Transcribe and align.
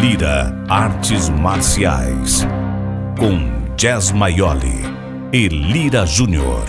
Lira 0.00 0.52
Artes 0.68 1.28
Marciais. 1.28 2.42
Com 3.18 3.74
Jazz 3.74 4.12
Maioli 4.12 4.68
e 5.32 5.48
Lira 5.48 6.06
Júnior. 6.06 6.64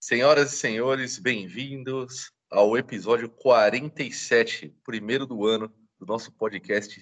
Senhoras 0.00 0.52
e 0.52 0.56
senhores, 0.56 1.16
bem-vindos 1.20 2.32
ao 2.50 2.76
episódio 2.76 3.28
47, 3.28 4.74
primeiro 4.84 5.24
do 5.26 5.46
ano, 5.46 5.72
do 5.96 6.04
nosso 6.04 6.32
podcast 6.32 7.00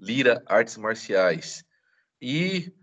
Lira 0.00 0.42
Artes 0.48 0.76
Marciais. 0.76 1.64
E 2.20 2.74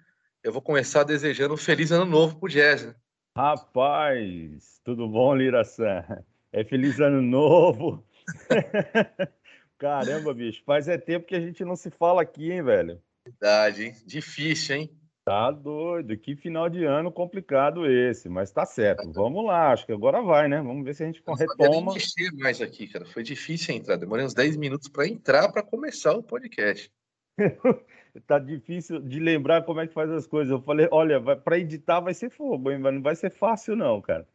eu 0.43 0.52
vou 0.52 0.61
começar 0.61 1.03
desejando 1.03 1.53
um 1.53 1.57
feliz 1.57 1.91
ano 1.91 2.05
novo 2.05 2.35
pro 2.35 2.49
Jazz. 2.49 2.85
Né? 2.85 2.95
Rapaz, 3.38 4.81
tudo 4.84 5.07
bom, 5.07 5.34
Lira 5.34 5.63
San? 5.63 6.03
É 6.51 6.63
feliz 6.65 6.99
ano 6.99 7.21
novo. 7.21 8.05
Caramba, 9.79 10.34
bicho, 10.34 10.61
faz 10.65 10.87
é 10.87 10.98
tempo 10.98 11.25
que 11.25 11.35
a 11.35 11.39
gente 11.39 11.63
não 11.63 11.75
se 11.75 11.89
fala 11.89 12.21
aqui, 12.21 12.51
hein, 12.51 12.61
velho? 12.61 13.01
Verdade, 13.25 13.85
hein? 13.85 13.95
Difícil, 14.05 14.75
hein? 14.75 14.89
Tá 15.25 15.49
doido, 15.49 16.17
que 16.17 16.35
final 16.35 16.70
de 16.70 16.84
ano 16.84 17.09
complicado 17.09 17.89
esse, 17.89 18.27
mas 18.27 18.51
tá 18.51 18.65
certo. 18.65 19.09
Vamos 19.13 19.45
lá, 19.45 19.71
acho 19.71 19.85
que 19.85 19.93
agora 19.93 20.21
vai, 20.21 20.49
né? 20.49 20.57
Vamos 20.57 20.84
ver 20.84 20.93
se 20.93 21.03
a 21.03 21.05
gente 21.05 21.23
não 21.25 21.34
retoma. 21.34 21.93
mexer 21.93 22.29
mais 22.34 22.62
aqui, 22.62 22.87
cara. 22.87 23.05
Foi 23.05 23.23
difícil 23.23 23.73
entrar. 23.73 23.95
Demorei 23.95 24.25
uns 24.25 24.34
10 24.34 24.57
minutos 24.57 24.89
para 24.89 25.07
entrar 25.07 25.49
para 25.49 25.63
começar 25.63 26.12
o 26.13 26.21
podcast. 26.21 26.91
tá 28.21 28.39
difícil 28.39 29.01
de 29.01 29.19
lembrar 29.19 29.63
como 29.63 29.79
é 29.79 29.87
que 29.87 29.93
faz 29.93 30.09
as 30.11 30.27
coisas. 30.27 30.51
Eu 30.51 30.61
falei, 30.61 30.87
olha, 30.91 31.19
para 31.37 31.57
editar 31.57 31.99
vai 31.99 32.13
ser 32.13 32.29
fogo, 32.29 32.71
hein? 32.71 32.79
não 32.79 33.01
vai 33.01 33.15
ser 33.15 33.31
fácil 33.31 33.75
não, 33.75 34.01
cara. 34.01 34.27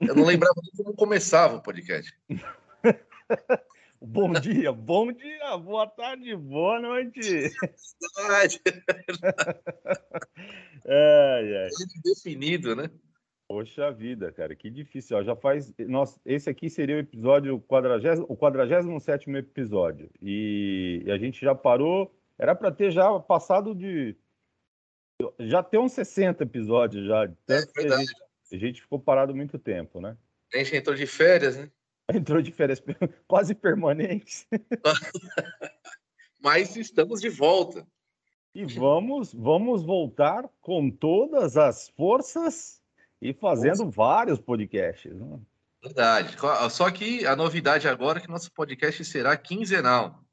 Eu 0.00 0.14
não 0.14 0.24
lembrava 0.24 0.54
nem 0.62 0.84
como 0.84 0.96
começava 0.96 1.56
o 1.56 1.62
podcast. 1.62 2.16
bom 4.00 4.32
dia, 4.32 4.72
bom 4.72 5.12
dia, 5.12 5.56
boa 5.58 5.86
tarde, 5.86 6.34
boa 6.36 6.80
noite. 6.80 7.50
Verdade. 8.16 8.60
é, 10.86 11.66
é. 11.66 11.68
Definido, 12.04 12.74
né? 12.74 12.90
Poxa 13.50 13.90
vida, 13.90 14.30
cara, 14.30 14.54
que 14.54 14.70
difícil. 14.70 15.16
Ó, 15.16 15.24
já 15.24 15.34
faz. 15.34 15.74
Nossa, 15.80 16.20
esse 16.24 16.48
aqui 16.48 16.70
seria 16.70 16.94
o 16.94 17.00
episódio 17.00 17.58
40, 17.66 18.22
o 18.28 18.36
47 18.36 19.28
episódio. 19.30 20.08
E, 20.22 21.02
e 21.04 21.10
a 21.10 21.18
gente 21.18 21.44
já 21.44 21.52
parou 21.52 22.14
era 22.40 22.54
para 22.54 22.72
ter 22.72 22.90
já 22.90 23.20
passado 23.20 23.74
de. 23.74 24.16
Já 25.38 25.62
ter 25.62 25.76
uns 25.76 25.92
60 25.92 26.42
episódios 26.42 27.06
já. 27.06 27.30
Tanto 27.44 27.78
é, 27.78 27.94
a, 27.94 27.98
gente, 27.98 28.14
a 28.50 28.56
gente 28.56 28.80
ficou 28.80 28.98
parado 28.98 29.34
muito 29.34 29.58
tempo, 29.58 30.00
né? 30.00 30.16
A 30.54 30.56
gente 30.58 30.74
entrou 30.74 30.96
de 30.96 31.06
férias, 31.06 31.58
né? 31.58 31.70
Entrou 32.12 32.40
de 32.40 32.50
férias 32.50 32.82
quase 33.28 33.54
permanentes. 33.54 34.48
Mas 36.42 36.74
estamos 36.74 37.20
de 37.20 37.28
volta. 37.28 37.86
E 38.54 38.64
vamos, 38.64 39.32
vamos 39.32 39.84
voltar 39.84 40.48
com 40.60 40.90
todas 40.90 41.56
as 41.58 41.90
forças 41.90 42.82
e 43.20 43.32
fazendo 43.34 43.84
Nossa. 43.84 43.96
vários 43.96 44.40
podcasts. 44.40 45.14
Né? 45.14 45.38
Verdade. 45.84 46.34
Só 46.70 46.90
que 46.90 47.24
a 47.26 47.36
novidade 47.36 47.86
agora 47.86 48.18
é 48.18 48.22
que 48.22 48.28
nosso 48.28 48.50
podcast 48.50 49.04
será 49.04 49.36
quinzenal. 49.36 50.24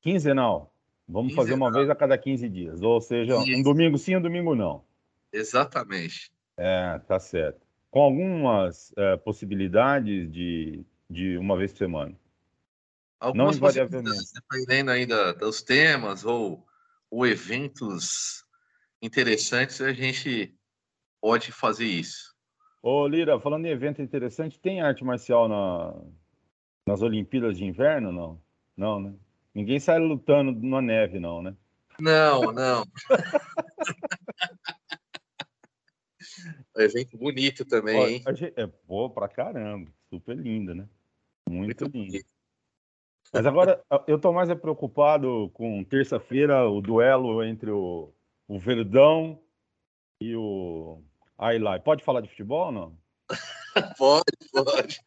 Quinzenal. 0.00 0.71
Vamos 1.12 1.34
fazer 1.34 1.52
uma 1.52 1.70
vez 1.70 1.90
a 1.90 1.94
cada 1.94 2.16
15 2.16 2.48
dias. 2.48 2.80
Ou 2.80 3.00
seja, 3.00 3.36
um 3.36 3.62
domingo 3.62 3.98
sim, 3.98 4.16
um 4.16 4.22
domingo 4.22 4.54
não. 4.54 4.82
Exatamente. 5.30 6.32
É, 6.56 6.98
tá 7.06 7.20
certo. 7.20 7.60
Com 7.90 8.00
algumas 8.00 8.92
é, 8.96 9.16
possibilidades 9.18 10.32
de, 10.32 10.84
de 11.08 11.36
uma 11.36 11.56
vez 11.56 11.70
por 11.72 11.78
semana. 11.78 12.18
Algumas 13.20 13.58
não 13.60 13.68
invariavelmente. 13.68 14.32
Dependendo 14.34 14.90
ainda 14.90 15.34
dos 15.34 15.62
temas 15.62 16.24
ou, 16.24 16.66
ou 17.10 17.26
eventos 17.26 18.44
interessantes, 19.00 19.80
a 19.82 19.92
gente 19.92 20.54
pode 21.20 21.52
fazer 21.52 21.86
isso. 21.86 22.34
Ô, 22.82 23.06
Lira, 23.06 23.38
falando 23.38 23.66
em 23.66 23.70
evento 23.70 24.00
interessante, 24.00 24.58
tem 24.58 24.80
arte 24.80 25.04
marcial 25.04 25.48
na, 25.48 25.94
nas 26.86 27.02
Olimpíadas 27.02 27.58
de 27.58 27.64
Inverno, 27.64 28.10
não? 28.10 28.42
Não, 28.76 28.98
né? 28.98 29.14
Ninguém 29.54 29.78
sai 29.78 29.98
lutando 29.98 30.52
na 30.66 30.80
neve, 30.80 31.20
não, 31.20 31.42
né? 31.42 31.54
Não, 32.00 32.52
não. 32.52 32.84
evento 36.76 37.18
bonito 37.18 37.64
também, 37.64 37.98
Ó, 37.98 38.06
hein? 38.06 38.22
Gente, 38.34 38.54
é, 38.56 38.66
pô, 38.66 39.10
pra 39.10 39.28
caramba. 39.28 39.90
Super 40.08 40.36
lindo, 40.36 40.74
né? 40.74 40.88
Muito, 41.48 41.84
Muito 41.84 41.84
lindo. 41.84 42.12
Bonito. 42.12 42.32
Mas 43.32 43.46
agora, 43.46 43.82
eu 44.06 44.18
tô 44.18 44.32
mais 44.32 44.52
preocupado 44.60 45.50
com 45.54 45.82
terça-feira, 45.84 46.68
o 46.68 46.82
duelo 46.82 47.42
entre 47.42 47.70
o, 47.70 48.12
o 48.46 48.58
Verdão 48.58 49.40
e 50.20 50.36
o 50.36 51.02
Ailai. 51.38 51.80
Pode 51.80 52.04
falar 52.04 52.20
de 52.20 52.28
futebol 52.28 52.66
ou 52.66 52.72
não? 52.72 52.98
pode, 53.96 54.24
pode. 54.52 55.00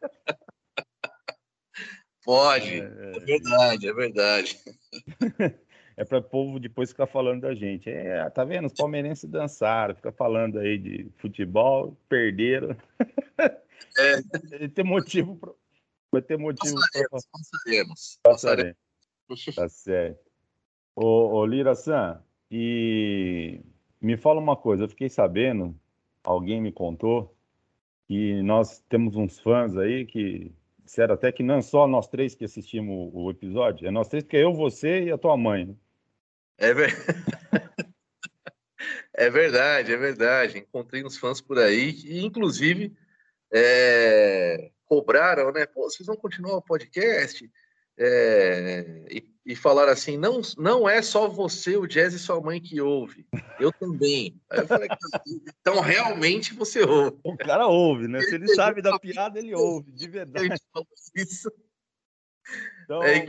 Pode, 2.26 2.80
é, 2.80 3.12
é 3.14 3.20
verdade, 3.20 3.88
é 3.88 3.92
verdade. 3.92 4.58
é 5.96 6.04
para 6.04 6.18
o 6.18 6.22
povo 6.22 6.58
depois 6.58 6.90
ficar 6.90 7.06
falando 7.06 7.42
da 7.42 7.54
gente. 7.54 7.88
É, 7.88 8.28
tá 8.30 8.44
vendo? 8.44 8.66
Os 8.66 8.72
palmeirenses 8.72 9.30
dançaram, 9.30 9.94
fica 9.94 10.10
falando 10.10 10.58
aí 10.58 10.76
de 10.76 11.08
futebol, 11.18 11.96
perderam. 12.08 12.76
É. 13.96 14.20
Vai 14.58 14.68
ter 14.68 14.82
motivo 14.82 15.36
para. 15.36 15.52
Vai 16.10 16.20
ter 16.20 16.36
motivo 16.36 16.74
para. 16.92 17.08
Passaremos, 17.10 18.18
passaremos. 18.20 18.76
Tá 19.54 19.68
certo. 19.68 20.26
Ô, 20.96 21.36
ô 21.36 21.46
Lira 21.46 21.76
San, 21.76 22.20
e 22.50 23.60
me 24.00 24.16
fala 24.16 24.40
uma 24.40 24.56
coisa, 24.56 24.82
eu 24.82 24.88
fiquei 24.88 25.08
sabendo, 25.08 25.78
alguém 26.24 26.60
me 26.60 26.72
contou, 26.72 27.36
que 28.08 28.42
nós 28.42 28.80
temos 28.88 29.14
uns 29.14 29.38
fãs 29.38 29.76
aí 29.76 30.04
que 30.04 30.52
disseram 30.86 31.14
até 31.14 31.30
que 31.30 31.42
não 31.42 31.60
só 31.60 31.86
nós 31.86 32.08
três 32.08 32.34
que 32.34 32.44
assistimos 32.44 33.10
o, 33.12 33.30
episódio, 33.30 33.86
é 33.86 33.90
nós 33.90 34.08
três, 34.08 34.24
porque 34.24 34.36
é 34.36 34.44
eu, 34.44 34.54
você 34.54 35.04
e 35.04 35.12
a 35.12 35.18
tua 35.18 35.36
mãe. 35.36 35.66
Né? 35.66 35.74
É, 36.56 36.72
ver... 36.72 36.94
é 39.12 39.28
verdade, 39.28 39.92
é 39.92 39.96
verdade. 39.96 40.58
Encontrei 40.58 41.04
uns 41.04 41.18
fãs 41.18 41.40
por 41.40 41.58
aí 41.58 41.92
que, 41.92 42.24
inclusive, 42.24 42.96
é... 43.52 44.70
cobraram, 44.86 45.52
né? 45.52 45.66
Pô, 45.66 45.82
vocês 45.82 46.06
vão 46.06 46.16
continuar 46.16 46.56
o 46.56 46.62
podcast? 46.62 47.50
É, 47.98 49.04
e, 49.10 49.35
e 49.46 49.54
falar 49.54 49.88
assim: 49.88 50.18
não, 50.18 50.40
não 50.58 50.88
é 50.88 51.00
só 51.00 51.28
você, 51.28 51.76
o 51.76 51.86
Jazz 51.86 52.12
e 52.12 52.18
sua 52.18 52.40
mãe 52.40 52.60
que 52.60 52.80
ouve, 52.80 53.24
eu 53.60 53.72
também. 53.72 54.38
Eu 54.50 54.66
falei, 54.66 54.88
então 55.60 55.80
realmente 55.80 56.52
você 56.52 56.82
ouve. 56.82 57.16
O 57.22 57.36
cara 57.36 57.68
ouve, 57.68 58.08
né? 58.08 58.20
Se 58.22 58.34
ele 58.34 58.48
sabe 58.48 58.82
da 58.82 58.98
piada, 58.98 59.38
ele 59.38 59.54
ouve, 59.54 59.92
de 59.92 60.08
verdade. 60.08 60.48
Isso. 61.14 61.50
Então, 62.84 63.02
é 63.02 63.26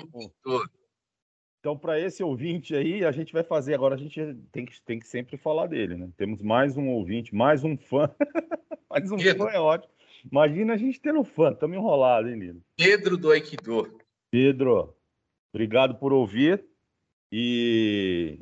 então 1.59 1.77
para 1.77 1.99
esse 1.99 2.23
ouvinte 2.23 2.75
aí, 2.75 3.05
a 3.05 3.11
gente 3.11 3.33
vai 3.33 3.43
fazer 3.43 3.73
agora, 3.73 3.95
a 3.95 3.97
gente 3.97 4.19
tem 4.51 4.65
que, 4.65 4.81
tem 4.81 4.99
que 4.99 5.07
sempre 5.07 5.37
falar 5.37 5.67
dele, 5.67 5.95
né? 5.95 6.09
Temos 6.17 6.41
mais 6.41 6.77
um 6.77 6.87
ouvinte, 6.89 7.35
mais 7.35 7.63
um 7.63 7.77
fã. 7.77 8.09
mais 8.89 9.11
um 9.11 9.17
Pedro. 9.17 9.45
fã 9.45 9.51
é 9.51 9.59
ótimo. 9.59 9.93
Imagina 10.31 10.73
a 10.73 10.77
gente 10.77 10.99
tendo 10.99 11.23
fã, 11.23 11.51
estamos 11.51 11.77
enrolados, 11.77 12.31
hein, 12.31 12.39
Lino? 12.39 12.63
Pedro 12.75 13.17
do 13.17 13.31
Aikido. 13.31 13.99
Pedro, 14.29 14.96
obrigado 15.57 15.95
por 15.95 16.13
ouvir. 16.13 16.63
E 17.31 18.39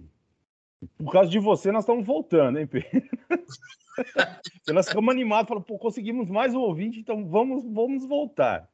por 0.98 1.12
causa 1.12 1.30
de 1.30 1.40
você, 1.40 1.72
nós 1.72 1.84
estamos 1.84 2.06
voltando, 2.06 2.60
hein, 2.60 2.68
Pedro? 2.68 2.92
nós 4.68 4.88
ficamos 4.88 5.14
animados, 5.14 5.48
falamos, 5.48 5.68
pô, 5.68 5.80
conseguimos 5.80 6.30
mais 6.30 6.54
um 6.54 6.60
ouvinte, 6.60 7.00
então 7.00 7.28
vamos, 7.28 7.64
vamos 7.74 8.06
voltar. 8.06 8.70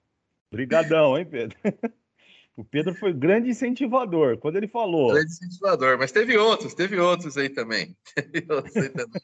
Obrigadão, 0.52 1.18
hein, 1.18 1.26
Pedro? 1.26 1.58
O 2.54 2.66
Pedro 2.66 2.94
foi 2.94 3.14
grande 3.14 3.50
incentivador 3.50 4.38
quando 4.38 4.58
ele 4.58 4.68
falou. 4.68 5.14
Grande 5.14 5.32
incentivador, 5.32 5.98
mas 5.98 6.12
teve 6.12 6.38
outros, 6.38 6.74
teve 6.74 7.00
outros 7.00 7.38
aí 7.38 7.50
também. 7.50 7.96
Teve 8.14 8.46
outros 8.54 8.76
aí 8.76 8.90
também. 8.90 9.22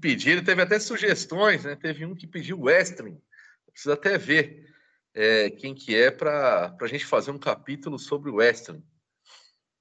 pediram, 0.00 0.42
teve 0.42 0.62
até 0.62 0.78
sugestões, 0.80 1.64
né? 1.64 1.76
Teve 1.76 2.06
um 2.06 2.14
que 2.14 2.26
pediu 2.26 2.62
western. 2.62 3.16
Precisa 3.70 3.92
até 3.92 4.16
ver 4.16 4.71
é, 5.14 5.50
quem 5.50 5.74
que 5.74 5.94
é 5.94 6.10
para 6.10 6.76
a 6.80 6.86
gente 6.86 7.04
fazer 7.04 7.30
um 7.30 7.38
capítulo 7.38 7.98
sobre 7.98 8.30
o 8.30 8.36
western. 8.36 8.82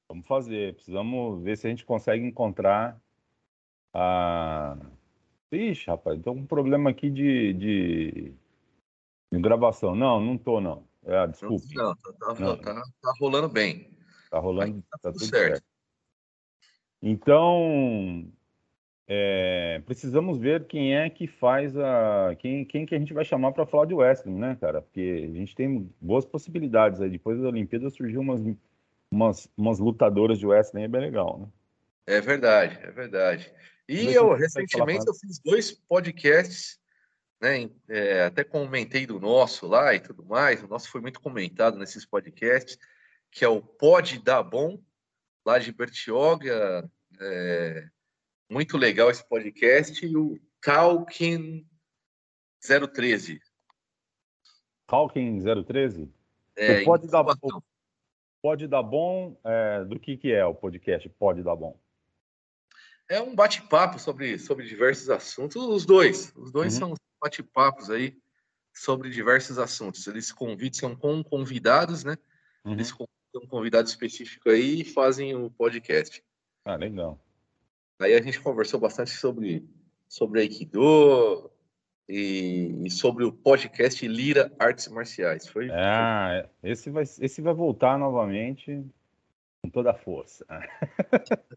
Vamos 0.10 0.28
fazer, 0.28 0.76
precisamos 0.76 1.42
ver 1.42 1.58
se 1.58 1.68
a 1.68 1.70
gente 1.70 1.86
consegue 1.86 2.26
encontrar 2.26 3.02
a. 3.94 4.78
Ixi, 5.52 5.88
rapaz, 5.88 6.18
estou 6.18 6.34
com 6.34 6.42
um 6.42 6.46
problema 6.46 6.90
aqui 6.90 7.10
de, 7.10 7.54
de, 7.54 8.34
de, 9.32 9.40
gravação. 9.42 9.96
Não, 9.96 10.22
não 10.22 10.38
tô, 10.38 10.62
não. 10.62 10.88
É, 11.04 11.28
desculpe. 11.28 11.76
Não, 11.76 11.96
tá, 11.96 12.14
tá, 12.14 12.34
não. 12.40 12.58
Tá, 12.58 12.74
tá, 12.74 13.14
rolando 13.20 13.50
bem. 13.50 13.90
Tá 14.30 14.40
rolando, 14.40 14.82
tá, 14.90 14.98
tá 15.02 15.12
tudo 15.12 15.26
certo. 15.26 15.56
certo. 15.56 15.64
Então, 17.02 18.32
é, 19.14 19.82
precisamos 19.86 20.38
ver 20.38 20.66
quem 20.68 20.96
é 20.96 21.10
que 21.10 21.28
faz 21.28 21.76
a. 21.76 22.34
Quem, 22.40 22.64
quem 22.64 22.86
que 22.86 22.96
a 22.96 22.98
gente 22.98 23.14
vai 23.14 23.26
chamar 23.26 23.52
para 23.52 23.66
falar 23.66 23.86
de 23.86 23.94
wrestling, 23.94 24.40
né, 24.40 24.58
cara? 24.62 24.82
Porque 24.82 25.28
a 25.30 25.38
gente 25.38 25.54
tem 25.54 25.94
boas 26.00 26.24
possibilidades 26.24 27.02
aí. 27.02 27.10
Depois 27.10 27.38
da 27.38 27.50
Olimpíada 27.50 27.90
surgiu 27.90 28.22
umas, 28.22 28.40
umas, 29.12 29.50
umas 29.58 29.80
lutadoras 29.80 30.40
de 30.40 30.48
wrestling, 30.48 30.84
é 30.84 30.88
bem 30.88 31.02
legal, 31.02 31.40
né? 31.40 31.48
É 32.08 32.22
verdade, 32.22 32.80
é 32.82 32.90
verdade. 32.90 33.54
E 33.86 34.14
eu, 34.14 34.34
recentemente, 34.34 35.06
eu 35.06 35.14
fiz 35.14 35.40
dois 35.40 35.74
podcasts, 35.74 36.80
né? 37.42 37.70
É, 37.90 38.24
até 38.24 38.46
comentei 38.46 39.06
do 39.06 39.20
nosso 39.20 39.68
lá 39.68 39.94
e 39.94 40.00
tudo 40.00 40.24
mais. 40.24 40.64
O 40.64 40.70
nosso 40.70 40.90
foi 40.90 41.02
muito 41.02 41.20
comentado 41.20 41.78
nesses 41.78 42.06
podcasts, 42.06 42.78
que 43.30 43.44
é 43.44 43.50
o 43.50 43.62
Pod 43.62 44.18
da 44.20 44.42
Bom, 44.42 44.80
lá 45.46 45.60
de 45.60 45.74
Bertioga. 45.74 46.90
É, 47.20 47.90
muito 48.52 48.78
legal 48.78 49.10
esse 49.10 49.28
podcast. 49.28 50.06
E 50.06 50.18
o 50.18 50.38
Talking 50.62 51.66
013. 52.62 53.40
Talking 54.86 55.40
013? 55.40 56.14
É, 56.58 56.84
pode 56.84 57.08
dar, 57.08 57.24
pode 58.42 58.68
dar 58.68 58.84
bom. 58.84 59.40
É, 59.46 59.86
do 59.86 59.98
que, 59.98 60.18
que 60.18 60.34
é 60.34 60.46
o 60.46 60.54
podcast 60.54 61.08
Pode 61.10 61.42
dar 61.42 61.56
bom? 61.56 61.80
É 63.10 63.22
um 63.22 63.34
bate-papo 63.34 63.98
sobre, 63.98 64.38
sobre 64.38 64.68
diversos 64.68 65.10
assuntos. 65.10 65.56
Os 65.56 65.86
dois. 65.86 66.34
Os 66.36 66.52
dois 66.52 66.74
uhum. 66.74 66.80
são 66.80 66.96
bate-papos 67.24 67.90
aí 67.90 68.18
sobre 68.74 69.10
diversos 69.10 69.58
assuntos. 69.60 70.06
Eles 70.08 70.32
convidam, 70.32 70.80
são 70.80 70.96
com 70.96 71.24
convidados, 71.24 72.04
né? 72.04 72.18
Uhum. 72.66 72.74
Eles 72.74 72.92
convidam 72.92 73.44
um 73.44 73.48
convidado 73.48 73.88
específico 73.88 74.50
aí 74.50 74.82
e 74.82 74.86
fazem 74.86 75.36
o 75.36 75.50
podcast. 75.50 76.22
Ah, 76.66 76.76
legal. 76.76 77.20
Aí 78.02 78.16
a 78.16 78.22
gente 78.22 78.42
conversou 78.42 78.80
bastante 78.80 79.12
sobre, 79.12 79.64
sobre 80.10 80.42
Aikido 80.42 81.52
e, 82.10 82.82
e 82.84 82.90
sobre 82.90 83.24
o 83.24 83.32
podcast 83.32 84.08
Lira 84.08 84.52
Artes 84.58 84.88
Marciais. 84.88 85.48
Foi, 85.48 85.70
ah, 85.72 86.50
esse 86.64 86.90
vai, 86.90 87.04
esse 87.04 87.42
vai 87.42 87.54
voltar 87.54 88.00
novamente 88.00 88.84
com 89.62 89.70
toda 89.70 89.92
a 89.92 89.94
força. 89.94 90.44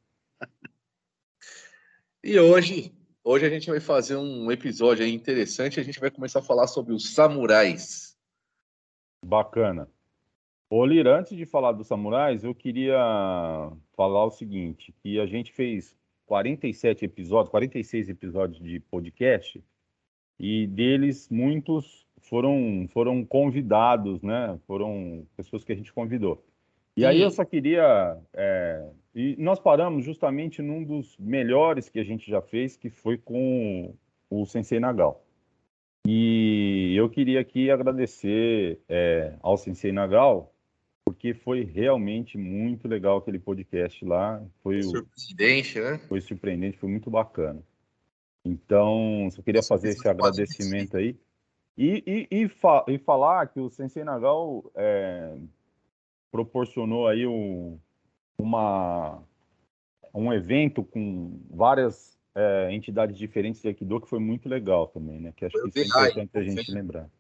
e 2.23 2.39
hoje, 2.39 2.93
hoje 3.25 3.47
a 3.47 3.51
gente 3.51 3.71
vai 3.71 3.81
fazer 3.81 4.17
um 4.17 4.53
episódio 4.53 5.07
interessante. 5.07 5.81
A 5.81 5.83
gente 5.83 5.99
vai 5.99 6.11
começar 6.11 6.41
a 6.41 6.43
falar 6.43 6.67
sobre 6.67 6.93
os 6.93 7.15
samurais. 7.15 8.19
Bacana. 9.25 9.89
Ô, 10.69 10.85
Lira, 10.85 11.19
antes 11.19 11.35
de 11.35 11.47
falar 11.47 11.73
dos 11.73 11.87
samurais, 11.87 12.45
eu 12.45 12.55
queria 12.55 12.99
falar 13.97 14.27
o 14.27 14.31
seguinte, 14.31 14.95
que 15.03 15.19
a 15.19 15.25
gente 15.25 15.51
fez 15.51 15.97
47 16.27 17.05
episódios, 17.05 17.51
46 17.51 18.09
episódios 18.09 18.61
de 18.61 18.81
podcast, 18.81 19.63
e 20.39 20.67
deles 20.67 21.29
muitos 21.29 22.07
foram 22.21 22.89
foram 22.93 23.25
convidados, 23.25 24.23
né? 24.23 24.59
Foram 24.67 25.27
pessoas 25.37 25.65
que 25.65 25.73
a 25.73 25.77
gente 25.77 25.93
convidou. 25.93 26.45
E 26.97 27.01
Sim. 27.01 27.07
aí 27.07 27.21
eu 27.21 27.31
só 27.31 27.45
queria 27.45 28.17
é, 28.33 28.89
e 29.15 29.37
nós 29.39 29.59
paramos 29.59 30.05
justamente 30.05 30.63
num 30.63 30.83
dos 30.83 31.17
melhores 31.19 31.89
que 31.89 31.99
a 31.99 32.05
gente 32.05 32.31
já 32.31 32.41
fez, 32.41 32.77
que 32.77 32.89
foi 32.89 33.19
com 33.19 33.95
o 34.31 34.47
Sensei 34.47 34.81
Nagal. 34.81 35.25
E 36.07 36.95
eu 36.97 37.09
queria 37.09 37.41
aqui 37.41 37.71
agradecer 37.71 38.81
é, 38.89 39.35
ao 39.41 39.57
Sensei 39.57 39.91
Nagal 39.91 40.54
porque 41.05 41.35
foi 41.35 41.63
realmente 41.63 42.39
muito 42.39 42.89
legal 42.89 43.19
aquele 43.19 43.39
podcast 43.39 44.05
lá. 44.05 44.43
Foi 44.63 44.83
surpreendente, 44.83 45.81
né? 45.81 45.99
Foi 46.09 46.21
surpreendente, 46.21 46.79
foi 46.79 46.89
muito 46.89 47.11
bacana. 47.11 47.63
Então, 48.45 49.29
só 49.31 49.43
queria 49.43 49.63
fazer 49.63 49.91
esse 49.91 50.09
agradecimento 50.09 50.97
aí. 50.97 51.17
E, 51.77 52.03
e, 52.07 52.43
e, 52.43 52.49
fa 52.49 52.85
e, 52.89 52.99
falar 52.99 53.49
que 53.49 53.61
o 53.61 53.69
Sensei 53.69 54.05
Nagal 54.05 54.71
é, 54.75 55.37
proporcionou 56.31 57.09
aí 57.09 57.27
um, 57.27 57.79
uma, 58.39 59.23
um 60.15 60.33
evento 60.33 60.85
com 60.85 61.41
várias 61.51 62.17
é, 62.35 62.73
entidades 62.73 63.17
diferentes 63.17 63.61
de 63.61 63.69
Aikido 63.69 64.01
que 64.01 64.09
foi 64.09 64.21
muito 64.21 64.49
legal 64.49 64.87
também, 64.87 65.21
né? 65.21 65.33
Que 65.37 65.47
acho 65.47 65.61
que 65.63 65.69
isso 65.69 65.79
é 65.79 65.85
importante 65.85 66.39
a 66.39 66.43
gente 66.43 66.71
lembrar 66.73 67.11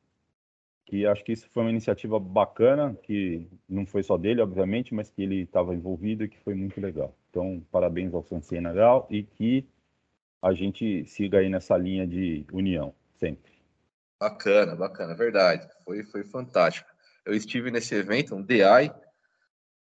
que 0.85 1.07
acho 1.07 1.25
que 1.25 1.33
isso 1.33 1.49
foi 1.51 1.63
uma 1.63 1.71
iniciativa 1.71 2.19
bacana, 2.21 2.95
que 3.03 3.49
não 3.69 3.87
foi 3.87 4.03
só 4.03 4.17
dele, 4.17 4.43
obviamente, 4.43 4.95
mas 4.95 5.11
que 5.11 5.23
ele 5.23 5.43
estava 5.43 5.75
envolvido 5.75 6.25
e 6.25 6.29
que 6.29 6.39
foi 6.41 6.55
muito 6.55 6.81
legal. 6.81 7.17
Então, 7.31 7.65
parabéns 7.71 8.13
ao 8.13 8.23
Sensei 8.23 8.61
Nagal 8.61 9.07
e 9.11 9.23
que 9.23 9.67
a 10.43 10.53
gente 10.53 11.07
siga 11.07 11.39
aí 11.39 11.49
nessa 11.49 11.77
linha 11.77 12.07
de 12.07 12.45
união, 12.53 12.95
sempre. 13.19 13.53
Bacana, 14.21 14.77
bacana, 14.77 15.15
verdade. 15.15 15.67
Foi, 15.85 16.03
foi 16.05 16.25
fantástico. 16.25 16.89
Eu 17.25 17.35
estive 17.35 17.71
nesse 17.71 17.95
evento, 17.95 18.35
um 18.35 18.43
DI, 18.43 18.93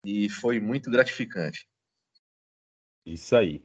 e 0.06 0.30
foi 0.30 0.60
muito 0.60 0.90
gratificante. 0.90 1.68
Isso 3.06 3.36
aí. 3.36 3.62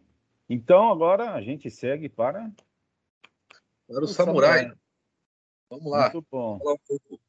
Então, 0.49 0.91
agora 0.91 1.35
a 1.35 1.41
gente 1.41 1.71
segue 1.71 2.09
para... 2.09 2.51
Para 3.87 4.01
o, 4.01 4.05
o 4.05 4.09
samurai. 4.09 4.59
samurai. 4.65 4.79
Vamos 5.71 5.91
lá. 5.91 6.03
Muito 6.11 6.27
bom. 6.31 6.59
Falar 6.59 6.75
um 6.75 6.79
pouco 6.79 7.21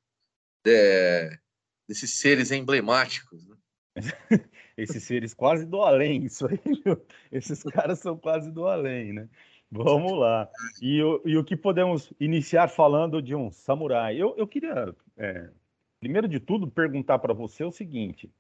é, 0.66 1.38
desses 1.88 2.12
seres 2.20 2.52
emblemáticos. 2.52 3.48
Né? 3.48 3.56
Esses 4.78 5.04
seres 5.04 5.34
quase 5.34 5.66
do 5.66 5.82
além, 5.82 6.24
isso 6.24 6.48
aí, 6.48 6.60
viu? 6.86 7.02
Esses 7.32 7.62
caras 7.64 8.00
são 8.00 8.18
quase 8.18 8.50
do 8.50 8.66
além, 8.66 9.12
né? 9.12 9.28
Vamos 9.72 10.18
lá. 10.18 10.50
E, 10.82 11.02
o, 11.04 11.22
e 11.26 11.38
o 11.38 11.44
que 11.44 11.56
podemos 11.56 12.12
iniciar 12.20 12.70
falando 12.70 13.22
de 13.22 13.36
um 13.36 13.52
samurai? 13.52 14.16
Eu, 14.16 14.34
eu 14.38 14.48
queria, 14.48 14.96
é, 15.18 15.50
primeiro 16.00 16.28
de 16.28 16.40
tudo, 16.40 16.72
perguntar 16.72 17.20
para 17.20 17.34
você 17.34 17.64
o 17.64 17.72
seguinte: 17.72 18.32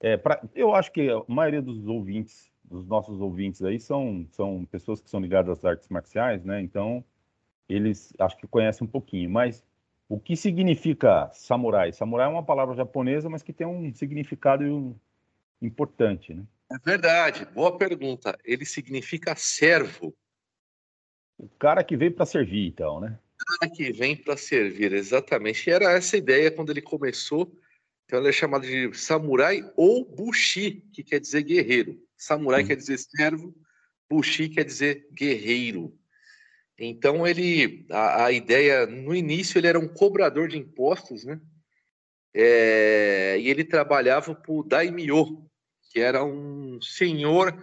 é, 0.00 0.16
pra, 0.16 0.40
eu 0.54 0.74
acho 0.74 0.92
que 0.92 1.08
a 1.10 1.22
maioria 1.26 1.62
dos 1.62 1.86
ouvintes, 1.86 2.52
dos 2.62 2.86
nossos 2.86 3.20
ouvintes 3.20 3.62
aí, 3.62 3.80
são, 3.80 4.26
são 4.30 4.64
pessoas 4.66 5.00
que 5.00 5.10
são 5.10 5.18
ligadas 5.18 5.58
às 5.58 5.64
artes 5.64 5.88
marciais, 5.88 6.44
né? 6.44 6.60
Então, 6.60 7.04
eles 7.68 8.12
acho 8.18 8.36
que 8.36 8.46
conhecem 8.46 8.86
um 8.86 8.90
pouquinho, 8.90 9.30
mas 9.30 9.64
o 10.08 10.20
que 10.20 10.36
significa 10.36 11.30
samurai? 11.32 11.92
Samurai 11.92 12.26
é 12.26 12.30
uma 12.30 12.44
palavra 12.44 12.74
japonesa, 12.74 13.28
mas 13.28 13.42
que 13.42 13.52
tem 13.52 13.66
um 13.66 13.92
significado 13.94 14.98
importante, 15.60 16.32
né? 16.32 16.44
É 16.70 16.78
verdade, 16.78 17.44
boa 17.46 17.76
pergunta. 17.76 18.36
Ele 18.44 18.64
significa 18.64 19.34
servo. 19.36 20.14
O 21.38 21.48
cara 21.48 21.84
que 21.84 21.96
vem 21.96 22.10
para 22.10 22.26
servir, 22.26 22.68
então, 22.68 23.00
né? 23.00 23.18
O 23.34 23.58
cara 23.58 23.72
que 23.72 23.92
vem 23.92 24.16
para 24.16 24.36
servir, 24.36 24.92
exatamente. 24.92 25.68
E 25.68 25.72
era 25.72 25.92
essa 25.92 26.16
a 26.16 26.18
ideia 26.18 26.50
quando 26.50 26.70
ele 26.70 26.82
começou. 26.82 27.52
Então 28.04 28.20
ele 28.20 28.28
é 28.28 28.32
chamado 28.32 28.66
de 28.66 28.92
samurai 28.94 29.60
ou 29.76 30.04
bushi, 30.04 30.82
que 30.92 31.02
quer 31.02 31.20
dizer 31.20 31.42
guerreiro. 31.42 32.00
Samurai 32.16 32.64
quer 32.64 32.76
dizer 32.76 32.98
servo, 32.98 33.54
bushi 34.08 34.48
quer 34.48 34.64
dizer 34.64 35.08
guerreiro. 35.12 35.96
Então 36.78 37.26
ele, 37.26 37.86
a, 37.90 38.26
a, 38.26 38.32
ideia 38.32 38.86
no 38.86 39.14
início 39.14 39.58
ele 39.58 39.66
era 39.66 39.78
um 39.78 39.88
cobrador 39.88 40.48
de 40.48 40.58
impostos, 40.58 41.24
né? 41.24 41.40
É, 42.34 43.38
e 43.38 43.48
ele 43.48 43.64
trabalhava 43.64 44.34
para 44.34 44.52
o 44.52 44.62
daimyo, 44.62 45.48
que 45.90 46.00
era 46.00 46.22
um 46.22 46.78
senhor, 46.82 47.56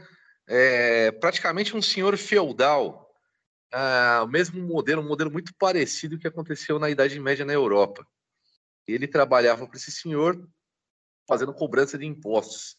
é, 0.47 1.11
praticamente 1.11 1.77
um 1.77 1.81
senhor 1.81 2.17
feudal, 2.17 3.03
ah, 3.71 4.23
o 4.23 4.27
mesmo 4.27 4.65
modelo, 4.65 5.01
um 5.01 5.07
modelo 5.07 5.31
muito 5.31 5.53
parecido 5.59 6.17
que 6.17 6.27
aconteceu 6.27 6.79
na 6.79 6.89
Idade 6.89 7.19
Média 7.19 7.45
na 7.45 7.53
Europa. 7.53 8.05
Ele 8.87 9.07
trabalhava 9.07 9.67
para 9.67 9.77
esse 9.77 9.91
senhor 9.91 10.47
fazendo 11.27 11.53
cobrança 11.53 11.97
de 11.97 12.05
impostos. 12.05 12.75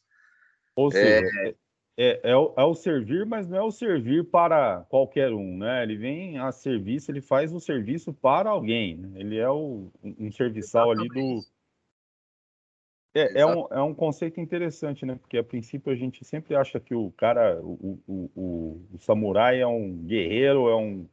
Ou 0.74 0.90
seja, 0.90 1.26
é, 1.46 1.54
é, 1.96 2.30
é, 2.30 2.36
o, 2.36 2.52
é 2.56 2.64
o 2.64 2.74
servir, 2.74 3.24
mas 3.24 3.48
não 3.48 3.56
é 3.56 3.62
o 3.62 3.70
servir 3.70 4.24
para 4.24 4.84
qualquer 4.88 5.32
um, 5.32 5.58
né? 5.58 5.82
Ele 5.82 5.96
vem 5.96 6.38
a 6.38 6.50
serviço, 6.50 7.10
ele 7.10 7.20
faz 7.20 7.52
o 7.52 7.60
serviço 7.60 8.12
para 8.12 8.50
alguém. 8.50 8.96
Né? 8.96 9.20
Ele 9.20 9.38
é 9.38 9.48
o, 9.48 9.90
um 10.02 10.30
serviçal 10.32 10.90
ali 10.90 11.08
do. 11.08 11.40
É, 13.16 13.42
é, 13.42 13.46
um, 13.46 13.66
é 13.70 13.80
um 13.80 13.94
conceito 13.94 14.40
interessante, 14.40 15.06
né? 15.06 15.14
Porque 15.14 15.38
a 15.38 15.44
princípio 15.44 15.92
a 15.92 15.94
gente 15.94 16.24
sempre 16.24 16.56
acha 16.56 16.80
que 16.80 16.96
o 16.96 17.12
cara, 17.12 17.60
o, 17.62 18.00
o, 18.08 18.30
o, 18.34 18.86
o 18.92 18.98
samurai 18.98 19.60
é 19.60 19.66
um 19.66 19.96
guerreiro, 19.98 20.68
é 20.68 20.76
um 20.76 21.06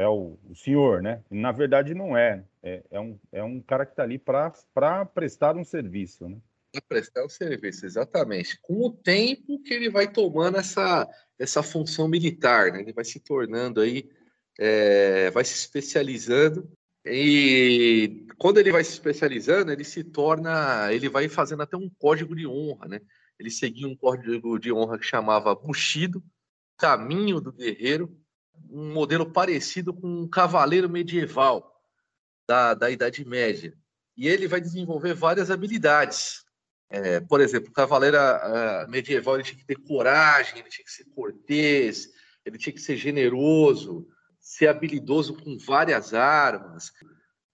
é 0.00 0.08
o, 0.08 0.38
o 0.48 0.54
senhor, 0.54 1.02
né? 1.02 1.22
E, 1.30 1.34
na 1.34 1.52
verdade 1.52 1.92
não 1.92 2.16
é. 2.16 2.44
É, 2.62 2.82
é, 2.90 3.00
um, 3.00 3.18
é 3.32 3.42
um 3.42 3.60
cara 3.60 3.84
que 3.84 3.92
está 3.92 4.02
ali 4.02 4.18
para 4.18 5.04
prestar 5.06 5.56
um 5.56 5.64
serviço, 5.64 6.28
né? 6.28 6.38
Para 6.72 6.82
prestar 6.82 7.24
o 7.24 7.28
serviço, 7.28 7.84
exatamente. 7.84 8.58
Com 8.62 8.86
o 8.86 8.92
tempo 8.92 9.60
que 9.62 9.74
ele 9.74 9.90
vai 9.90 10.10
tomando 10.10 10.56
essa, 10.56 11.08
essa 11.38 11.62
função 11.62 12.06
militar, 12.06 12.72
né? 12.72 12.80
ele 12.80 12.92
vai 12.92 13.04
se 13.04 13.18
tornando 13.18 13.80
aí, 13.80 14.08
é, 14.58 15.30
vai 15.30 15.44
se 15.44 15.54
especializando. 15.54 16.70
E 17.04 18.26
quando 18.38 18.58
ele 18.58 18.70
vai 18.70 18.84
se 18.84 18.92
especializando, 18.92 19.72
ele 19.72 19.84
se 19.84 20.04
torna, 20.04 20.92
ele 20.92 21.08
vai 21.08 21.28
fazendo 21.28 21.62
até 21.62 21.76
um 21.76 21.88
código 21.98 22.36
de 22.36 22.46
honra, 22.46 22.86
né? 22.86 23.00
Ele 23.38 23.50
seguia 23.50 23.88
um 23.88 23.96
código 23.96 24.58
de 24.58 24.70
honra 24.70 24.98
que 24.98 25.06
chamava 25.06 25.54
Bushido, 25.54 26.22
Caminho 26.76 27.40
do 27.40 27.52
Guerreiro, 27.52 28.14
um 28.70 28.92
modelo 28.92 29.30
parecido 29.32 29.94
com 29.94 30.06
um 30.06 30.28
cavaleiro 30.28 30.90
medieval 30.90 31.74
da, 32.46 32.74
da 32.74 32.90
Idade 32.90 33.24
Média. 33.24 33.74
E 34.16 34.28
ele 34.28 34.46
vai 34.46 34.60
desenvolver 34.60 35.14
várias 35.14 35.50
habilidades. 35.50 36.44
É, 36.90 37.20
por 37.20 37.40
exemplo, 37.40 37.70
o 37.70 37.72
cavaleiro 37.72 38.16
uh, 38.16 38.90
medieval 38.90 39.36
ele 39.36 39.44
tinha 39.44 39.58
que 39.58 39.64
ter 39.64 39.76
coragem, 39.76 40.58
ele 40.58 40.68
tinha 40.68 40.84
que 40.84 40.90
ser 40.90 41.04
cortês, 41.04 42.08
ele 42.44 42.58
tinha 42.58 42.72
que 42.72 42.80
ser 42.80 42.96
generoso, 42.96 44.08
ser 44.40 44.66
habilidoso 44.66 45.34
com 45.34 45.56
várias 45.56 46.12
armas, 46.12 46.92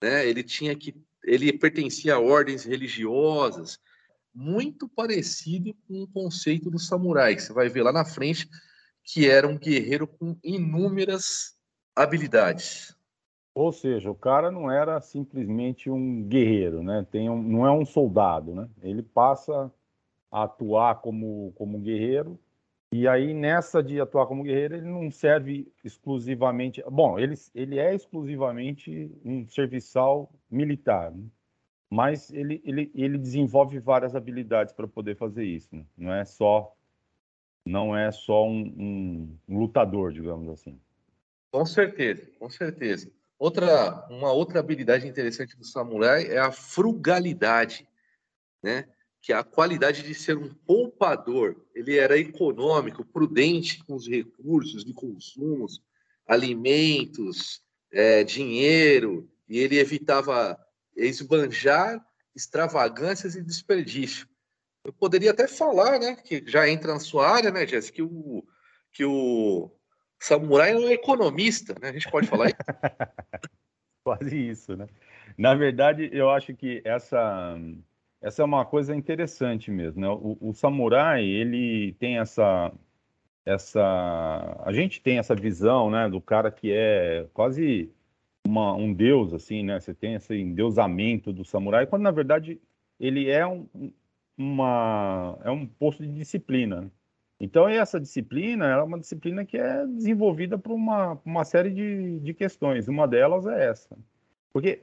né? 0.03 0.27
Ele 0.27 0.43
tinha 0.43 0.75
que 0.75 0.95
ele 1.23 1.53
pertencia 1.53 2.15
a 2.15 2.21
ordens 2.21 2.65
religiosas, 2.65 3.79
muito 4.33 4.89
parecido 4.89 5.75
com 5.87 6.05
o 6.05 6.09
conceito 6.09 6.71
do 6.71 6.79
samurai, 6.79 7.37
que 7.37 7.43
você 7.43 7.53
vai 7.53 7.69
ver 7.69 7.83
lá 7.83 7.93
na 7.93 8.05
frente, 8.05 8.49
que 9.05 9.29
era 9.29 9.47
um 9.47 9.59
guerreiro 9.59 10.07
com 10.07 10.39
inúmeras 10.43 11.55
habilidades. 11.95 12.96
Ou 13.57 13.73
seja, 13.73 14.11
o 14.11 14.15
cara 14.15 14.51
não 14.51 14.71
era 14.71 15.01
simplesmente 15.01 15.89
um 15.91 16.23
guerreiro, 16.25 16.83
né? 16.83 17.07
Tem 17.11 17.31
um, 17.31 17.43
não 17.43 17.67
é 17.67 17.73
um 17.73 17.87
soldado, 17.87 18.55
né? 18.55 18.69
Ele 18.83 19.03
passa 19.03 19.73
a 20.31 20.43
atuar 20.43 20.97
como, 20.97 21.55
como 21.57 21.79
guerreiro 21.79 22.39
e 22.93 23.09
aí 23.09 23.33
nessa 23.33 23.83
de 23.83 23.99
atuar 23.99 24.27
como 24.27 24.43
guerreiro 24.43 24.77
ele 24.77 24.87
não 24.87 25.11
serve 25.11 25.73
exclusivamente, 25.83 26.85
bom, 26.91 27.19
ele, 27.19 27.35
ele 27.55 27.79
é 27.79 27.95
exclusivamente 27.95 29.11
um 29.25 29.49
serviçal 29.49 30.31
militar, 30.51 31.11
né? 31.11 31.25
mas 31.89 32.31
ele, 32.35 32.61
ele, 32.63 32.91
ele 32.95 33.17
desenvolve 33.17 33.79
várias 33.79 34.15
habilidades 34.15 34.75
para 34.75 34.87
poder 34.87 35.17
fazer 35.17 35.45
isso, 35.45 35.75
né? 35.75 35.87
não 35.97 36.13
é 36.13 36.27
só 36.27 36.77
não 37.65 37.97
é 37.97 38.13
só 38.13 38.47
um, 38.47 39.35
um 39.49 39.59
lutador, 39.59 40.13
digamos 40.13 40.47
assim. 40.51 40.79
Com 41.51 41.65
certeza, 41.65 42.31
com 42.39 42.51
certeza. 42.51 43.16
Outra, 43.39 44.07
uma 44.09 44.33
outra 44.33 44.61
habilidade 44.61 45.07
interessante 45.07 45.57
do 45.57 45.65
samurai 45.65 46.27
é 46.27 46.39
a 46.39 46.51
frugalidade, 46.51 47.87
né? 48.63 48.89
Que 49.21 49.33
é 49.33 49.37
a 49.37 49.45
qualidade 49.45 50.03
de 50.03 50.15
ser 50.15 50.39
um 50.39 50.53
poupador. 50.55 51.57
Ele 51.75 51.97
era 51.99 52.19
econômico, 52.19 53.05
prudente 53.05 53.85
com 53.85 53.95
os 53.95 54.09
recursos 54.09 54.85
de 54.85 54.95
consumos, 54.95 55.83
alimentos, 56.27 57.63
é, 57.93 58.25
dinheiro, 58.25 59.31
e 59.49 59.59
ele 59.59 59.79
evitava 59.79 60.59
esbanjar 60.97 62.05
extravagâncias 62.35 63.35
e 63.35 63.43
desperdício. 63.43 64.29
Eu 64.85 64.93
poderia 64.93 65.31
até 65.31 65.49
falar, 65.49 65.99
né, 65.99 66.17
que 66.17 66.45
já 66.47 66.69
entra 66.69 66.93
na 66.93 67.01
sua 67.01 67.29
área, 67.29 67.51
né, 67.51 67.67
Jess, 67.67 67.91
que 67.91 68.03
o, 68.03 68.47
que 68.93 69.05
o 69.05 69.71
samurai 70.19 70.73
é 70.73 70.77
um 70.77 70.89
economista, 70.89 71.75
né? 71.81 71.91
A 71.91 71.93
gente 71.93 72.11
pode 72.11 72.27
falar 72.27 72.47
isso? 72.47 72.57
Quase 74.05 74.49
isso, 74.49 74.77
né? 74.77 74.87
Na 75.37 75.55
verdade, 75.55 76.09
eu 76.13 76.31
acho 76.31 76.55
que 76.55 76.81
essa 76.85 77.59
essa 78.21 78.43
é 78.43 78.45
uma 78.45 78.65
coisa 78.65 78.95
interessante 78.97 79.71
mesmo, 79.71 80.01
né? 80.01 80.09
O, 80.09 80.37
o 80.41 80.53
samurai, 80.55 81.25
ele 81.25 81.93
tem 81.95 82.19
essa 82.19 82.73
essa 83.45 84.63
a 84.65 84.73
gente 84.73 85.01
tem 85.01 85.19
essa 85.19 85.35
visão, 85.35 85.91
né, 85.91 86.09
do 86.09 86.21
cara 86.21 86.51
que 86.51 86.73
é 86.73 87.29
quase 87.33 87.93
uma, 88.47 88.75
um 88.75 88.93
deus 88.93 89.33
assim, 89.35 89.63
né? 89.63 89.79
Você 89.81 89.95
tem 89.95 90.15
esse 90.15 90.35
endeusamento 90.35 91.33
do 91.33 91.45
samurai, 91.45 91.87
quando 91.87 92.03
na 92.03 92.11
verdade 92.11 92.61
ele 92.99 93.29
é 93.31 93.47
um, 93.47 93.69
uma 94.37 95.39
é 95.45 95.51
um 95.51 95.67
posto 95.67 96.03
de 96.05 96.13
disciplina. 96.13 96.91
Então, 97.39 97.69
essa 97.69 98.01
disciplina 98.01 98.67
é 98.67 98.83
uma 98.83 98.99
disciplina 98.99 99.45
que 99.45 99.59
é 99.59 99.87
desenvolvida 99.87 100.57
por 100.57 100.73
uma, 100.73 101.21
uma 101.25 101.45
série 101.45 101.71
de, 101.71 102.21
de 102.21 102.33
questões. 102.33 102.89
Uma 102.89 103.07
delas 103.07 103.47
é 103.47 103.69
essa. 103.69 103.97
Porque 104.53 104.83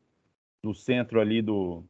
do 0.62 0.74
centro 0.74 1.20
ali 1.20 1.42
do, 1.42 1.84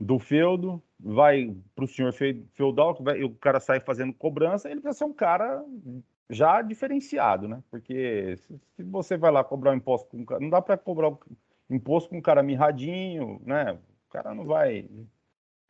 do 0.00 0.18
feudo, 0.18 0.82
vai 0.98 1.54
para 1.74 1.84
o 1.84 1.88
senhor 1.88 2.12
feudal, 2.54 2.94
que 2.94 3.02
vai, 3.02 3.22
o 3.22 3.30
cara 3.34 3.60
sai 3.60 3.80
fazendo 3.80 4.14
cobrança, 4.14 4.70
ele 4.70 4.80
precisa 4.80 4.98
ser 4.98 5.04
um 5.04 5.12
cara 5.12 5.62
já 6.30 6.62
diferenciado, 6.62 7.46
né? 7.46 7.62
Porque 7.70 8.36
se, 8.38 8.60
se 8.76 8.82
você 8.82 9.16
vai 9.16 9.30
lá 9.30 9.44
cobrar 9.44 9.72
um 9.72 9.76
imposto 9.76 10.08
com 10.08 10.18
um 10.18 10.24
cara, 10.24 10.40
não 10.40 10.50
dá 10.50 10.62
para 10.62 10.76
cobrar 10.76 11.12
imposto 11.68 12.10
com 12.10 12.16
um 12.18 12.22
cara 12.22 12.42
mirradinho, 12.42 13.40
né? 13.44 13.72
O 14.08 14.10
cara 14.10 14.34
não 14.34 14.44
vai 14.44 14.88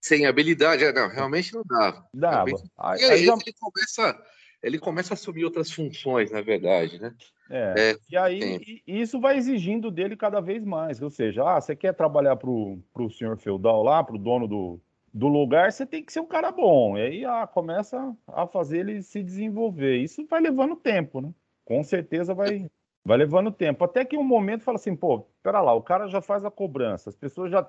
sem 0.07 0.25
habilidade, 0.25 0.85
é, 0.85 0.93
não, 0.93 1.09
realmente 1.09 1.53
não 1.53 1.65
dava. 1.69 2.07
Dava. 2.15 2.51
Aí, 2.79 3.05
aí 3.05 3.25
já... 3.25 3.35
ele, 3.35 3.53
começa, 3.59 4.23
ele 4.63 4.79
começa 4.79 5.13
a 5.13 5.15
assumir 5.15 5.45
outras 5.45 5.73
funções, 5.73 6.31
na 6.31 6.41
verdade, 6.41 7.01
né? 7.01 7.13
É. 7.51 7.75
é 7.77 7.97
e 8.09 8.17
aí 8.17 8.83
e 8.87 9.01
isso 9.01 9.21
vai 9.21 9.37
exigindo 9.37 9.91
dele 9.91 10.17
cada 10.17 10.41
vez 10.41 10.65
mais. 10.65 11.03
Ou 11.03 11.11
seja, 11.11 11.43
ah, 11.43 11.61
você 11.61 11.75
quer 11.75 11.93
trabalhar 11.93 12.37
para 12.37 12.49
o 12.49 13.11
senhor 13.11 13.37
feudal 13.37 13.83
lá, 13.83 14.05
para 14.05 14.15
o 14.15 14.19
dono 14.19 14.47
do, 14.47 14.81
do 15.13 15.27
lugar, 15.27 15.73
você 15.73 15.85
tem 15.85 16.05
que 16.05 16.13
ser 16.13 16.21
um 16.21 16.27
cara 16.27 16.53
bom. 16.53 16.97
E 16.97 17.03
aí 17.03 17.25
ah, 17.25 17.45
começa 17.45 18.17
a 18.29 18.47
fazer 18.47 18.79
ele 18.79 19.03
se 19.03 19.25
desenvolver. 19.25 19.97
Isso 19.97 20.25
vai 20.31 20.41
levando 20.41 20.77
tempo, 20.77 21.21
né? 21.21 21.33
Com 21.65 21.83
certeza 21.83 22.33
vai, 22.33 22.71
vai 23.05 23.19
levando 23.19 23.51
tempo. 23.51 23.83
Até 23.85 24.05
que 24.05 24.17
um 24.17 24.23
momento 24.23 24.63
fala 24.63 24.77
assim, 24.77 24.95
pô, 24.95 25.27
pera 25.43 25.61
lá, 25.61 25.75
o 25.75 25.83
cara 25.83 26.07
já 26.07 26.21
faz 26.21 26.45
a 26.45 26.51
cobrança, 26.51 27.11
as 27.11 27.17
pessoas 27.17 27.51
já 27.51 27.69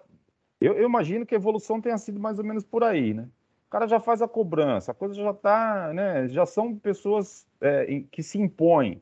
eu, 0.59 0.73
eu, 0.73 0.85
imagino 0.85 1.25
que 1.25 1.35
a 1.35 1.37
evolução 1.37 1.79
tenha 1.79 1.97
sido 1.97 2.19
mais 2.19 2.39
ou 2.39 2.45
menos 2.45 2.63
por 2.63 2.83
aí, 2.83 3.13
né? 3.13 3.27
O 3.67 3.69
cara 3.69 3.87
já 3.87 3.99
faz 3.99 4.21
a 4.21 4.27
cobrança, 4.27 4.91
a 4.91 4.95
coisa 4.95 5.13
já 5.13 5.31
está, 5.31 5.93
né? 5.93 6.27
Já 6.29 6.45
são 6.45 6.75
pessoas 6.75 7.45
é, 7.61 8.03
que 8.09 8.23
se 8.23 8.39
impõem, 8.39 9.01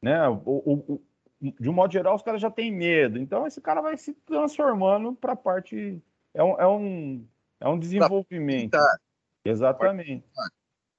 né? 0.00 0.28
O, 0.28 0.40
o, 0.46 0.72
o, 0.94 1.02
de 1.40 1.68
um 1.68 1.72
modo 1.72 1.92
geral, 1.92 2.16
os 2.16 2.22
caras 2.22 2.40
já 2.40 2.50
têm 2.50 2.72
medo. 2.72 3.18
Então, 3.18 3.46
esse 3.46 3.60
cara 3.60 3.80
vai 3.80 3.96
se 3.96 4.12
transformando 4.24 5.14
para 5.14 5.34
a 5.34 5.36
parte. 5.36 6.02
É 6.32 6.42
um, 6.42 6.60
é 6.60 6.66
um, 6.66 7.26
é 7.60 7.68
um 7.68 7.78
desenvolvimento. 7.78 8.76
Exatamente. 9.44 10.24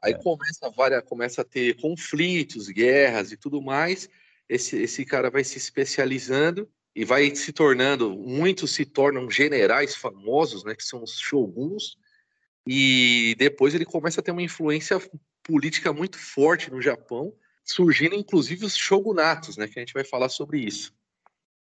Aí 0.01 0.13
é. 0.13 0.23
começa, 0.23 0.69
várias, 0.69 1.03
começa 1.03 1.41
a 1.41 1.45
ter 1.45 1.75
conflitos, 1.81 2.69
guerras 2.69 3.31
e 3.31 3.37
tudo 3.37 3.61
mais. 3.61 4.09
Esse, 4.47 4.77
esse 4.77 5.03
cara 5.03 5.29
vai 5.29 5.43
se 5.43 5.57
especializando 5.57 6.69
e 6.97 7.05
vai 7.05 7.35
se 7.35 7.53
tornando, 7.53 8.17
muitos 8.17 8.71
se 8.71 8.83
tornam 8.83 9.29
generais 9.29 9.95
famosos, 9.95 10.63
né, 10.63 10.73
que 10.73 10.83
são 10.83 11.03
os 11.03 11.19
shoguns, 11.19 11.95
e 12.65 13.35
depois 13.37 13.75
ele 13.75 13.85
começa 13.85 14.19
a 14.19 14.23
ter 14.23 14.31
uma 14.31 14.41
influência 14.41 14.99
política 15.43 15.93
muito 15.93 16.17
forte 16.17 16.71
no 16.71 16.81
Japão, 16.81 17.31
surgindo 17.63 18.15
inclusive 18.15 18.65
os 18.65 18.75
shogunatos, 18.75 19.57
né, 19.57 19.67
que 19.67 19.77
a 19.77 19.81
gente 19.83 19.93
vai 19.93 20.03
falar 20.03 20.27
sobre 20.27 20.59
isso. 20.59 20.91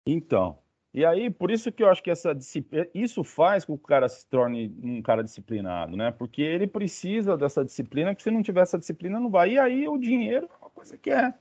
Então, 0.05 0.59
e 0.93 1.03
aí 1.03 1.31
por 1.31 1.49
isso 1.49 1.71
que 1.71 1.81
eu 1.81 1.89
acho 1.89 2.03
que 2.03 2.11
essa 2.11 2.37
isso 2.93 3.23
faz 3.23 3.65
com 3.65 3.75
que 3.75 3.83
o 3.83 3.87
cara 3.87 4.07
se 4.07 4.27
torne 4.27 4.71
um 4.83 5.01
cara 5.01 5.23
disciplinado, 5.23 5.97
né? 5.97 6.11
Porque 6.11 6.43
ele 6.43 6.67
precisa 6.67 7.35
dessa 7.35 7.65
disciplina, 7.65 8.13
que 8.13 8.21
se 8.21 8.29
não 8.29 8.43
tiver 8.43 8.61
essa 8.61 8.77
disciplina 8.77 9.19
não 9.19 9.31
vai. 9.31 9.53
E 9.53 9.59
aí 9.59 9.87
o 9.87 9.97
dinheiro 9.97 10.47
é 10.53 10.57
uma 10.61 10.69
coisa 10.69 10.95
que 10.95 11.09
é 11.09 11.33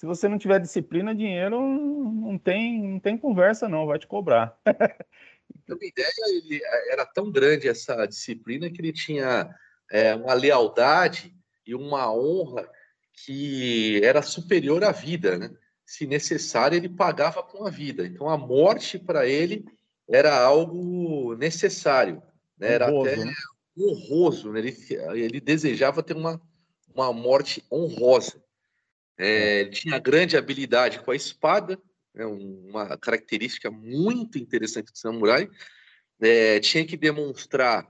se 0.00 0.06
você 0.06 0.26
não 0.28 0.38
tiver 0.38 0.58
disciplina, 0.58 1.14
dinheiro 1.14 1.60
não 1.60 2.38
tem, 2.38 2.82
não 2.88 2.98
tem 2.98 3.18
conversa, 3.18 3.68
não, 3.68 3.84
vai 3.86 3.98
te 3.98 4.06
cobrar. 4.06 4.58
Então, 5.64 5.76
a 5.82 5.84
ideia, 5.84 6.10
ele, 6.28 6.60
era 6.90 7.04
tão 7.04 7.30
grande 7.30 7.68
essa 7.68 8.06
disciplina 8.06 8.70
que 8.70 8.80
ele 8.80 8.92
tinha 8.92 9.52
é, 9.90 10.14
uma 10.14 10.32
lealdade 10.32 11.34
e 11.66 11.74
uma 11.74 12.12
honra 12.12 12.68
que 13.24 14.00
era 14.02 14.22
superior 14.22 14.84
à 14.84 14.92
vida, 14.92 15.36
né? 15.36 15.50
Se 15.84 16.06
necessário, 16.06 16.76
ele 16.76 16.88
pagava 16.88 17.42
com 17.42 17.66
a 17.66 17.70
vida. 17.70 18.06
Então, 18.06 18.28
a 18.28 18.38
morte 18.38 18.96
para 18.96 19.26
ele 19.26 19.64
era 20.08 20.40
algo 20.40 21.34
necessário, 21.34 22.22
né? 22.56 22.74
era 22.74 22.88
honroso, 22.88 23.10
até 23.10 23.24
né? 23.24 23.32
honroso. 23.76 24.52
Né? 24.52 24.60
Ele, 24.60 24.76
ele 25.20 25.40
desejava 25.40 26.02
ter 26.02 26.16
uma, 26.16 26.40
uma 26.94 27.12
morte 27.12 27.64
honrosa. 27.70 28.40
É, 29.20 29.60
ele 29.60 29.70
tinha 29.70 29.98
grande 29.98 30.36
habilidade 30.36 31.00
com 31.00 31.10
a 31.10 31.16
espada, 31.16 31.78
né? 32.14 32.24
uma 32.24 32.96
característica 32.96 33.70
muito 33.70 34.38
interessante 34.38 34.90
do 34.90 34.98
samurai. 34.98 35.48
É, 36.20 36.58
tinha 36.60 36.86
que 36.86 36.96
demonstrar 36.96 37.86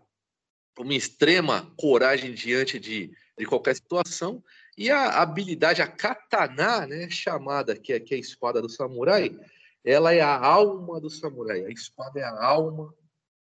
uma 0.77 0.95
extrema 0.95 1.73
coragem 1.77 2.35
diante 2.35 2.81
de, 2.81 3.13
de 3.39 3.47
qualquer 3.47 3.77
situação 3.77 4.43
e 4.77 4.91
a 4.91 5.21
habilidade, 5.21 5.83
a 5.83 5.87
katana, 5.87 6.87
né, 6.87 7.09
chamada 7.11 7.77
que 7.77 7.93
é, 7.93 8.01
que 8.01 8.15
é 8.15 8.17
a 8.17 8.21
espada 8.21 8.63
do 8.63 8.69
samurai, 8.69 9.39
ela 9.85 10.13
é 10.15 10.21
a 10.21 10.37
alma 10.39 11.01
do 11.01 11.11
samurai. 11.11 11.65
A 11.65 11.71
espada 11.71 12.19
é 12.19 12.25
a 12.25 12.45
alma 12.45 12.87
do 12.87 12.97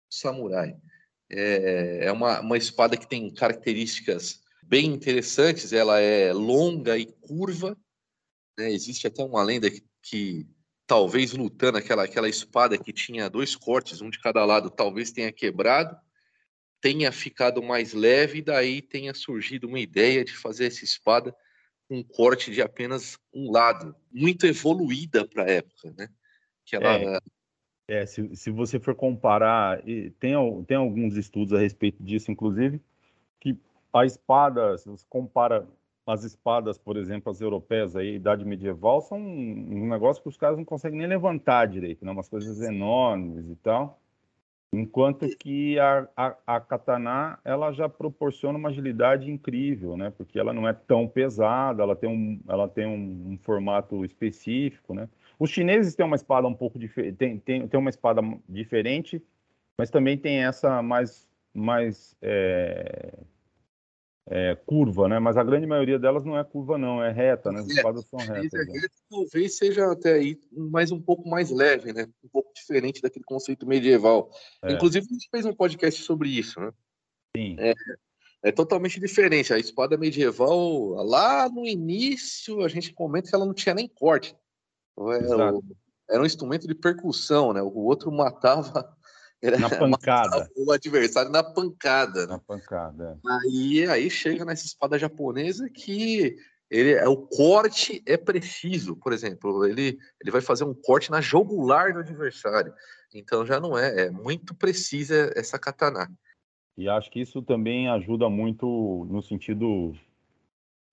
samurai. 0.10 0.76
É, 1.30 2.06
é 2.06 2.12
uma, 2.12 2.40
uma 2.40 2.58
espada 2.58 2.98
que 2.98 3.08
tem 3.08 3.32
características 3.34 4.42
bem 4.68 4.88
interessantes. 4.88 5.74
Ela 5.74 6.00
é 6.00 6.34
longa 6.34 6.98
e 6.98 7.06
curva. 7.06 7.78
Né? 8.58 8.72
Existe 8.72 9.08
até 9.08 9.24
uma 9.24 9.44
lenda 9.44 9.70
que, 9.70 9.84
que 10.02 10.48
talvez 10.86 11.34
lutando 11.34 11.78
aquela, 11.78 12.04
aquela 12.04 12.30
espada 12.30 12.78
que 12.78 12.94
tinha 12.94 13.30
dois 13.30 13.56
cortes, 13.56 14.02
um 14.02 14.10
de 14.10 14.20
cada 14.20 14.44
lado, 14.46 14.70
talvez 14.70 15.12
tenha 15.12 15.32
quebrado, 15.32 15.96
tenha 16.82 17.12
ficado 17.12 17.62
mais 17.62 17.94
leve, 17.94 18.40
e 18.40 18.42
daí 18.42 18.82
tenha 18.82 19.14
surgido 19.14 19.68
uma 19.68 19.80
ideia 19.80 20.24
de 20.24 20.34
fazer 20.34 20.68
essa 20.68 20.86
espada 20.86 21.36
com 21.88 21.98
um 21.98 22.04
corte 22.04 22.52
de 22.52 22.62
apenas 22.62 23.18
um 23.34 23.52
lado, 23.52 23.96
muito 24.12 24.46
evoluída 24.46 25.26
para 25.26 25.44
a 25.44 25.50
época, 25.50 25.94
né? 25.98 26.10
Que 26.66 26.76
ela... 26.76 27.20
É, 27.88 28.02
é 28.02 28.06
se, 28.06 28.36
se 28.36 28.52
você 28.52 28.80
for 28.80 28.96
comparar, 28.96 29.82
tem, 30.20 30.34
tem 30.66 30.78
alguns 30.78 31.16
estudos 31.16 31.54
a 31.54 31.60
respeito 31.60 32.04
disso, 32.04 32.32
inclusive, 32.32 32.82
que 33.40 33.58
a 33.94 34.06
espada, 34.06 34.78
se 34.78 34.90
você 34.90 35.06
compara 35.10 35.68
as 36.06 36.24
espadas, 36.24 36.78
por 36.78 36.96
exemplo, 36.96 37.30
as 37.30 37.42
europeias 37.42 37.96
aí, 37.96 38.16
idade 38.16 38.46
medieval, 38.46 39.02
são 39.02 39.18
um, 39.18 39.84
um 39.84 39.90
negócio 39.90 40.24
que 40.24 40.30
os 40.30 40.38
caras 40.38 40.58
não 40.58 40.64
conseguem 40.64 41.00
nem 41.00 41.08
levantar 41.08 41.68
direito, 41.68 42.06
né? 42.06 42.12
Umas 42.12 42.30
coisas 42.30 42.62
enormes 42.62 43.50
e 43.50 43.56
tal. 43.58 44.00
Enquanto 44.72 45.28
que 45.38 45.80
a, 45.80 46.08
a, 46.16 46.36
a, 46.46 46.60
katana, 46.62 47.40
ela 47.44 47.72
já 47.72 47.88
proporciona 47.90 48.58
uma 48.58 48.70
agilidade 48.70 49.30
incrível, 49.30 49.98
né? 49.98 50.10
Porque 50.18 50.40
ela 50.40 50.54
não 50.54 50.68
é 50.68 50.74
tão 50.74 51.08
pesada, 51.08 51.84
ela 51.84 51.96
tem 51.96 52.10
um, 52.10 52.40
ela 52.48 52.68
tem 52.70 52.86
um, 52.86 53.34
um 53.34 53.38
formato 53.40 54.06
específico, 54.06 54.94
né? 54.94 55.10
Os 55.40 55.50
chineses 55.50 55.94
têm 55.96 56.06
uma 56.06 56.16
espada 56.16 56.48
um 56.48 56.54
pouco 56.54 56.80
diferente, 56.80 57.16
tem, 57.16 57.38
tem, 57.40 57.68
tem 57.68 57.80
uma 57.80 57.90
espada 57.90 58.22
diferente, 58.48 59.22
mas 59.78 59.90
também 59.90 60.18
tem 60.18 60.44
essa 60.44 60.82
mais, 60.82 61.28
mais 61.54 62.16
é, 62.22 63.14
é, 64.30 64.56
curva, 64.66 65.08
né? 65.08 65.20
Mas 65.20 65.38
a 65.38 65.44
grande 65.44 65.66
maioria 65.66 65.98
delas 65.98 66.26
não 66.26 66.38
é 66.38 66.44
curva, 66.44 66.78
não, 66.78 67.04
é 67.04 67.12
reta, 67.12 67.52
né? 67.52 67.62
As 67.62 67.68
espadas 67.68 68.06
são 68.06 68.20
retas. 68.20 68.54
É 68.54 68.66
né? 68.66 68.88
Talvez 69.10 69.58
seja 69.58 69.92
até 69.92 70.14
aí 70.14 70.40
mais 70.52 70.92
um 70.92 71.02
pouco 71.02 71.30
mais 71.30 71.50
leve, 71.50 71.94
né? 71.94 72.08
Um 72.24 72.28
pouco 72.30 72.52
diferente 72.54 73.02
daquele 73.02 73.26
conceito 73.26 73.66
medieval. 73.66 74.30
É. 74.64 74.74
Inclusive, 74.74 75.06
a 75.10 75.14
gente 75.14 75.30
fez 75.32 75.46
um 75.46 75.54
podcast 75.54 76.04
sobre 76.04 76.30
isso, 76.30 76.60
né? 76.60 76.72
Sim. 77.36 77.56
É, 77.58 77.74
é 78.44 78.52
totalmente 78.52 79.00
diferente. 79.00 79.54
A 79.54 79.60
espada 79.60 79.98
medieval, 79.98 80.90
lá 81.06 81.48
no 81.50 81.66
início, 81.66 82.62
a 82.64 82.68
gente 82.68 82.94
comenta 82.94 83.30
que 83.30 83.36
ela 83.36 83.46
não 83.46 83.54
tinha 83.54 83.76
nem 83.76 83.88
corte. 83.88 84.36
Era, 85.00 85.52
é, 85.52 86.16
era 86.16 86.22
um 86.22 86.26
instrumento 86.26 86.68
de 86.68 86.76
percussão, 86.76 87.54
né? 87.54 87.62
O 87.62 87.80
outro 87.80 88.12
matava 88.12 88.72
era, 88.74 88.97
na 89.42 89.70
pancada. 89.70 90.50
O 90.56 90.72
adversário 90.72 91.32
na 91.32 91.44
pancada. 91.44 92.22
Né? 92.22 92.34
Na 92.34 92.40
pancada. 92.40 93.20
É. 93.26 93.32
Aí, 93.32 93.88
aí 93.88 94.10
chega 94.10 94.44
nessa 94.44 94.66
espada 94.66 94.98
japonesa 94.98 95.70
que 95.70 96.38
ele, 96.70 96.94
é, 96.94 97.08
o 97.08 97.18
corte 97.18 98.02
é 98.06 98.18
preciso. 98.18 98.96
Por 98.96 99.14
exemplo, 99.14 99.66
ele, 99.66 99.98
ele 100.22 100.32
vai 100.32 100.42
fazer 100.42 100.64
um 100.64 100.74
corte 100.74 101.12
na 101.12 101.22
jugular 101.22 101.94
do 101.94 102.00
adversário. 102.00 102.74
Então 103.14 103.46
já 103.46 103.60
não 103.60 103.78
é, 103.78 104.06
é 104.06 104.12
muito 104.12 104.54
precisa 104.54 105.32
essa 105.36 105.58
katana. 105.58 106.12
E 106.78 106.88
acho 106.88 107.10
que 107.10 107.22
isso 107.22 107.42
também 107.42 107.90
ajuda 107.90 108.30
muito 108.30 109.08
no 109.10 109.22
sentido 109.22 109.96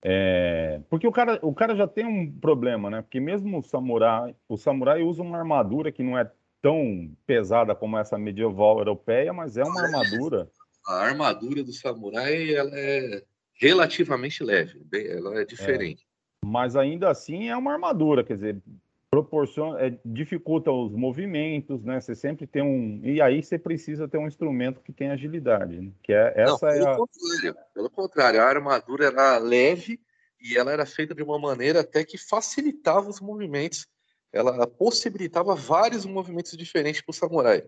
é, 0.07 0.81
porque 0.87 1.07
o 1.07 1.11
cara, 1.11 1.39
o 1.41 1.51
cara 1.51 1.75
já 1.75 1.87
tem 1.87 2.05
um 2.05 2.31
problema, 2.31 2.91
né? 2.91 3.01
Porque 3.01 3.19
mesmo 3.19 3.57
o 3.57 3.63
samurai, 3.63 4.35
o 4.47 4.55
samurai 4.55 5.01
usa 5.01 5.23
uma 5.23 5.39
armadura 5.39 5.91
que 5.91 6.03
não 6.03 6.15
é 6.15 6.31
tão 6.65 7.15
pesada 7.27 7.75
como 7.75 7.95
essa 7.95 8.17
medieval 8.17 8.79
europeia, 8.79 9.31
mas 9.31 9.55
é 9.55 9.63
uma 9.63 9.83
armadura. 9.83 10.49
A 10.87 10.95
armadura 10.95 11.63
do 11.63 11.71
samurai 11.71 12.55
ela 12.55 12.71
é 12.73 13.21
relativamente 13.53 14.43
leve, 14.43 14.81
ela 14.91 15.39
é 15.39 15.45
diferente. 15.45 16.01
É, 16.03 16.47
mas 16.47 16.75
ainda 16.75 17.11
assim 17.11 17.49
é 17.49 17.55
uma 17.55 17.71
armadura, 17.71 18.23
quer 18.23 18.33
dizer, 18.33 18.63
proporciona, 19.11 19.79
é, 19.79 19.95
dificulta 20.03 20.71
os 20.71 20.91
movimentos, 20.91 21.83
né? 21.83 22.01
Você 22.01 22.15
sempre 22.15 22.47
tem 22.47 22.63
um 22.63 22.99
e 23.03 23.21
aí 23.21 23.43
você 23.43 23.59
precisa 23.59 24.07
ter 24.07 24.17
um 24.17 24.25
instrumento 24.25 24.81
que 24.81 24.91
tem 24.91 25.11
agilidade, 25.11 25.79
né? 25.79 25.91
que 26.01 26.13
é 26.13 26.33
essa 26.35 26.65
Não, 26.65 26.73
pelo 26.73 26.87
é 26.87 26.91
a... 26.91 26.97
contrário, 26.97 27.55
pelo 27.75 27.89
contrário, 27.91 28.41
a 28.41 28.45
armadura 28.45 29.05
era 29.05 29.37
leve 29.37 29.99
e 30.41 30.57
ela 30.57 30.71
era 30.71 30.85
feita 30.87 31.13
de 31.13 31.21
uma 31.21 31.37
maneira 31.37 31.81
até 31.81 32.03
que 32.03 32.17
facilitava 32.17 33.07
os 33.07 33.21
movimentos. 33.21 33.87
Ela 34.35 34.67
possibilitava 34.67 35.55
vários 35.55 36.05
movimentos 36.05 36.57
diferentes 36.57 37.01
para 37.01 37.11
o 37.11 37.15
samurai. 37.15 37.63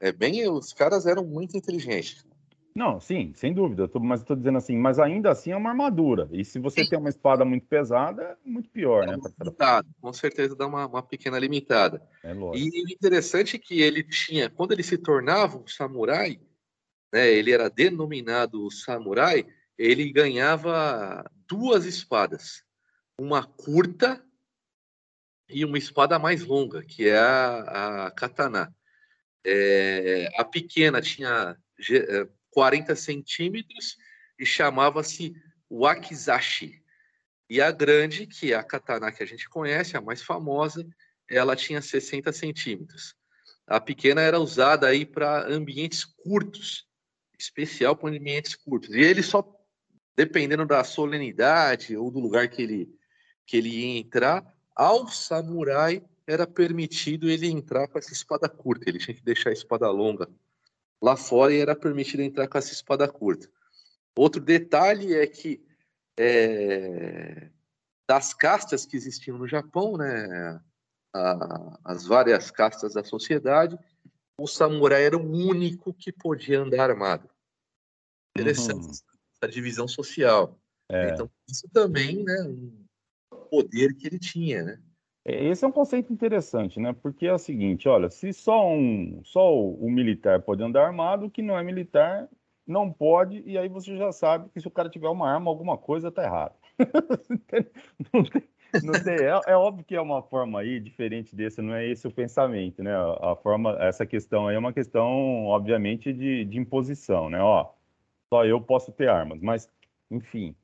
É 0.00 0.10
bem, 0.10 0.50
os 0.50 0.72
caras 0.72 1.06
eram 1.06 1.24
muito 1.24 1.56
inteligentes. 1.56 2.26
Não, 2.74 2.98
sim, 2.98 3.32
sem 3.36 3.54
dúvida. 3.54 3.86
Tô, 3.86 4.00
mas 4.00 4.20
estou 4.20 4.34
dizendo 4.34 4.58
assim, 4.58 4.76
mas 4.76 4.98
ainda 4.98 5.30
assim 5.30 5.52
é 5.52 5.56
uma 5.56 5.70
armadura. 5.70 6.28
E 6.32 6.44
se 6.44 6.58
você 6.58 6.82
sim. 6.82 6.90
tem 6.90 6.98
uma 6.98 7.08
espada 7.08 7.44
muito 7.44 7.66
pesada, 7.66 8.20
é 8.22 8.36
muito 8.44 8.68
pior, 8.70 9.04
é 9.04 9.12
né? 9.12 9.18
Limitado, 9.40 9.88
com 10.00 10.12
certeza 10.12 10.56
dá 10.56 10.66
uma, 10.66 10.86
uma 10.88 11.02
pequena 11.04 11.38
limitada. 11.38 12.02
É 12.24 12.34
lógico. 12.34 12.76
E 12.76 12.82
o 12.82 12.90
interessante 12.90 13.54
é 13.54 13.58
que 13.60 13.80
ele 13.80 14.02
tinha, 14.02 14.50
quando 14.50 14.72
ele 14.72 14.82
se 14.82 14.98
tornava 14.98 15.56
um 15.56 15.68
samurai, 15.68 16.40
né, 17.12 17.30
ele 17.30 17.52
era 17.52 17.70
denominado 17.70 18.68
samurai, 18.72 19.46
ele 19.78 20.10
ganhava 20.12 21.30
duas 21.46 21.84
espadas, 21.84 22.64
uma 23.16 23.44
curta 23.44 24.20
e 25.52 25.64
uma 25.64 25.78
espada 25.78 26.18
mais 26.18 26.42
longa, 26.42 26.82
que 26.82 27.08
é 27.08 27.18
a, 27.18 28.06
a 28.06 28.10
katana. 28.10 28.74
É, 29.44 30.28
a 30.36 30.44
pequena 30.44 31.00
tinha 31.00 31.56
40 32.50 32.94
centímetros 32.94 33.96
e 34.38 34.46
chamava-se 34.46 35.34
wakizashi. 35.70 36.82
E 37.48 37.60
a 37.60 37.70
grande, 37.70 38.26
que 38.26 38.52
é 38.52 38.56
a 38.56 38.64
katana 38.64 39.12
que 39.12 39.22
a 39.22 39.26
gente 39.26 39.48
conhece, 39.48 39.96
a 39.96 40.00
mais 40.00 40.22
famosa, 40.22 40.86
ela 41.28 41.56
tinha 41.56 41.82
60 41.82 42.32
centímetros. 42.32 43.14
A 43.66 43.80
pequena 43.80 44.20
era 44.20 44.38
usada 44.38 44.86
aí 44.86 45.04
para 45.04 45.46
ambientes 45.48 46.04
curtos, 46.04 46.86
especial 47.38 47.96
para 47.96 48.10
ambientes 48.10 48.54
curtos. 48.54 48.94
E 48.94 49.00
ele 49.00 49.22
só, 49.22 49.44
dependendo 50.16 50.66
da 50.66 50.84
solenidade 50.84 51.96
ou 51.96 52.10
do 52.10 52.20
lugar 52.20 52.48
que 52.48 52.62
ele, 52.62 52.88
que 53.46 53.56
ele 53.56 53.68
ia 53.68 53.98
entrar, 53.98 54.44
ao 54.74 55.08
samurai 55.08 56.02
era 56.26 56.46
permitido 56.46 57.28
ele 57.28 57.48
entrar 57.48 57.88
com 57.88 57.98
essa 57.98 58.12
espada 58.12 58.48
curta. 58.48 58.88
Ele 58.88 58.98
tinha 58.98 59.14
que 59.14 59.22
deixar 59.22 59.50
a 59.50 59.52
espada 59.52 59.90
longa 59.90 60.28
lá 61.02 61.16
fora 61.16 61.52
e 61.52 61.58
era 61.58 61.74
permitido 61.74 62.20
entrar 62.20 62.46
com 62.46 62.58
essa 62.58 62.72
espada 62.72 63.08
curta. 63.08 63.50
Outro 64.16 64.40
detalhe 64.40 65.14
é 65.14 65.26
que 65.26 65.64
é, 66.18 67.50
das 68.06 68.32
castas 68.32 68.86
que 68.86 68.96
existiam 68.96 69.38
no 69.38 69.48
Japão, 69.48 69.96
né, 69.96 70.60
a, 71.14 71.78
as 71.84 72.06
várias 72.06 72.50
castas 72.50 72.94
da 72.94 73.02
sociedade, 73.02 73.78
o 74.38 74.46
samurai 74.46 75.04
era 75.04 75.16
o 75.16 75.30
único 75.30 75.92
que 75.92 76.12
podia 76.12 76.60
andar 76.60 76.90
armado. 76.90 77.28
Interessante 78.36 78.84
uhum. 78.84 78.90
essa 78.90 79.50
divisão 79.50 79.88
social. 79.88 80.58
É. 80.88 81.10
Então, 81.10 81.30
isso 81.48 81.68
também, 81.72 82.22
né, 82.22 82.36
poder 83.52 83.94
que 83.94 84.06
ele 84.06 84.18
tinha, 84.18 84.62
né? 84.62 84.78
É, 85.26 85.44
esse 85.44 85.62
é 85.62 85.68
um 85.68 85.72
conceito 85.72 86.10
interessante, 86.10 86.80
né? 86.80 86.94
Porque 86.94 87.26
é 87.26 87.34
o 87.34 87.38
seguinte, 87.38 87.86
olha, 87.86 88.08
se 88.08 88.32
só 88.32 88.66
um, 88.66 89.20
só 89.24 89.54
o, 89.54 89.84
o, 89.84 89.90
militar 89.90 90.40
pode 90.40 90.62
andar 90.62 90.86
armado, 90.86 91.26
o 91.26 91.30
que 91.30 91.42
não 91.42 91.58
é 91.58 91.62
militar 91.62 92.28
não 92.66 92.90
pode, 92.90 93.42
e 93.44 93.58
aí 93.58 93.68
você 93.68 93.94
já 93.96 94.10
sabe 94.10 94.48
que 94.50 94.60
se 94.60 94.66
o 94.66 94.70
cara 94.70 94.88
tiver 94.88 95.08
uma 95.08 95.28
arma, 95.30 95.50
alguma 95.50 95.76
coisa 95.76 96.10
tá 96.10 96.24
errado. 96.24 96.54
não 97.28 98.24
tem, 98.24 98.42
não 98.82 98.92
tem, 98.92 99.14
é, 99.14 99.40
é, 99.52 99.56
óbvio 99.56 99.84
que 99.84 99.94
é 99.94 100.00
uma 100.00 100.22
forma 100.22 100.60
aí 100.60 100.80
diferente 100.80 101.36
desse, 101.36 101.60
não 101.60 101.74
é 101.74 101.86
esse 101.86 102.06
o 102.06 102.12
pensamento, 102.12 102.82
né? 102.82 102.92
A, 103.20 103.36
forma, 103.36 103.76
essa 103.80 104.06
questão 104.06 104.48
aí 104.48 104.56
é 104.56 104.58
uma 104.58 104.72
questão, 104.72 105.44
obviamente, 105.46 106.12
de, 106.12 106.44
de 106.46 106.58
imposição, 106.58 107.28
né? 107.28 107.40
Ó, 107.42 107.70
só 108.32 108.46
eu 108.46 108.60
posso 108.60 108.90
ter 108.92 109.08
armas, 109.08 109.40
mas, 109.42 109.68
enfim, 110.10 110.56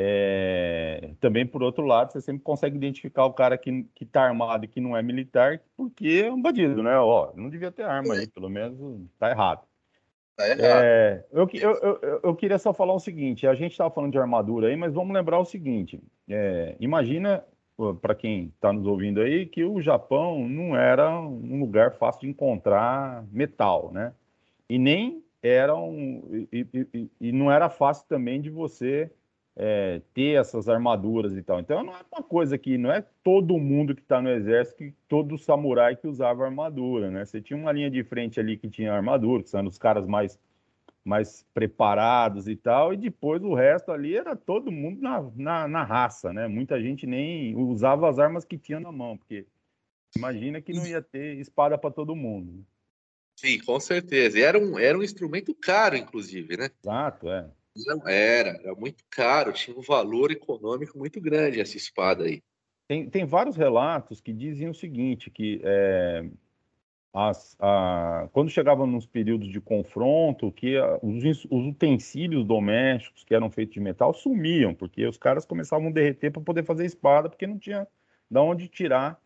é, 0.00 1.10
também, 1.18 1.44
por 1.44 1.60
outro 1.60 1.84
lado, 1.84 2.12
você 2.12 2.20
sempre 2.20 2.44
consegue 2.44 2.76
identificar 2.76 3.24
o 3.24 3.32
cara 3.32 3.58
que, 3.58 3.84
que 3.96 4.06
tá 4.06 4.22
armado 4.22 4.64
e 4.64 4.68
que 4.68 4.80
não 4.80 4.96
é 4.96 5.02
militar, 5.02 5.60
porque 5.76 6.22
é 6.24 6.32
um 6.32 6.40
bandido, 6.40 6.84
né? 6.84 6.96
Ó, 6.96 7.32
não 7.34 7.50
devia 7.50 7.72
ter 7.72 7.82
arma 7.82 8.14
aí, 8.14 8.28
pelo 8.28 8.48
menos 8.48 8.78
tá 9.18 9.28
errado. 9.28 9.62
Tá 10.36 10.46
errado. 10.46 10.84
É, 10.84 11.24
eu, 11.32 11.50
eu, 11.52 11.74
eu, 11.82 12.20
eu, 12.22 12.36
queria 12.36 12.60
só 12.60 12.72
falar 12.72 12.94
o 12.94 13.00
seguinte: 13.00 13.44
a 13.44 13.56
gente 13.56 13.72
estava 13.72 13.90
falando 13.90 14.12
de 14.12 14.18
armadura 14.20 14.68
aí, 14.68 14.76
mas 14.76 14.94
vamos 14.94 15.12
lembrar 15.12 15.40
o 15.40 15.44
seguinte: 15.44 16.00
é, 16.28 16.76
imagina, 16.78 17.42
para 18.00 18.14
quem 18.14 18.52
está 18.54 18.72
nos 18.72 18.86
ouvindo 18.86 19.20
aí, 19.20 19.46
que 19.46 19.64
o 19.64 19.80
Japão 19.80 20.48
não 20.48 20.76
era 20.76 21.10
um 21.18 21.58
lugar 21.58 21.94
fácil 21.94 22.20
de 22.20 22.28
encontrar 22.28 23.24
metal, 23.32 23.90
né? 23.92 24.12
E 24.70 24.78
nem 24.78 25.24
era 25.42 25.74
um. 25.74 26.46
E, 26.52 26.64
e, 26.72 27.10
e 27.20 27.32
não 27.32 27.50
era 27.50 27.68
fácil 27.68 28.06
também 28.06 28.40
de 28.40 28.48
você 28.48 29.10
é, 29.60 30.00
ter 30.14 30.38
essas 30.38 30.68
armaduras 30.68 31.36
e 31.36 31.42
tal. 31.42 31.58
Então 31.58 31.82
não 31.82 31.92
é 31.92 32.00
uma 32.12 32.22
coisa 32.22 32.56
que 32.56 32.78
não 32.78 32.92
é 32.92 33.04
todo 33.24 33.58
mundo 33.58 33.92
que 33.92 34.00
está 34.00 34.22
no 34.22 34.30
exército, 34.30 34.78
que 34.78 34.94
todo 35.08 35.36
samurai 35.36 35.96
que 35.96 36.06
usava 36.06 36.44
armadura, 36.44 37.10
né? 37.10 37.24
Você 37.24 37.42
tinha 37.42 37.58
uma 37.58 37.72
linha 37.72 37.90
de 37.90 38.04
frente 38.04 38.38
ali 38.38 38.56
que 38.56 38.68
tinha 38.68 38.94
armadura, 38.94 39.42
que 39.42 39.50
são 39.50 39.66
os 39.66 39.76
caras 39.76 40.06
mais 40.06 40.38
mais 41.04 41.44
preparados 41.54 42.48
e 42.48 42.54
tal, 42.54 42.92
e 42.92 42.96
depois 42.96 43.42
o 43.42 43.54
resto 43.54 43.90
ali 43.90 44.14
era 44.14 44.36
todo 44.36 44.70
mundo 44.70 45.00
na, 45.00 45.22
na, 45.34 45.66
na 45.66 45.82
raça, 45.82 46.34
né? 46.34 46.46
Muita 46.46 46.80
gente 46.82 47.06
nem 47.06 47.56
usava 47.56 48.10
as 48.10 48.18
armas 48.18 48.44
que 48.44 48.58
tinha 48.58 48.78
na 48.78 48.92
mão, 48.92 49.16
porque 49.16 49.46
imagina 50.14 50.60
que 50.60 50.72
não 50.72 50.86
ia 50.86 51.00
ter 51.00 51.38
espada 51.38 51.78
para 51.78 51.90
todo 51.90 52.14
mundo. 52.14 52.52
Né? 52.52 52.62
Sim, 53.36 53.58
com 53.60 53.80
certeza. 53.80 54.38
E 54.38 54.42
era 54.42 54.58
um, 54.58 54.78
era 54.78 54.98
um 54.98 55.02
instrumento 55.02 55.54
caro, 55.54 55.96
inclusive, 55.96 56.58
né? 56.58 56.68
Exato, 56.82 57.30
é. 57.30 57.48
Não 57.86 58.08
era, 58.08 58.50
era 58.50 58.74
muito 58.74 59.04
caro, 59.10 59.52
tinha 59.52 59.76
um 59.76 59.82
valor 59.82 60.30
econômico 60.30 60.98
muito 60.98 61.20
grande 61.20 61.60
essa 61.60 61.76
espada 61.76 62.24
aí. 62.24 62.42
Tem, 62.86 63.08
tem 63.08 63.24
vários 63.26 63.56
relatos 63.56 64.20
que 64.20 64.32
dizem 64.32 64.68
o 64.68 64.74
seguinte, 64.74 65.30
que 65.30 65.60
é, 65.62 66.24
as, 67.12 67.56
a, 67.60 68.28
quando 68.32 68.50
chegavam 68.50 68.86
nos 68.86 69.06
períodos 69.06 69.50
de 69.50 69.60
confronto, 69.60 70.52
que 70.52 70.76
a, 70.76 70.98
os, 71.02 71.24
os, 71.50 71.66
utensílios 71.66 72.44
domésticos 72.44 73.24
que 73.24 73.34
eram 73.34 73.50
feitos 73.50 73.74
de 73.74 73.80
metal 73.80 74.14
sumiam, 74.14 74.74
porque 74.74 75.06
os 75.06 75.18
caras 75.18 75.44
começavam 75.44 75.88
a 75.88 75.92
derreter 75.92 76.30
para 76.30 76.42
poder 76.42 76.64
fazer 76.64 76.86
espada, 76.86 77.28
porque 77.28 77.46
não 77.46 77.58
tinha 77.58 77.86
de 78.30 78.38
onde 78.38 78.68
tirar, 78.68 79.20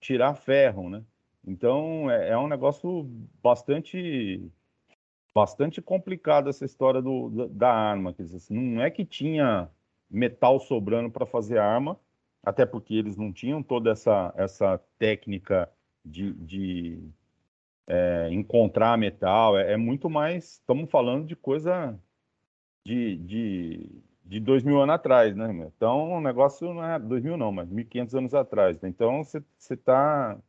tirar 0.00 0.34
ferro, 0.34 0.90
né? 0.90 1.02
Então 1.46 2.10
é, 2.10 2.30
é 2.30 2.38
um 2.38 2.48
negócio 2.48 3.04
bastante 3.42 4.50
bastante 5.34 5.80
complicado 5.80 6.48
essa 6.48 6.64
história 6.64 7.00
do, 7.00 7.48
da, 7.48 7.72
arma. 7.72 8.12
Quer 8.12 8.24
dizer, 8.24 8.36
assim, 8.38 8.54
não 8.54 8.82
é 8.82 8.90
que 8.90 9.04
tinha 9.04 9.70
metal 10.10 10.58
sobrando 10.58 11.10
para 11.10 11.26
fazer 11.26 11.58
arma, 11.58 11.98
até 12.42 12.66
porque 12.66 12.94
eles 12.94 13.16
não 13.16 13.32
tinham 13.32 13.62
toda 13.62 13.90
essa, 13.90 14.32
essa 14.36 14.78
técnica 14.98 15.70
de, 16.04 16.32
de 16.32 17.10
é, 17.86 18.28
encontrar 18.32 18.98
metal. 18.98 19.58
É, 19.58 19.72
é, 19.72 19.76
muito 19.76 20.10
mais. 20.10 20.54
Estamos 20.54 20.90
falando 20.90 21.26
de 21.26 21.36
coisa 21.36 21.98
de, 22.86 23.16
de, 23.16 24.02
de 24.24 24.40
dois 24.40 24.62
mil 24.64 24.80
anos 24.80 24.94
atrás, 24.94 25.36
né? 25.36 25.48
Então 25.76 26.12
o 26.12 26.20
negócio 26.20 26.72
não 26.72 26.84
é 26.84 26.98
dois 26.98 27.22
mil 27.22 27.36
não, 27.36 27.52
mas 27.52 27.68
1.500 27.68 28.18
anos 28.18 28.34
atrás. 28.34 28.80
Né? 28.80 28.88
Então 28.88 29.22
você 29.22 29.44
está 29.68 30.40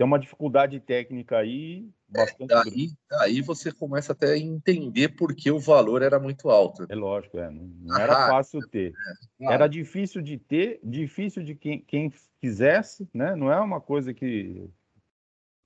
tem 0.00 0.06
uma 0.06 0.18
dificuldade 0.18 0.80
técnica 0.80 1.36
aí 1.36 1.86
bastante. 2.08 2.50
É, 2.50 2.64
daí, 2.64 2.88
daí 3.10 3.42
você 3.42 3.70
começa 3.70 4.12
até 4.12 4.32
a 4.32 4.38
entender 4.38 5.10
por 5.10 5.34
que 5.34 5.50
o 5.50 5.58
valor 5.58 6.00
era 6.00 6.18
muito 6.18 6.48
alto. 6.48 6.86
É 6.88 6.94
lógico, 6.94 7.38
é. 7.38 7.50
Não, 7.50 7.98
era 7.98 8.14
ah, 8.14 8.28
fácil 8.30 8.66
ter. 8.66 8.94
É, 9.42 9.52
Era 9.52 9.66
difícil 9.66 10.22
de 10.22 10.38
ter, 10.38 10.80
difícil 10.82 11.42
de 11.42 11.54
quem, 11.54 11.82
quem 11.82 12.10
quisesse, 12.40 13.06
né? 13.12 13.36
Não 13.36 13.52
é 13.52 13.60
uma 13.60 13.78
coisa 13.78 14.14
que. 14.14 14.70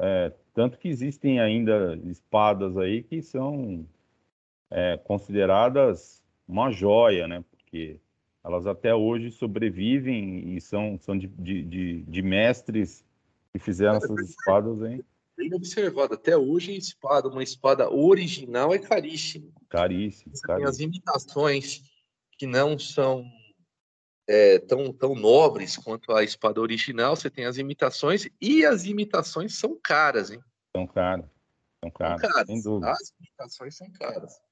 É, 0.03 0.33
tanto 0.53 0.79
que 0.79 0.89
existem 0.89 1.39
ainda 1.39 1.97
espadas 2.03 2.77
aí 2.77 3.05
que 3.05 3.23
são 3.23 3.87
é, 4.69 4.97
consideradas 4.97 6.21
uma 6.49 6.73
joia, 6.73 7.29
né? 7.29 7.45
Porque 7.53 8.01
elas 8.43 8.67
até 8.67 8.93
hoje 8.93 9.31
sobrevivem 9.31 10.57
e 10.57 10.61
são, 10.61 10.99
são 10.99 11.17
de, 11.17 11.29
de, 11.29 11.63
de, 11.63 12.03
de 12.03 12.21
mestres 12.21 13.05
que 13.55 13.59
fizeram 13.61 13.97
essas 13.97 14.31
espadas, 14.31 14.83
hein? 14.83 15.05
Bem 15.37 15.55
observado, 15.55 16.15
até 16.15 16.37
hoje 16.37 16.73
a 16.73 16.77
espada, 16.77 17.29
uma 17.29 17.43
espada 17.43 17.91
original 17.91 18.75
é 18.75 18.79
caríssima. 18.79 19.51
Caríssimo. 19.69 20.33
Tem 20.47 20.65
as 20.65 20.81
imitações 20.81 21.83
que 22.37 22.47
não 22.47 22.79
são 22.79 23.25
é, 24.29 24.59
tão, 24.59 24.93
tão 24.93 25.15
nobres 25.15 25.77
quanto 25.77 26.13
a 26.13 26.23
espada 26.23 26.61
original, 26.61 27.17
você 27.17 27.31
tem 27.31 27.47
as 27.47 27.57
imitações, 27.57 28.29
e 28.41 28.65
as 28.65 28.85
imitações 28.85 29.57
são 29.57 29.79
caras, 29.81 30.31
hein? 30.31 30.41
São 30.77 30.87
caras. 30.87 31.27
São 31.83 31.91
caras, 31.91 32.21
são 32.21 32.31
caras. 32.31 32.47
sem 32.47 32.63
dúvida. 32.63 32.91
As 32.91 33.13
imitações 33.21 33.77
são 33.77 33.91
caras 33.93 34.44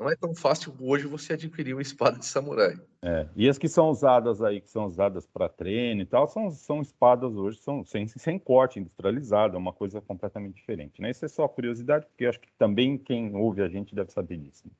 não 0.00 0.08
é 0.08 0.16
tão 0.16 0.34
fácil 0.34 0.74
hoje 0.80 1.06
você 1.06 1.34
adquirir 1.34 1.74
uma 1.74 1.82
espada 1.82 2.18
de 2.18 2.24
samurai. 2.24 2.74
É, 3.02 3.28
e 3.36 3.48
as 3.48 3.58
que 3.58 3.68
são 3.68 3.90
usadas 3.90 4.42
aí, 4.42 4.60
que 4.60 4.70
são 4.70 4.86
usadas 4.86 5.26
para 5.26 5.46
treino 5.46 6.00
e 6.00 6.06
tal, 6.06 6.26
são, 6.26 6.50
são 6.50 6.80
espadas 6.80 7.34
hoje 7.36 7.58
são 7.58 7.84
sem, 7.84 8.06
sem 8.08 8.38
corte 8.38 8.78
industrializado, 8.78 9.56
é 9.56 9.58
uma 9.58 9.74
coisa 9.74 10.00
completamente 10.00 10.54
diferente. 10.54 11.02
Né? 11.02 11.10
Isso 11.10 11.26
é 11.26 11.28
só 11.28 11.46
curiosidade, 11.46 12.06
porque 12.06 12.24
eu 12.24 12.30
acho 12.30 12.40
que 12.40 12.48
também 12.58 12.96
quem 12.96 13.36
ouve 13.36 13.62
a 13.62 13.68
gente 13.68 13.94
deve 13.94 14.10
saber 14.10 14.38
disso. 14.38 14.66
Né? 14.66 14.72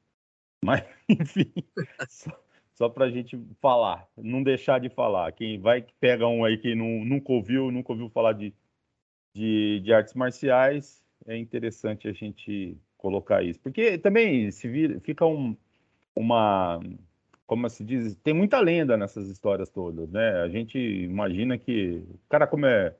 Mas, 0.64 0.84
enfim, 1.06 1.52
só, 2.08 2.42
só 2.74 2.88
para 2.88 3.04
a 3.04 3.10
gente 3.10 3.38
falar, 3.60 4.08
não 4.16 4.42
deixar 4.42 4.80
de 4.80 4.88
falar. 4.88 5.32
Quem 5.32 5.60
vai 5.60 5.84
pega 6.00 6.26
um 6.26 6.44
aí 6.44 6.56
que 6.56 6.74
nunca 6.74 7.30
ouviu, 7.30 7.70
nunca 7.70 7.92
ouviu 7.92 8.08
falar 8.08 8.32
de, 8.32 8.54
de, 9.34 9.80
de 9.80 9.92
artes 9.92 10.14
marciais, 10.14 11.04
é 11.26 11.36
interessante 11.36 12.08
a 12.08 12.12
gente 12.12 12.78
colocar 13.00 13.42
isso. 13.42 13.58
Porque 13.60 13.98
também 13.98 14.50
se 14.50 14.68
fica 15.00 15.24
um, 15.26 15.56
uma. 16.14 16.80
Como 17.46 17.68
se 17.68 17.82
diz? 17.82 18.14
Tem 18.16 18.34
muita 18.34 18.60
lenda 18.60 18.96
nessas 18.96 19.28
histórias 19.28 19.70
todas, 19.70 20.10
né? 20.10 20.42
A 20.42 20.48
gente 20.48 20.78
imagina 20.78 21.58
que. 21.58 22.04
Cara, 22.28 22.46
como 22.46 22.66
é. 22.66 22.94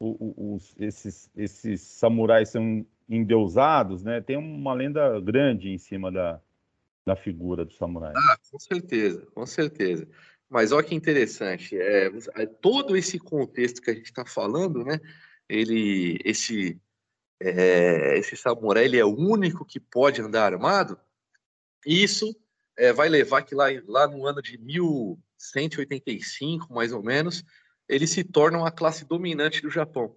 Os, 0.00 0.74
esses, 0.78 1.30
esses 1.36 1.80
samurais 1.80 2.50
são 2.50 2.84
endeusados, 3.08 4.02
né? 4.02 4.20
Tem 4.20 4.36
uma 4.36 4.74
lenda 4.74 5.20
grande 5.20 5.70
em 5.70 5.78
cima 5.78 6.10
da, 6.10 6.40
da 7.06 7.14
figura 7.14 7.64
do 7.64 7.72
samurai. 7.72 8.12
Ah, 8.14 8.36
com 8.50 8.58
certeza, 8.58 9.24
com 9.34 9.46
certeza. 9.46 10.06
Mas 10.50 10.72
olha 10.72 10.84
que 10.84 10.94
interessante, 10.94 11.76
é, 11.76 12.10
é 12.34 12.46
todo 12.46 12.96
esse 12.96 13.18
contexto 13.18 13.80
que 13.80 13.90
a 13.90 13.94
gente 13.94 14.06
está 14.06 14.26
falando, 14.26 14.84
né? 14.84 15.00
Ele, 15.48 16.18
esse 16.24 16.78
é, 17.44 18.18
esse 18.18 18.36
samurai 18.36 18.84
ele 18.84 18.98
é 18.98 19.04
o 19.04 19.14
único 19.14 19.64
que 19.64 19.78
pode 19.78 20.20
andar 20.22 20.52
armado, 20.52 20.98
isso 21.86 22.34
é, 22.76 22.92
vai 22.92 23.08
levar 23.08 23.42
que 23.42 23.54
lá, 23.54 23.66
lá 23.86 24.08
no 24.08 24.26
ano 24.26 24.42
de 24.42 24.58
1185, 24.58 26.72
mais 26.72 26.92
ou 26.92 27.02
menos, 27.02 27.44
ele 27.88 28.06
se 28.06 28.24
torna 28.24 28.66
a 28.66 28.70
classe 28.70 29.04
dominante 29.04 29.60
do 29.60 29.70
Japão. 29.70 30.16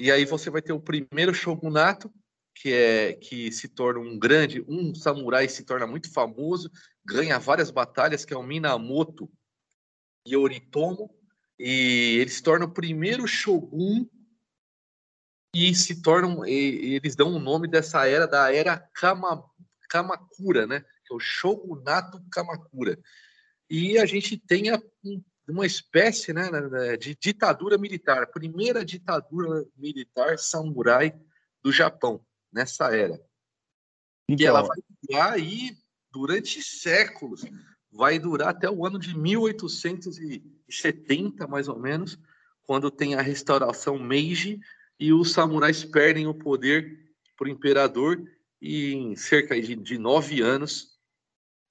E 0.00 0.10
aí 0.10 0.24
você 0.24 0.50
vai 0.50 0.60
ter 0.60 0.72
o 0.72 0.80
primeiro 0.80 1.32
shogunato, 1.32 2.12
que 2.54 2.72
é 2.72 3.12
que 3.12 3.52
se 3.52 3.68
torna 3.68 4.00
um 4.00 4.18
grande, 4.18 4.64
um 4.68 4.94
samurai 4.94 5.48
se 5.48 5.64
torna 5.64 5.86
muito 5.86 6.12
famoso, 6.12 6.70
ganha 7.04 7.38
várias 7.38 7.70
batalhas, 7.70 8.24
que 8.24 8.34
é 8.34 8.36
o 8.36 8.42
Minamoto 8.42 9.30
Yoritomo, 10.26 11.14
e 11.58 12.18
ele 12.20 12.30
se 12.30 12.42
torna 12.42 12.64
o 12.64 12.72
primeiro 12.72 13.26
shogun 13.26 14.06
e 15.54 15.74
se 15.74 16.02
tornam, 16.02 16.44
e, 16.44 16.96
eles 16.96 17.14
dão 17.14 17.32
o 17.32 17.38
nome 17.38 17.68
dessa 17.68 18.06
era 18.06 18.26
da 18.26 18.52
era 18.52 18.76
Kama, 18.92 19.44
Kamakura, 19.88 20.66
né? 20.66 20.80
Que 21.06 21.12
é 21.12 21.16
o 21.16 21.20
Shogunato 21.20 22.20
Kamakura. 22.30 22.98
E 23.70 23.96
a 23.98 24.04
gente 24.04 24.36
tem 24.36 24.70
a, 24.70 24.82
uma 25.48 25.64
espécie 25.64 26.32
né, 26.32 26.50
de 26.98 27.14
ditadura 27.14 27.78
militar, 27.78 28.26
primeira 28.26 28.84
ditadura 28.84 29.64
militar 29.76 30.36
samurai 30.38 31.14
do 31.62 31.70
Japão, 31.70 32.20
nessa 32.52 32.92
era. 32.94 33.22
Então, 34.28 34.44
e 34.44 34.46
ela 34.46 34.62
vai 34.62 34.78
durar 35.02 35.34
aí 35.34 35.76
durante 36.10 36.60
séculos, 36.62 37.44
vai 37.92 38.18
durar 38.18 38.48
até 38.48 38.68
o 38.70 38.86
ano 38.86 38.98
de 38.98 39.16
1870, 39.16 41.46
mais 41.46 41.68
ou 41.68 41.78
menos, 41.78 42.18
quando 42.62 42.90
tem 42.90 43.14
a 43.14 43.22
restauração 43.22 43.98
Meiji, 43.98 44.58
e 44.98 45.12
os 45.12 45.32
samurais 45.32 45.84
perdem 45.84 46.26
o 46.26 46.34
poder 46.34 46.98
para 47.36 47.46
o 47.46 47.50
imperador 47.50 48.22
e 48.60 48.92
em 48.92 49.16
cerca 49.16 49.60
de, 49.60 49.74
de 49.74 49.98
nove 49.98 50.40
anos 50.40 50.98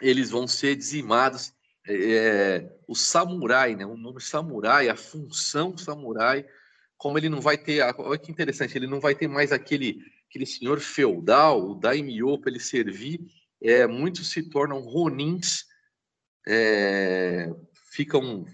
eles 0.02 0.30
vão 0.30 0.48
ser 0.48 0.76
dizimados. 0.76 1.54
É, 1.88 2.70
o 2.88 2.96
samurai, 2.96 3.76
né, 3.76 3.86
o 3.86 3.98
nome 3.98 4.22
samurai, 4.22 4.90
a 4.90 4.96
função 4.96 5.78
samurai, 5.78 6.46
como 6.98 7.18
ele 7.18 7.30
não 7.30 7.42
vai 7.42 7.58
ter, 7.58 7.82
olha 7.98 8.18
que 8.18 8.32
interessante, 8.32 8.78
ele 8.78 8.88
não 8.88 9.00
vai 9.00 9.14
ter 9.16 9.28
mais 9.28 9.52
aquele, 9.52 10.02
aquele 10.30 10.46
senhor 10.46 10.80
feudal, 10.80 11.72
o 11.72 11.76
daimyo 11.76 12.38
para 12.38 12.52
ele 12.52 12.60
servir, 12.60 13.20
é, 13.62 13.86
muitos 13.86 14.30
se 14.30 14.44
tornam 14.50 14.80
ronins 14.80 15.66
é, 16.48 17.50
ficam 17.92 18.46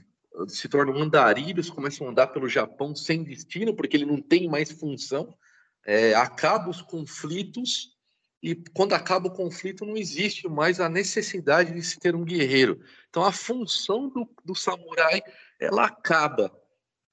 se 0.47 0.69
tornam 0.69 0.95
andarilhos, 1.01 1.69
começam 1.69 2.07
a 2.07 2.11
andar 2.11 2.27
pelo 2.27 2.47
Japão 2.47 2.95
sem 2.95 3.23
destino, 3.23 3.75
porque 3.75 3.97
ele 3.97 4.05
não 4.05 4.21
tem 4.21 4.47
mais 4.47 4.71
função, 4.71 5.35
é, 5.85 6.13
acaba 6.13 6.69
os 6.69 6.81
conflitos, 6.81 7.97
e 8.41 8.55
quando 8.73 8.93
acaba 8.93 9.27
o 9.27 9.33
conflito 9.33 9.85
não 9.85 9.97
existe 9.97 10.47
mais 10.47 10.79
a 10.79 10.87
necessidade 10.87 11.73
de 11.73 11.81
se 11.81 11.99
ter 11.99 12.15
um 12.15 12.23
guerreiro. 12.23 12.79
Então 13.09 13.23
a 13.23 13.31
função 13.31 14.07
do, 14.09 14.29
do 14.45 14.55
samurai, 14.55 15.21
ela 15.59 15.85
acaba, 15.85 16.51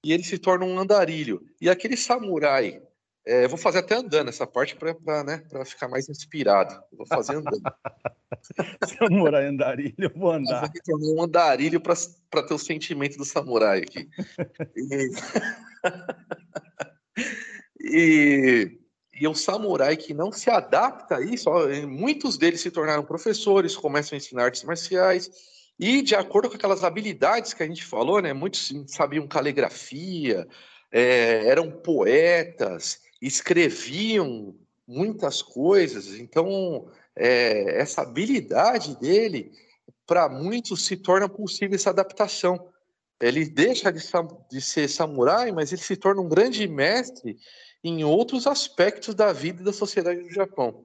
e 0.05 0.13
ele 0.13 0.23
se 0.23 0.39
torna 0.39 0.65
um 0.65 0.79
andarilho. 0.79 1.45
E 1.61 1.69
aquele 1.69 1.97
samurai 1.97 2.81
é, 3.27 3.49
vou 3.49 3.59
fazer 3.59 3.79
até 3.79 3.97
andando 3.97 4.29
essa 4.29 4.47
parte 4.47 4.77
para 4.77 5.25
né, 5.25 5.43
ficar 5.65 5.89
mais 5.89 6.09
inspirado. 6.09 6.81
Vou 6.93 7.05
fazer 7.05 7.35
andando. 7.35 7.61
samurai 8.99 9.47
andarilho, 9.47 9.95
eu 9.99 10.13
vou 10.15 10.31
andar. 10.31 10.71
Eu 10.87 10.97
vou 10.97 11.17
um 11.17 11.23
andarilho 11.25 11.81
para 11.81 12.43
ter 12.47 12.55
o 12.55 12.59
sentimento 12.59 13.19
do 13.19 13.25
samurai 13.25 13.81
aqui. 13.81 14.09
E... 14.77 15.11
e, 17.81 18.79
e 19.21 19.27
o 19.27 19.35
samurai 19.35 19.97
que 19.97 20.15
não 20.15 20.31
se 20.31 20.49
adapta 20.49 21.17
a 21.17 21.21
isso, 21.21 21.51
ó, 21.51 21.67
muitos 21.85 22.39
deles 22.39 22.61
se 22.61 22.71
tornaram 22.71 23.05
professores, 23.05 23.77
começam 23.77 24.15
a 24.15 24.19
ensinar 24.19 24.45
artes 24.45 24.63
marciais. 24.63 25.29
E 25.79 26.01
de 26.01 26.15
acordo 26.15 26.49
com 26.49 26.55
aquelas 26.55 26.85
habilidades 26.85 27.53
que 27.53 27.63
a 27.65 27.67
gente 27.67 27.85
falou, 27.85 28.23
né? 28.23 28.33
Muitos 28.33 28.73
sabiam 28.87 29.27
caligrafia, 29.27 30.47
é, 30.93 31.49
eram 31.49 31.71
poetas, 31.71 33.05
escreviam 33.21 34.55
muitas 34.87 35.43
coisas, 35.43 36.15
então 36.15 36.89
é, 37.15 37.81
essa 37.81 38.03
habilidade 38.03 38.99
dele, 38.99 39.53
para 40.07 40.29
muitos, 40.29 40.85
se 40.85 40.97
torna 40.97 41.29
possível 41.29 41.75
essa 41.75 41.91
adaptação. 41.91 42.69
Ele 43.21 43.47
deixa 43.47 43.91
de, 43.91 44.01
de, 44.51 44.61
ser 44.61 44.89
samurai, 44.89 45.51
mas 45.51 45.73
ele 45.73 45.81
se 45.81 45.97
torna 45.97 46.21
um 46.21 46.29
grande 46.29 46.69
mestre 46.69 47.39
em 47.83 48.05
outros 48.05 48.47
aspectos 48.47 49.15
da 49.15 49.33
vida 49.33 49.63
e 49.63 49.65
da 49.65 49.73
sociedade 49.73 50.21
do 50.21 50.31
Japão. 50.31 50.85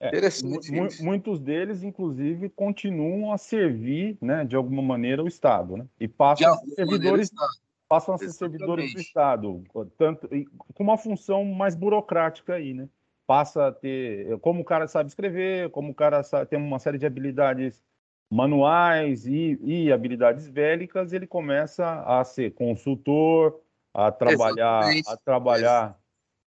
É, 0.00 0.08
Interessante. 0.08 1.02
Muitos 1.02 1.38
deles, 1.38 1.82
inclusive, 1.82 2.48
continuam 2.48 3.32
a 3.32 3.38
servir, 3.38 4.16
né, 4.20 4.44
de 4.44 4.56
alguma 4.56 4.82
maneira, 4.82 5.22
o 5.22 5.28
Estado, 5.28 5.76
né? 5.76 5.86
E 6.00 6.08
passam 6.08 6.52
a 6.52 6.56
ser 6.56 6.74
servidores, 6.74 7.30
passam 7.90 8.14
a 8.14 8.18
ser 8.18 8.30
servidores 8.30 8.94
do 8.94 9.00
Estado, 9.00 9.64
tanto, 9.98 10.28
com 10.74 10.82
uma 10.84 10.96
função 10.96 11.44
mais 11.44 11.74
burocrática 11.74 12.54
aí, 12.54 12.72
né? 12.72 12.88
Passa 13.26 13.66
a 13.66 13.72
ter, 13.72 14.38
como 14.38 14.60
o 14.60 14.64
cara 14.64 14.86
sabe 14.86 15.08
escrever, 15.08 15.70
como 15.70 15.90
o 15.90 15.94
cara 15.94 16.22
sabe, 16.22 16.46
tem 16.46 16.58
uma 16.58 16.78
série 16.78 16.98
de 16.98 17.06
habilidades 17.06 17.82
manuais 18.30 19.26
e, 19.26 19.58
e 19.60 19.92
habilidades 19.92 20.48
bélicas, 20.48 21.12
ele 21.12 21.26
começa 21.26 22.04
a 22.04 22.22
ser 22.22 22.54
consultor, 22.54 23.60
a 23.92 24.12
trabalhar, 24.12 24.82
Exatamente. 24.82 25.10
a 25.10 25.16
trabalhar. 25.16 26.00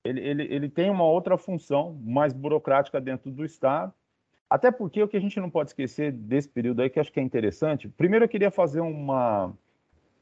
Ele, 0.04 0.20
ele, 0.20 0.42
ele 0.44 0.68
tem 0.68 0.90
uma 0.90 1.04
outra 1.04 1.36
função 1.36 2.00
mais 2.04 2.32
burocrática 2.32 3.00
dentro 3.00 3.32
do 3.32 3.44
Estado. 3.44 3.92
Até 4.48 4.70
porque 4.70 5.02
o 5.02 5.08
que 5.08 5.16
a 5.16 5.20
gente 5.20 5.40
não 5.40 5.50
pode 5.50 5.70
esquecer 5.70 6.12
desse 6.12 6.48
período 6.48 6.82
aí, 6.82 6.90
que 6.90 7.00
acho 7.00 7.12
que 7.12 7.18
é 7.18 7.22
interessante. 7.22 7.88
Primeiro, 7.88 8.26
eu 8.26 8.28
queria 8.28 8.50
fazer 8.50 8.80
uma, 8.80 9.52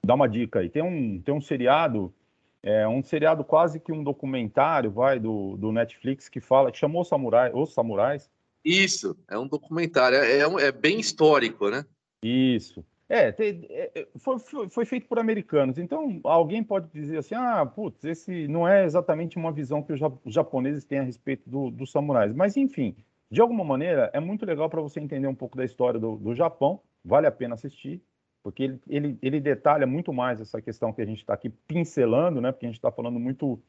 dar 0.04 0.14
uma 0.14 0.28
dica 0.28 0.60
aí. 0.60 0.68
Tem 0.68 0.82
um, 0.82 1.20
tem 1.20 1.34
um 1.34 1.40
seriado, 1.40 2.12
é, 2.62 2.86
um 2.88 3.02
seriado 3.02 3.44
quase 3.44 3.78
que 3.80 3.92
um 3.92 4.02
documentário, 4.02 4.90
vai, 4.90 5.18
do, 5.18 5.56
do 5.56 5.72
Netflix, 5.72 6.28
que 6.28 6.40
fala, 6.40 6.72
que 6.72 6.78
chamou 6.78 7.04
Samurai, 7.04 7.50
Os 7.54 7.72
Samurais. 7.72 8.30
Isso, 8.64 9.16
é 9.28 9.38
um 9.38 9.46
documentário, 9.46 10.18
é, 10.18 10.38
é, 10.38 10.68
é 10.68 10.72
bem 10.72 11.00
histórico, 11.00 11.70
né? 11.70 11.84
Isso. 12.22 12.84
É, 13.08 13.32
tem, 13.32 13.66
é, 13.70 14.06
foi, 14.18 14.38
foi, 14.38 14.68
foi, 14.68 14.84
feito 14.84 15.08
por 15.08 15.18
americanos. 15.18 15.78
Então, 15.78 16.20
alguém 16.22 16.62
pode 16.62 16.88
dizer 16.92 17.18
assim: 17.18 17.34
ah, 17.34 17.66
putz, 17.66 18.04
esse 18.04 18.46
não 18.46 18.68
é 18.68 18.84
exatamente 18.84 19.36
uma 19.36 19.50
visão 19.50 19.82
que 19.82 19.92
os 19.92 20.00
japoneses 20.26 20.84
têm 20.84 21.00
a 21.00 21.02
respeito 21.02 21.48
do, 21.50 21.70
dos 21.70 21.90
samurais. 21.90 22.32
Mas, 22.32 22.56
enfim, 22.56 22.94
de 23.28 23.40
alguma 23.40 23.64
maneira, 23.64 24.10
é 24.12 24.20
muito 24.20 24.46
legal 24.46 24.70
para 24.70 24.80
você 24.80 25.00
entender 25.00 25.26
um 25.26 25.34
pouco 25.34 25.56
da 25.56 25.64
história 25.64 25.98
do, 25.98 26.16
do 26.18 26.36
Japão. 26.36 26.80
Vale 27.04 27.26
a 27.26 27.32
pena 27.32 27.54
assistir 27.54 28.00
porque 28.42 28.62
ele, 28.64 28.80
ele, 28.88 29.18
ele 29.20 29.40
detalha 29.40 29.86
muito 29.86 30.12
mais 30.12 30.40
essa 30.40 30.60
questão 30.60 30.92
que 30.92 31.02
a 31.02 31.06
gente 31.06 31.18
está 31.18 31.34
aqui 31.34 31.48
pincelando, 31.48 32.40
né? 32.40 32.52
Porque 32.52 32.66
a 32.66 32.68
gente 32.68 32.78
está 32.78 32.90
falando 32.90 33.18
muito 33.18 33.60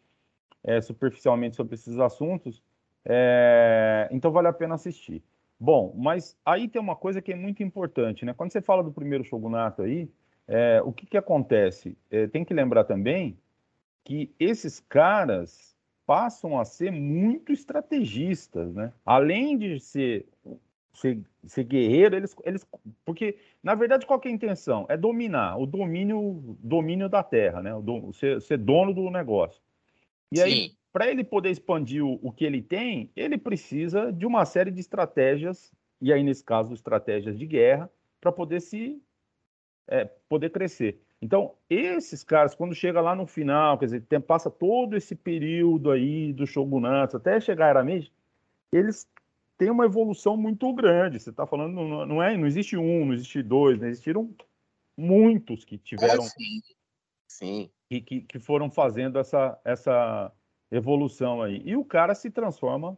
é, 0.63 0.79
superficialmente 0.81 1.55
sobre 1.55 1.75
esses 1.75 1.97
assuntos. 1.99 2.61
É, 3.05 4.07
então 4.11 4.31
vale 4.31 4.47
a 4.47 4.53
pena 4.53 4.75
assistir. 4.75 5.23
Bom, 5.59 5.93
mas 5.95 6.37
aí 6.45 6.67
tem 6.67 6.81
uma 6.81 6.95
coisa 6.95 7.21
que 7.21 7.31
é 7.31 7.35
muito 7.35 7.61
importante, 7.61 8.25
né? 8.25 8.33
Quando 8.33 8.51
você 8.51 8.61
fala 8.61 8.83
do 8.83 8.91
primeiro 8.91 9.23
shogunato 9.23 9.81
aí, 9.81 10.09
é, 10.47 10.81
o 10.83 10.91
que, 10.91 11.05
que 11.05 11.17
acontece? 11.17 11.97
É, 12.09 12.27
tem 12.27 12.43
que 12.43 12.53
lembrar 12.53 12.83
também 12.83 13.37
que 14.03 14.33
esses 14.39 14.79
caras 14.79 15.75
passam 16.05 16.59
a 16.59 16.65
ser 16.65 16.91
muito 16.91 17.51
estrategistas, 17.51 18.73
né? 18.73 18.91
Além 19.05 19.57
de 19.57 19.79
ser 19.79 20.25
ser, 20.93 21.21
ser 21.45 21.63
guerreiro, 21.63 22.15
eles, 22.15 22.35
eles. 22.43 22.67
Porque, 23.05 23.37
na 23.63 23.75
verdade, 23.75 24.05
qual 24.05 24.21
é 24.23 24.27
a 24.27 24.31
intenção? 24.31 24.85
É 24.89 24.97
dominar, 24.97 25.57
o 25.57 25.65
domínio, 25.65 26.57
domínio 26.59 27.09
da 27.09 27.23
terra, 27.23 27.61
né? 27.61 27.73
O 27.73 27.81
do, 27.81 28.13
ser, 28.13 28.41
ser 28.41 28.57
dono 28.57 28.93
do 28.93 29.09
negócio. 29.09 29.61
E 30.31 30.37
Sim. 30.37 30.43
aí, 30.43 30.71
para 30.91 31.09
ele 31.09 31.23
poder 31.23 31.49
expandir 31.49 32.03
o, 32.03 32.19
o 32.21 32.31
que 32.31 32.45
ele 32.45 32.61
tem, 32.61 33.09
ele 33.15 33.37
precisa 33.37 34.11
de 34.11 34.25
uma 34.25 34.45
série 34.45 34.71
de 34.71 34.79
estratégias, 34.79 35.71
e 36.01 36.11
aí, 36.11 36.23
nesse 36.23 36.43
caso, 36.43 36.73
estratégias 36.73 37.37
de 37.37 37.45
guerra, 37.45 37.89
para 38.19 38.31
poder 38.31 38.59
se 38.59 39.01
é, 39.87 40.05
poder 40.29 40.49
crescer. 40.51 41.01
Então, 41.21 41.53
esses 41.69 42.23
caras, 42.23 42.55
quando 42.55 42.73
chega 42.73 42.99
lá 42.99 43.15
no 43.15 43.27
final, 43.27 43.77
quer 43.77 43.85
dizer, 43.85 44.01
tem, 44.01 44.19
passa 44.19 44.49
todo 44.49 44.97
esse 44.97 45.15
período 45.15 45.91
aí 45.91 46.33
do 46.33 46.47
shogunato, 46.47 47.17
até 47.17 47.39
chegar 47.39 47.67
a 47.67 47.69
Arameji, 47.69 48.11
eles 48.71 49.07
tem 49.61 49.69
uma 49.69 49.85
evolução 49.85 50.35
muito 50.35 50.73
grande. 50.73 51.19
Você 51.19 51.29
está 51.29 51.45
falando, 51.45 51.75
não, 51.75 52.03
não, 52.03 52.23
é, 52.23 52.35
não 52.35 52.47
existe 52.47 52.75
um, 52.75 53.05
não 53.05 53.13
existe 53.13 53.43
dois, 53.43 53.79
né? 53.79 53.89
existiram 53.89 54.33
muitos 54.97 55.63
que 55.63 55.77
tiveram. 55.77 56.23
É, 56.23 56.27
sim. 56.27 56.61
sim. 57.27 57.71
Que, 57.87 58.01
que, 58.01 58.21
que, 58.21 58.39
foram 58.39 58.71
fazendo 58.71 59.19
essa, 59.19 59.61
essa 59.63 60.31
evolução 60.71 61.43
aí. 61.43 61.61
E 61.63 61.77
o 61.77 61.85
cara 61.85 62.15
se 62.15 62.31
transforma 62.31 62.97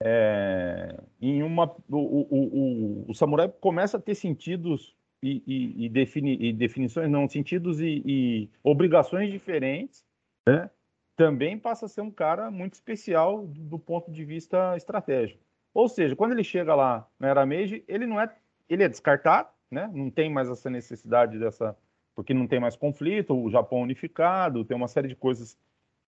é, 0.00 1.02
em 1.20 1.42
uma. 1.42 1.64
O, 1.90 1.96
o, 1.96 2.26
o, 2.30 3.10
o, 3.10 3.14
samurai 3.14 3.48
começa 3.48 3.96
a 3.96 4.00
ter 4.00 4.14
sentidos 4.14 4.94
e, 5.20 5.42
e, 5.44 5.86
e, 5.86 5.88
defini, 5.88 6.36
e 6.40 6.52
definições, 6.52 7.10
não, 7.10 7.28
sentidos 7.28 7.80
e, 7.80 8.04
e 8.06 8.50
obrigações 8.62 9.32
diferentes, 9.32 10.06
né? 10.46 10.70
Também 11.16 11.58
passa 11.58 11.86
a 11.86 11.88
ser 11.88 12.02
um 12.02 12.10
cara 12.10 12.52
muito 12.52 12.74
especial 12.74 13.48
do 13.48 13.80
ponto 13.80 14.12
de 14.12 14.24
vista 14.24 14.76
estratégico. 14.76 15.42
Ou 15.74 15.88
seja, 15.88 16.14
quando 16.14 16.32
ele 16.32 16.44
chega 16.44 16.74
lá 16.74 17.08
na 17.18 17.28
Era 17.28 17.46
Meiji, 17.46 17.84
ele 17.88 18.06
não 18.06 18.20
é, 18.20 18.34
ele 18.68 18.82
é 18.82 18.88
descartado, 18.88 19.48
né? 19.70 19.90
Não 19.92 20.10
tem 20.10 20.30
mais 20.30 20.48
essa 20.48 20.68
necessidade 20.68 21.38
dessa, 21.38 21.76
porque 22.14 22.34
não 22.34 22.46
tem 22.46 22.60
mais 22.60 22.76
conflito, 22.76 23.34
o 23.34 23.50
Japão 23.50 23.80
unificado, 23.80 24.64
tem 24.64 24.76
uma 24.76 24.88
série 24.88 25.08
de 25.08 25.16
coisas 25.16 25.58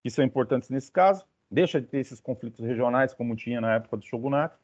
que 0.03 0.11
são 0.11 0.25
importantes 0.25 0.69
nesse 0.69 0.93
caso. 0.93 1.27
Deixa 1.51 1.81
de 1.81 1.87
ter 1.87 1.99
esses 1.99 2.21
conflitos 2.21 2.61
regionais 2.61 3.15
como 3.15 3.37
tinha 3.37 3.61
na 3.61 3.75
época 3.75 3.97
do 3.97 4.05
shogunato, 4.05 4.59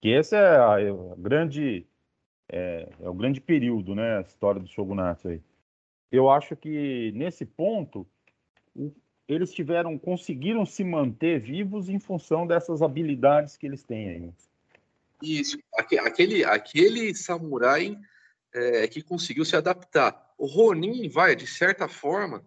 que 0.00 0.08
esse 0.08 0.34
é, 0.34 0.56
a, 0.56 0.80
é 0.80 0.90
a 0.90 1.14
grande 1.16 1.86
é, 2.52 2.88
é, 3.00 3.08
o 3.08 3.14
grande 3.14 3.40
período, 3.40 3.94
né? 3.94 4.18
A 4.18 4.22
história 4.22 4.60
do 4.60 4.66
shogunato 4.66 5.28
aí. 5.28 5.40
Eu 6.10 6.28
acho 6.28 6.56
que 6.56 7.12
nesse 7.14 7.46
ponto 7.46 8.06
eles 9.34 9.52
tiveram, 9.52 9.98
conseguiram 9.98 10.66
se 10.66 10.82
manter 10.82 11.40
vivos 11.40 11.88
em 11.88 11.98
função 11.98 12.46
dessas 12.46 12.82
habilidades 12.82 13.56
que 13.56 13.66
eles 13.66 13.82
têm 13.82 14.08
aí. 14.08 14.30
Isso, 15.22 15.58
aquele, 15.76 16.44
aquele 16.44 17.14
samurai 17.14 17.96
é, 18.52 18.88
que 18.88 19.02
conseguiu 19.02 19.44
se 19.44 19.54
adaptar. 19.54 20.32
O 20.38 20.46
Ronin, 20.46 21.08
vai, 21.08 21.36
de 21.36 21.46
certa 21.46 21.86
forma, 21.86 22.42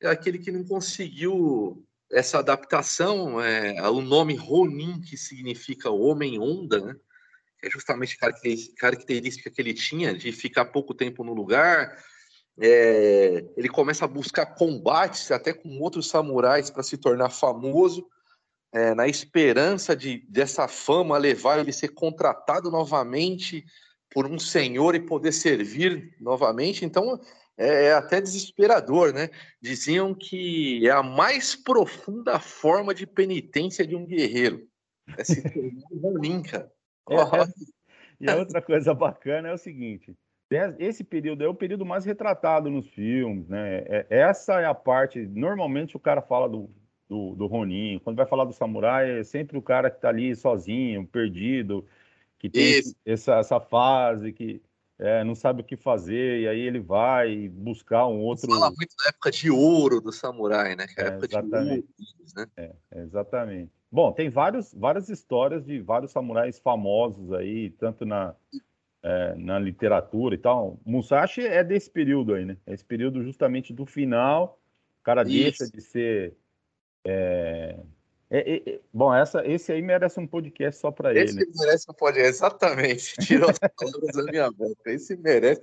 é 0.00 0.08
aquele 0.08 0.38
que 0.38 0.52
não 0.52 0.64
conseguiu 0.64 1.84
essa 2.10 2.38
adaptação, 2.38 3.40
é, 3.40 3.82
o 3.88 4.00
nome 4.00 4.34
Ronin, 4.34 5.00
que 5.00 5.16
significa 5.16 5.90
homem-onda, 5.90 6.80
né? 6.80 6.96
é 7.62 7.70
justamente 7.70 8.16
a 8.20 8.32
característica 8.78 9.50
que 9.50 9.60
ele 9.60 9.74
tinha 9.74 10.14
de 10.14 10.30
ficar 10.32 10.66
pouco 10.66 10.94
tempo 10.94 11.24
no 11.24 11.34
lugar, 11.34 11.98
é, 12.60 13.44
ele 13.56 13.68
começa 13.68 14.04
a 14.04 14.08
buscar 14.08 14.46
combates 14.46 15.30
até 15.30 15.52
com 15.52 15.78
outros 15.80 16.08
samurais 16.08 16.70
para 16.70 16.82
se 16.82 16.96
tornar 16.96 17.30
famoso, 17.30 18.06
é, 18.72 18.94
na 18.94 19.06
esperança 19.06 19.96
de 19.96 20.26
dessa 20.28 20.68
fama 20.68 21.16
levar 21.16 21.58
ele 21.58 21.72
ser 21.72 21.88
contratado 21.88 22.70
novamente 22.70 23.64
por 24.10 24.26
um 24.26 24.38
senhor 24.38 24.94
e 24.94 25.00
poder 25.00 25.32
servir 25.32 26.16
novamente. 26.20 26.84
Então 26.84 27.20
é, 27.56 27.86
é 27.86 27.92
até 27.92 28.20
desesperador, 28.20 29.12
né? 29.12 29.30
Diziam 29.60 30.14
que 30.14 30.86
é 30.86 30.90
a 30.90 31.02
mais 31.02 31.54
profunda 31.54 32.38
forma 32.38 32.94
de 32.94 33.06
penitência 33.06 33.86
de 33.86 33.96
um 33.96 34.04
guerreiro. 34.04 34.68
É 35.16 35.24
se 35.24 35.42
tornar 35.42 35.82
um 35.90 35.98
Ronin, 35.98 36.42
cara. 36.42 36.70
É, 37.08 37.14
é, 37.14 37.46
e 38.20 38.30
a 38.30 38.36
outra 38.36 38.60
coisa 38.60 38.92
bacana 38.92 39.48
é 39.48 39.52
o 39.54 39.58
seguinte: 39.58 40.14
esse 40.78 41.04
período 41.04 41.44
é 41.44 41.48
o 41.48 41.54
período 41.54 41.84
mais 41.84 42.04
retratado 42.04 42.70
nos 42.70 42.88
filmes, 42.88 43.48
né? 43.48 43.78
É, 43.86 44.06
essa 44.08 44.60
é 44.60 44.64
a 44.64 44.74
parte. 44.74 45.20
Normalmente 45.26 45.96
o 45.96 46.00
cara 46.00 46.22
fala 46.22 46.48
do, 46.48 46.70
do, 47.08 47.34
do 47.34 47.46
Ronin, 47.46 48.00
quando 48.02 48.16
vai 48.16 48.26
falar 48.26 48.44
do 48.44 48.52
samurai, 48.52 49.20
é 49.20 49.24
sempre 49.24 49.58
o 49.58 49.62
cara 49.62 49.90
que 49.90 49.96
está 49.96 50.08
ali 50.08 50.34
sozinho, 50.34 51.06
perdido, 51.06 51.84
que 52.38 52.48
tem 52.48 52.80
essa, 53.04 53.34
essa 53.34 53.60
fase, 53.60 54.32
que 54.32 54.62
é, 54.98 55.22
não 55.22 55.34
sabe 55.34 55.60
o 55.60 55.64
que 55.64 55.76
fazer, 55.76 56.40
e 56.40 56.48
aí 56.48 56.60
ele 56.60 56.80
vai 56.80 57.48
buscar 57.48 58.06
um 58.06 58.20
outro. 58.20 58.48
Fala 58.48 58.70
muito 58.70 58.94
da 59.02 59.10
época 59.10 59.30
de 59.30 59.50
ouro 59.50 60.00
do 60.00 60.12
samurai, 60.12 60.74
né? 60.74 60.86
Que 60.86 61.00
é 61.00 61.04
a 61.04 61.06
época 61.08 61.26
exatamente. 61.26 61.86
de 61.96 62.04
ouro, 62.18 62.32
né? 62.36 62.46
É, 62.56 63.02
exatamente. 63.02 63.70
Bom, 63.90 64.12
tem 64.12 64.28
vários, 64.28 64.74
várias 64.74 65.08
histórias 65.08 65.64
de 65.64 65.80
vários 65.80 66.10
samurais 66.10 66.58
famosos 66.58 67.32
aí, 67.32 67.70
tanto 67.70 68.04
na, 68.04 68.34
é, 69.02 69.34
na 69.36 69.58
literatura 69.58 70.34
e 70.34 70.38
tal. 70.38 70.78
Musashi 70.84 71.42
é 71.42 71.62
desse 71.62 71.90
período 71.90 72.34
aí, 72.34 72.44
né? 72.44 72.56
É 72.66 72.74
esse 72.74 72.84
período 72.84 73.22
justamente 73.22 73.72
do 73.72 73.86
final, 73.86 74.60
o 75.00 75.04
cara 75.04 75.22
Isso. 75.22 75.32
deixa 75.32 75.66
de 75.70 75.80
ser. 75.80 76.36
É... 77.04 77.78
É, 78.30 78.56
é, 78.56 78.80
bom, 78.92 79.14
essa, 79.14 79.46
esse 79.46 79.72
aí 79.72 79.80
merece 79.80 80.20
um 80.20 80.26
podcast 80.26 80.78
só 80.78 80.90
para 80.90 81.12
ele. 81.12 81.24
Esse 81.24 81.58
merece 81.58 81.90
um 81.90 81.94
podcast, 81.94 82.28
exatamente. 82.28 83.14
Tirou 83.24 83.48
as 83.48 83.58
palavras 83.58 84.14
da 84.14 84.22
minha 84.30 84.50
boca. 84.50 84.92
Esse 84.92 85.16
merece, 85.16 85.62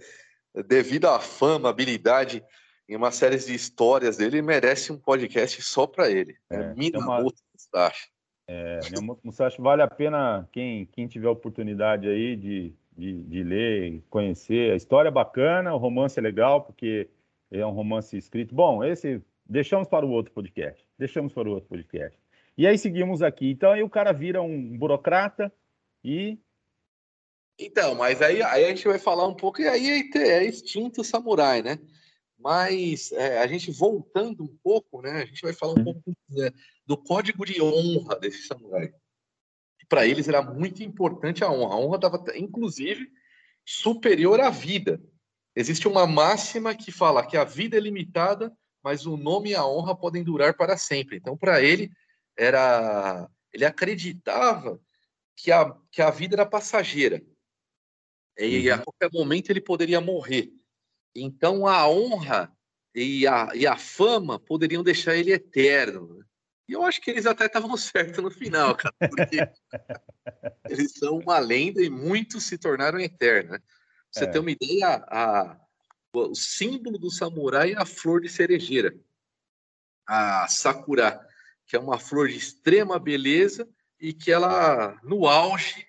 devido 0.67 1.05
à 1.05 1.19
fama, 1.19 1.69
habilidade 1.69 2.43
em 2.89 2.95
uma 2.95 3.11
série 3.11 3.37
de 3.37 3.53
histórias 3.53 4.17
dele, 4.17 4.41
merece 4.41 4.91
um 4.91 4.97
podcast 4.97 5.61
só 5.61 5.85
para 5.85 6.09
ele. 6.09 6.35
É, 6.49 6.55
é 6.55 6.73
Minamoto. 6.73 7.35
Musashi. 7.53 8.09
É, 8.47 8.79
Musashi 9.23 9.61
vale 9.61 9.81
a 9.81 9.87
pena 9.87 10.47
quem, 10.51 10.87
quem 10.87 11.07
tiver 11.07 11.29
oportunidade 11.29 12.07
aí 12.07 12.35
de 12.35 12.73
de, 12.97 13.23
de 13.23 13.43
ler, 13.43 14.01
conhecer. 14.09 14.71
A 14.71 14.75
história 14.75 15.09
é 15.09 15.11
bacana, 15.11 15.73
o 15.73 15.77
romance 15.77 16.17
é 16.17 16.21
legal, 16.21 16.61
porque 16.61 17.09
é 17.51 17.65
um 17.65 17.71
romance 17.71 18.17
escrito. 18.17 18.55
Bom, 18.55 18.83
esse 18.83 19.21
deixamos 19.45 19.87
para 19.87 20.05
o 20.05 20.09
outro 20.09 20.31
podcast. 20.31 20.83
Deixamos 20.97 21.33
para 21.33 21.47
o 21.47 21.53
outro 21.53 21.69
podcast. 21.69 22.17
E 22.57 22.65
aí 22.65 22.77
seguimos 22.77 23.21
aqui. 23.21 23.51
Então 23.51 23.71
aí 23.71 23.83
o 23.83 23.89
cara 23.89 24.11
vira 24.11 24.41
um 24.41 24.77
burocrata 24.77 25.51
e. 26.03 26.37
Então, 27.59 27.95
mas 27.95 28.21
aí, 28.21 28.41
aí 28.41 28.65
a 28.65 28.69
gente 28.69 28.87
vai 28.87 28.99
falar 28.99 29.25
um 29.27 29.33
pouco, 29.33 29.61
e 29.61 29.67
aí 29.67 30.09
é, 30.13 30.19
é 30.19 30.43
extinto 30.43 31.01
o 31.01 31.05
samurai, 31.05 31.61
né? 31.61 31.79
Mas 32.37 33.13
é, 33.13 33.39
a 33.39 33.47
gente 33.47 33.71
voltando 33.71 34.43
um 34.43 34.57
pouco, 34.61 35.01
né? 35.01 35.21
A 35.21 35.25
gente 35.25 35.41
vai 35.41 35.53
falar 35.53 35.73
um 35.73 35.77
uhum. 35.77 35.83
pouco 35.85 36.01
né, 36.29 36.51
do 36.85 36.97
código 36.97 37.45
de 37.45 37.61
honra 37.61 38.19
desse 38.19 38.45
samurai 38.45 38.91
para 39.87 40.05
eles 40.05 40.27
era 40.27 40.41
muito 40.41 40.83
importante 40.83 41.43
a 41.43 41.51
honra. 41.51 41.75
A 41.75 41.77
honra 41.77 41.95
estava, 41.95 42.23
inclusive, 42.35 43.11
superior 43.65 44.39
à 44.39 44.49
vida. 44.49 45.01
Existe 45.55 45.87
uma 45.87 46.05
máxima 46.05 46.75
que 46.75 46.91
fala 46.91 47.25
que 47.25 47.37
a 47.37 47.43
vida 47.43 47.77
é 47.77 47.79
limitada, 47.79 48.51
mas 48.83 49.05
o 49.05 49.17
nome 49.17 49.51
e 49.51 49.55
a 49.55 49.65
honra 49.65 49.95
podem 49.95 50.23
durar 50.23 50.55
para 50.55 50.77
sempre. 50.77 51.17
Então, 51.17 51.37
para 51.37 51.61
ele, 51.61 51.91
era 52.37 53.29
ele 53.53 53.63
acreditava 53.63 54.81
que 55.35 55.51
a, 55.51 55.73
que 55.89 56.01
a 56.01 56.11
vida 56.11 56.35
era 56.35 56.45
passageira. 56.45 57.23
E 58.37 58.69
uhum. 58.69 58.75
a 58.75 58.77
qualquer 58.79 59.09
momento 59.13 59.49
ele 59.49 59.61
poderia 59.61 60.01
morrer. 60.01 60.51
Então, 61.15 61.65
a 61.65 61.87
honra 61.87 62.51
e 62.93 63.25
a, 63.25 63.49
e 63.55 63.65
a 63.65 63.77
fama 63.77 64.37
poderiam 64.37 64.83
deixar 64.83 65.15
ele 65.15 65.31
eterno. 65.31 66.15
Né? 66.15 66.25
E 66.67 66.73
eu 66.73 66.83
acho 66.83 66.99
que 66.99 67.11
eles 67.11 67.25
até 67.25 67.45
estavam 67.45 67.75
certos 67.77 68.23
no 68.23 68.31
final, 68.31 68.75
cara, 68.75 68.93
porque 68.99 69.37
eles 70.69 70.93
são 70.93 71.19
uma 71.19 71.37
lenda 71.37 71.81
e 71.81 71.89
muitos 71.89 72.43
se 72.43 72.57
tornaram 72.57 72.99
eternos. 72.99 73.51
Né? 73.51 73.57
Pra 73.59 73.67
você 74.11 74.23
é. 74.23 74.27
ter 74.27 74.39
uma 74.39 74.51
ideia, 74.51 74.87
a, 75.07 75.59
o 76.13 76.33
símbolo 76.33 76.97
do 76.97 77.11
samurai 77.11 77.73
é 77.73 77.77
a 77.77 77.85
flor 77.85 78.21
de 78.21 78.29
cerejeira, 78.29 78.95
a 80.07 80.47
sakura, 80.47 81.19
que 81.67 81.75
é 81.75 81.79
uma 81.79 81.99
flor 81.99 82.29
de 82.29 82.37
extrema 82.37 82.97
beleza 82.97 83.67
e 83.99 84.13
que 84.13 84.31
ela, 84.31 84.99
no 85.03 85.27
auge, 85.27 85.87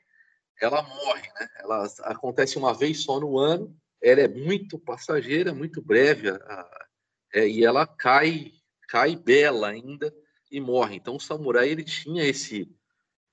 ela 0.61 0.83
morre, 0.83 1.29
né? 1.39 1.49
Ela 1.59 1.87
acontece 2.03 2.59
uma 2.59 2.75
vez 2.75 3.03
só 3.03 3.19
no 3.19 3.39
ano, 3.39 3.75
ela 4.03 4.21
é 4.21 4.29
muito 4.29 4.79
passageira, 4.79 5.55
muito 5.55 5.83
breve, 5.83 6.31
a, 6.31 6.35
a, 6.35 6.87
é, 7.35 7.49
e 7.49 7.65
ela 7.65 7.87
cai, 7.87 8.53
cai 8.89 9.17
bela 9.17 9.69
ainda 9.69 10.12
e 10.51 10.61
morre. 10.61 10.97
Então 10.97 11.17
o 11.17 11.21
samurai 11.21 11.69
ele 11.69 11.85
tinha 11.85 12.25
esse 12.25 12.69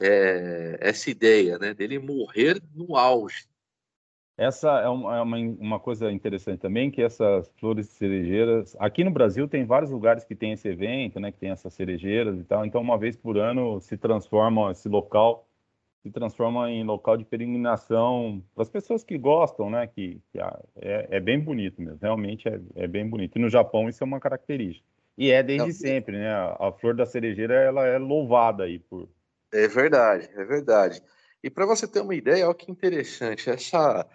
é, 0.02 0.78
essa 0.82 1.10
ideia, 1.10 1.58
né, 1.58 1.74
dele 1.74 2.00
morrer 2.00 2.62
no 2.76 2.98
auge. 2.98 3.48
Essa 4.36 4.80
é 4.80 4.90
uma, 4.90 5.18
é 5.18 5.22
uma, 5.22 5.38
uma, 5.38 5.80
coisa 5.80 6.12
interessante 6.12 6.60
também, 6.60 6.90
que 6.90 7.04
essas 7.04 7.48
flores 7.60 7.88
cerejeiras, 7.90 8.76
aqui 8.80 9.04
no 9.04 9.12
Brasil 9.12 9.48
tem 9.48 9.64
vários 9.64 9.92
lugares 9.92 10.26
que 10.26 10.36
tem 10.36 10.54
esse 10.54 10.68
evento, 10.68 11.20
né, 11.20 11.32
que 11.32 11.38
tem 11.38 11.52
essas 11.52 11.72
cerejeiras 11.74 12.40
e 12.40 12.44
tal, 12.44 12.66
então 12.66 12.82
uma 12.82 12.98
vez 12.98 13.16
por 13.16 13.38
ano 13.38 13.80
se 13.80 13.96
transforma 13.96 14.72
esse 14.72 14.90
local, 14.90 15.48
se 16.02 16.10
transforma 16.10 16.70
em 16.72 16.84
local 16.84 17.16
de 17.16 17.24
peregrinação 17.24 18.44
para 18.56 18.64
as 18.64 18.70
pessoas 18.70 19.04
que 19.04 19.20
gostam, 19.20 19.70
né, 19.70 19.86
que, 19.86 20.20
que 20.32 20.40
é, 20.40 21.08
é, 21.12 21.20
bem 21.20 21.40
bonito 21.40 21.80
mesmo, 21.80 22.00
realmente 22.02 22.50
é, 22.50 22.60
é 22.76 22.88
bem 22.88 23.08
bonito. 23.08 23.38
E 23.38 23.42
no 23.42 23.50
Japão 23.50 23.88
isso 23.88 24.04
é 24.04 24.06
uma 24.06 24.20
característica. 24.20 24.93
E 25.18 25.32
é 25.32 25.44
desde 25.44 25.68
Não, 25.68 25.74
sempre, 25.74 26.18
né? 26.18 26.30
A, 26.30 26.70
a, 26.70 26.72
flor 26.72 26.96
da 26.96 27.06
cerejeira 27.06 27.54
ela 27.54 27.86
é 27.86 27.98
louvada 27.98 28.64
aí 28.64 28.80
por. 28.80 29.08
É 29.52 29.68
verdade, 29.68 30.30
é 30.36 30.44
verdade. 30.44 31.02
E 31.44 31.50
para 31.50 31.66
você 31.66 31.88
ter 31.88 32.02
uma 32.02 32.16
ideia, 32.16 32.48
olha 32.48 32.56
que 32.56 32.72
interessante, 32.72 33.50
essa 33.50 34.08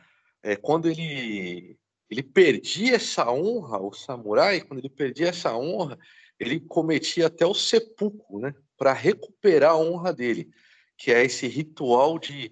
é, 0.43 0.57
quando 0.57 0.89
ele 0.89 1.79
ele 2.11 2.23
perdia 2.23 2.97
essa 2.97 3.31
honra, 3.31 3.79
o 3.79 3.93
samurai, 3.93 4.63
quando 4.63 4.81
ele 4.81 4.89
perdia 4.89 5.29
essa 5.29 5.55
honra, 5.55 5.99
ele 6.41 6.59
cometia 6.59 7.27
até 7.27 7.45
o 7.45 7.53
sepulcro, 7.53 8.39
né? 8.39 8.55
Para 8.77 8.93
recuperar 8.93 9.73
a 9.73 9.77
honra 9.77 10.13
dele, 10.13 10.51
que 10.97 11.13
é 11.13 11.25
esse 11.25 11.47
ritual 11.47 12.19
de, 12.19 12.51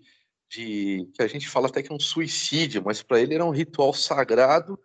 de 0.51 1.09
que 1.15 1.23
a 1.23 1.27
gente 1.27 1.49
fala 1.49 1.69
até 1.69 1.83
que 1.83 1.91
é 1.91 1.95
um 1.95 2.01
suicídio, 2.01 2.83
mas 2.85 3.03
para 3.03 3.21
ele 3.21 3.35
era 3.35 3.45
um 3.45 3.51
ritual 3.51 3.95
sagrado 3.95 4.79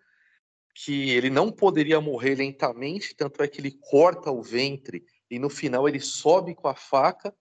que 0.73 1.11
ele 1.11 1.29
não 1.29 1.51
poderia 1.51 1.99
morrer 1.99 2.35
lentamente, 2.35 3.15
tanto 3.15 3.43
é 3.43 3.47
que 3.47 3.59
ele 3.59 3.71
corta 3.71 4.31
o 4.31 4.41
ventre 4.41 5.05
e 5.29 5.37
no 5.37 5.49
final 5.49 5.87
ele 5.87 5.99
sobe 5.99 6.55
com 6.55 6.67
a 6.67 6.75
faca, 6.75 7.35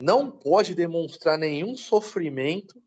não 0.00 0.30
pode 0.30 0.74
demonstrar 0.74 1.38
nenhum 1.38 1.76
sofrimento, 1.76 2.82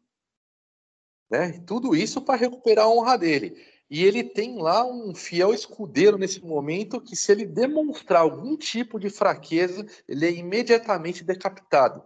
né? 1.30 1.64
Tudo 1.66 1.96
isso 1.96 2.22
para 2.22 2.40
recuperar 2.40 2.86
a 2.86 2.90
honra 2.90 3.18
dele. 3.18 3.56
E 3.90 4.04
ele 4.04 4.24
tem 4.24 4.58
lá 4.58 4.86
um 4.86 5.14
fiel 5.14 5.54
escudeiro 5.54 6.18
nesse 6.18 6.42
momento 6.44 7.00
que 7.00 7.16
se 7.16 7.32
ele 7.32 7.46
demonstrar 7.46 8.22
algum 8.22 8.58
tipo 8.58 9.00
de 9.00 9.10
fraqueza, 9.10 9.86
ele 10.08 10.26
é 10.26 10.32
imediatamente 10.32 11.24
decapitado. 11.24 12.04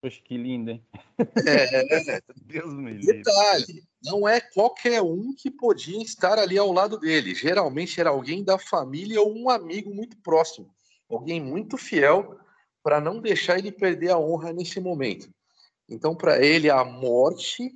Poxa, 0.00 0.20
que 0.22 0.36
lindo, 0.36 0.70
hein? 0.70 0.84
É, 1.46 2.20
Deus 2.46 2.72
me 2.72 2.92
livre. 2.92 3.16
Detalhe, 3.18 3.82
não 4.02 4.28
é 4.28 4.40
qualquer 4.40 5.02
um 5.02 5.34
que 5.36 5.50
podia 5.50 6.00
estar 6.02 6.38
ali 6.38 6.56
ao 6.56 6.72
lado 6.72 6.98
dele. 6.98 7.34
Geralmente 7.34 8.00
era 8.00 8.10
alguém 8.10 8.44
da 8.44 8.58
família 8.58 9.20
ou 9.20 9.36
um 9.36 9.50
amigo 9.50 9.92
muito 9.92 10.16
próximo, 10.18 10.72
alguém 11.08 11.40
muito 11.40 11.76
fiel 11.76 12.38
para 12.82 13.00
não 13.00 13.20
deixar 13.20 13.58
ele 13.58 13.72
perder 13.72 14.10
a 14.10 14.18
honra 14.18 14.52
nesse 14.52 14.80
momento. 14.80 15.28
Então, 15.88 16.14
para 16.14 16.44
ele, 16.44 16.70
a 16.70 16.84
morte, 16.84 17.72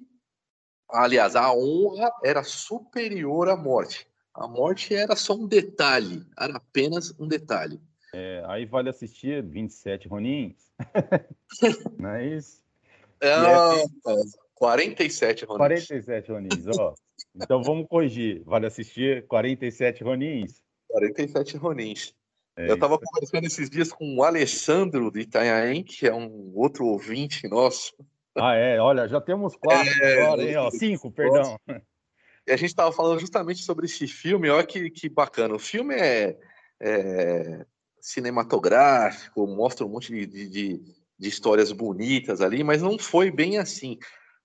aliás, 0.88 1.34
a 1.34 1.52
honra 1.52 2.12
era 2.22 2.44
superior 2.44 3.48
à 3.48 3.56
morte. 3.56 4.06
A 4.34 4.46
morte 4.46 4.94
era 4.94 5.16
só 5.16 5.34
um 5.34 5.46
detalhe, 5.46 6.24
era 6.38 6.56
apenas 6.56 7.12
um 7.18 7.26
detalhe. 7.26 7.80
É, 8.14 8.42
aí 8.46 8.66
vale 8.66 8.90
assistir 8.90 9.42
27 9.42 10.06
Ronins. 10.06 10.70
não 11.98 12.10
é 12.10 12.26
isso? 12.26 12.62
É, 13.20 13.28
é, 13.28 13.84
47 14.54 15.44
Ronins. 15.44 15.58
47 15.58 16.32
Ronins, 16.32 16.66
ó. 16.78 16.94
Então 17.34 17.62
vamos 17.62 17.86
corrigir. 17.88 18.42
Vale 18.44 18.66
assistir 18.66 19.26
47 19.26 20.04
Ronins. 20.04 20.62
47 20.88 21.56
Ronins. 21.56 22.14
É 22.54 22.68
eu 22.68 22.74
estava 22.74 22.98
conversando 22.98 23.46
esses 23.46 23.70
dias 23.70 23.90
com 23.90 24.16
o 24.16 24.22
Alessandro 24.22 25.10
de 25.10 25.20
Itanhaém, 25.20 25.82
que 25.82 26.06
é 26.06 26.12
um 26.12 26.52
outro 26.54 26.84
ouvinte 26.84 27.48
nosso. 27.48 27.94
Ah, 28.36 28.54
é? 28.54 28.78
Olha, 28.78 29.08
já 29.08 29.20
temos 29.20 29.56
quatro 29.56 29.88
é, 30.02 30.22
agora, 30.22 30.42
hein? 30.42 30.56
Ó, 30.56 30.70
cinco, 30.70 31.10
perdão. 31.10 31.58
E 32.46 32.52
a 32.52 32.56
gente 32.56 32.70
estava 32.70 32.92
falando 32.92 33.20
justamente 33.20 33.62
sobre 33.62 33.86
esse 33.86 34.06
filme. 34.06 34.50
Olha 34.50 34.66
que, 34.66 34.90
que 34.90 35.08
bacana. 35.08 35.54
O 35.54 35.58
filme 35.58 35.94
é, 35.94 36.38
é 36.80 37.64
cinematográfico, 38.02 39.46
mostra 39.46 39.86
um 39.86 39.88
monte 39.88 40.12
de, 40.12 40.26
de, 40.26 40.48
de, 41.18 41.28
histórias 41.28 41.70
bonitas 41.70 42.40
ali, 42.40 42.64
mas 42.64 42.82
não 42.82 42.98
foi 42.98 43.30
bem 43.30 43.58
assim. 43.58 43.96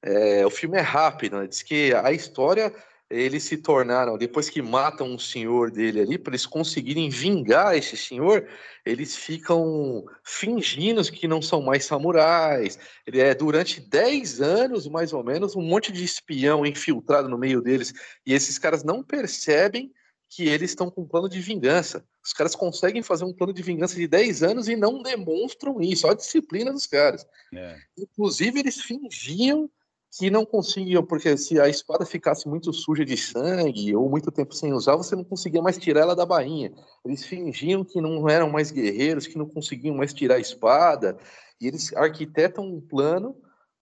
É, 0.04 0.46
o 0.46 0.50
filme 0.52 0.78
é 0.78 0.82
rápido, 0.82 1.40
né? 1.40 1.48
diz 1.48 1.64
que 1.64 1.92
a 1.96 2.12
história 2.12 2.72
eles 3.10 3.44
se 3.44 3.58
tornaram, 3.58 4.18
depois 4.18 4.50
que 4.50 4.62
matam 4.62 5.08
um 5.08 5.18
senhor 5.18 5.72
dele 5.72 6.02
ali, 6.02 6.18
para 6.18 6.32
eles 6.32 6.46
conseguirem 6.46 7.10
vingar 7.10 7.76
esse 7.76 7.96
senhor, 7.96 8.46
eles 8.86 9.16
ficam 9.16 10.06
fingindo 10.24 11.02
que 11.04 11.28
não 11.28 11.42
são 11.42 11.62
mais 11.62 11.86
samurais. 11.86 12.78
Ele 13.08 13.22
é 13.22 13.34
durante 13.34 13.80
10 13.80 14.42
anos, 14.42 14.88
mais 14.88 15.14
ou 15.14 15.24
menos, 15.24 15.56
um 15.56 15.62
monte 15.62 15.92
de 15.92 16.04
espião 16.04 16.66
infiltrado 16.66 17.30
no 17.30 17.38
meio 17.38 17.62
deles, 17.62 17.94
e 18.26 18.34
esses 18.34 18.60
caras 18.60 18.84
não 18.84 19.02
percebem 19.02 19.92
que 20.30 20.48
eles 20.48 20.72
estão 20.72 20.90
com 20.90 21.02
um 21.02 21.08
plano 21.08 21.30
de 21.30 21.40
vingança. 21.40 22.06
Os 22.24 22.34
caras 22.34 22.56
conseguem 22.56 23.02
fazer 23.02 23.24
um 23.24 23.34
plano 23.34 23.54
de 23.54 23.62
vingança 23.62 23.96
de 23.96 24.08
10 24.08 24.44
anos 24.44 24.68
e 24.68 24.76
não 24.76 25.02
demonstram 25.02 25.80
isso. 25.82 26.06
Olha 26.06 26.14
a 26.14 26.18
disciplina 26.18 26.72
dos 26.72 26.86
caras. 26.86 27.26
É. 27.54 27.78
Inclusive, 27.98 28.60
eles 28.60 28.82
fingiam 28.82 29.70
que 30.18 30.30
não 30.30 30.46
conseguiam, 30.46 31.06
porque 31.06 31.38
se 31.38 31.60
a 31.60 31.68
espada 31.68 32.06
ficasse 32.06 32.48
muito 32.48 32.74
suja 32.74 33.06
de 33.06 33.16
sangue 33.16 33.96
ou 33.96 34.10
muito 34.10 34.32
tempo 34.32 34.54
sem 34.54 34.74
usar, 34.74 34.96
você 34.96 35.16
não 35.16 35.24
conseguia 35.24 35.62
mais 35.62 35.78
tirar 35.78 36.02
ela 36.02 36.16
da 36.16 36.26
bainha. 36.26 36.74
Eles 37.06 37.26
fingiam 37.26 37.84
que 37.84 38.02
não 38.02 38.28
eram 38.28 38.50
mais 38.50 38.72
guerreiros, 38.72 39.28
que 39.28 39.38
não 39.38 39.48
conseguiam 39.48 39.96
mais 39.96 40.14
tirar 40.14 40.36
a 40.36 40.40
espada, 40.40 41.18
e 41.62 41.68
eles 41.68 41.94
arquitetam 41.94 42.66
um 42.66 42.82
plano 42.82 43.36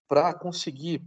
para 0.08 0.34
conseguir 0.34 1.02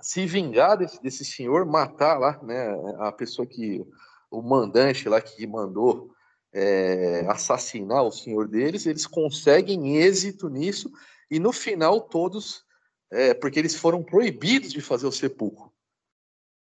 se 0.00 0.24
vingar 0.24 0.78
desse, 0.78 1.02
desse 1.02 1.24
senhor, 1.24 1.66
matar 1.66 2.18
lá, 2.18 2.40
né, 2.42 2.68
a 3.00 3.10
pessoa 3.10 3.46
que 3.46 3.84
o 4.30 4.42
mandante 4.42 5.08
lá 5.08 5.20
que 5.20 5.46
mandou 5.46 6.12
é, 6.52 7.26
assassinar 7.28 8.02
o 8.02 8.12
senhor 8.12 8.48
deles, 8.48 8.86
eles 8.86 9.06
conseguem 9.06 9.96
êxito 9.96 10.48
nisso 10.48 10.90
e 11.30 11.38
no 11.38 11.52
final 11.52 12.00
todos 12.00 12.64
é, 13.10 13.32
porque 13.34 13.58
eles 13.58 13.74
foram 13.74 14.02
proibidos 14.02 14.72
de 14.72 14.80
fazer 14.80 15.06
o 15.06 15.12
sepulcro. 15.12 15.72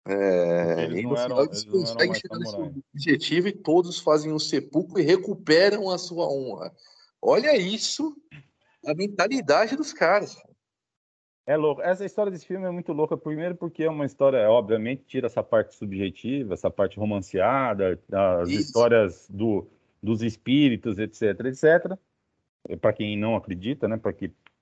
É, 0.07 0.83
eles 0.83 0.99
e 0.99 1.03
no 1.03 1.17
final 1.17 1.45
eles 1.45 1.63
conseguem 1.63 2.13
chegar 2.13 2.37
nesse 2.37 2.55
objetivo 2.93 3.47
e 3.47 3.53
todos 3.53 3.99
fazem 3.99 4.31
o 4.31 4.39
sepulcro 4.39 4.99
e 4.99 5.03
recuperam 5.03 5.89
a 5.89 5.97
sua 5.97 6.27
honra. 6.27 6.71
Olha 7.21 7.57
isso, 7.57 8.15
a 8.85 8.93
mentalidade 8.93 9.75
dos 9.75 9.91
caras. 9.91 10.37
É 11.47 11.55
louco. 11.55 11.81
Essa 11.81 12.03
história 12.03 12.31
desse 12.31 12.45
filme 12.45 12.65
é 12.65 12.71
muito 12.71 12.91
louca. 12.91 13.15
Primeiro, 13.15 13.55
porque 13.55 13.83
é 13.83 13.89
uma 13.89 14.05
história, 14.05 14.49
obviamente, 14.49 15.03
tira 15.05 15.27
essa 15.27 15.43
parte 15.43 15.75
subjetiva, 15.75 16.55
essa 16.55 16.71
parte 16.71 16.97
romanceada, 16.97 17.99
as 18.11 18.49
Isso. 18.49 18.61
histórias 18.61 19.29
do, 19.29 19.67
dos 20.01 20.23
espíritos, 20.23 20.97
etc, 20.97 21.45
etc. 21.45 21.97
Para 22.81 22.93
quem 22.93 23.17
não 23.17 23.35
acredita, 23.35 23.87
né? 23.87 23.97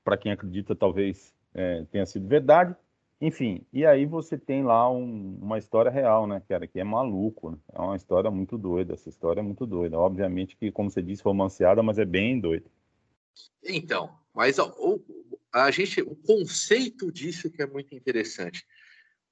Para 0.03 0.17
quem 0.17 0.31
acredita, 0.31 0.75
talvez 0.75 1.33
é, 1.53 1.85
tenha 1.89 2.05
sido 2.05 2.27
verdade. 2.27 2.75
Enfim, 3.21 3.65
e 3.71 3.85
aí 3.85 4.05
você 4.05 4.37
tem 4.37 4.63
lá 4.63 4.91
um, 4.91 5.37
uma 5.41 5.57
história 5.57 5.89
real, 5.89 6.27
né, 6.27 6.41
cara, 6.45 6.67
que 6.67 6.77
é 6.77 6.83
maluco, 6.83 7.51
né? 7.51 7.57
É 7.71 7.79
uma 7.79 7.95
história 7.95 8.29
muito 8.29 8.57
doida, 8.57 8.95
essa 8.95 9.07
história 9.07 9.39
é 9.39 9.43
muito 9.43 9.65
doida. 9.65 9.97
Obviamente 9.97 10.57
que, 10.57 10.69
como 10.69 10.91
você 10.91 11.01
disse, 11.01 11.23
romanceada, 11.23 11.81
mas 11.81 11.97
é 11.97 12.03
bem 12.03 12.37
doida. 12.37 12.65
Então, 13.63 14.09
mas 14.33 14.59
o, 14.59 14.99
a 15.53 15.69
gente, 15.69 16.01
o 16.01 16.15
conceito 16.15 17.11
disso 17.11 17.49
que 17.49 17.61
é 17.61 17.67
muito 17.67 17.93
interessante, 17.93 18.65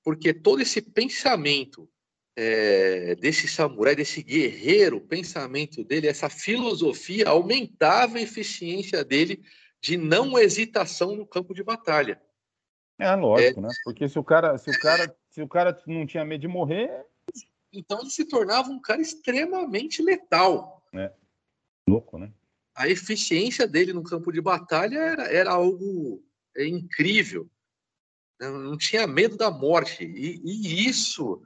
porque 0.03 0.34
todo 0.34 0.61
esse 0.61 0.82
pensamento 0.82 1.89
é, 2.36 3.15
desse 3.15 3.47
samurai, 3.47 3.95
desse 3.95 4.22
guerreiro, 4.24 4.97
o 4.97 5.07
pensamento 5.07 5.84
dele, 5.84 6.07
essa 6.07 6.30
filosofia 6.30 7.28
aumentava 7.28 8.17
a 8.17 8.22
eficiência 8.22 9.03
dele 9.03 9.43
de 9.82 9.97
não 9.97 10.38
hesitação 10.38 11.15
no 11.15 11.26
campo 11.26 11.53
de 11.53 11.63
batalha. 11.63 12.22
É 12.99 13.15
lógico, 13.15 13.59
é, 13.59 13.63
né? 13.63 13.69
Porque 13.84 14.07
se 14.07 14.19
o 14.19 14.24
cara, 14.24 14.57
se 14.57 14.69
o 14.69 14.80
cara, 14.80 15.15
se 15.30 15.41
o 15.41 15.47
cara 15.47 15.82
não 15.88 16.05
tinha 16.05 16.24
medo 16.24 16.41
de 16.41 16.47
morrer, 16.47 17.03
então 17.74 17.99
ele 17.99 18.11
se 18.11 18.26
tornava 18.26 18.69
um 18.69 18.80
cara 18.80 19.01
extremamente 19.01 20.03
letal. 20.03 20.86
É. 20.93 21.11
Louco, 21.88 22.19
né? 22.19 22.32
A 22.76 22.88
eficiência 22.88 23.67
dele 23.67 23.93
no 23.93 24.03
campo 24.03 24.32
de 24.32 24.41
batalha 24.41 24.97
era, 24.97 25.24
era 25.24 25.51
algo 25.51 26.24
é, 26.55 26.65
incrível. 26.67 27.49
Não 28.39 28.78
tinha 28.78 29.05
medo 29.05 29.38
da 29.38 29.51
morte. 29.51 30.03
E, 30.03 30.41
e, 30.43 30.88
isso 30.88 31.41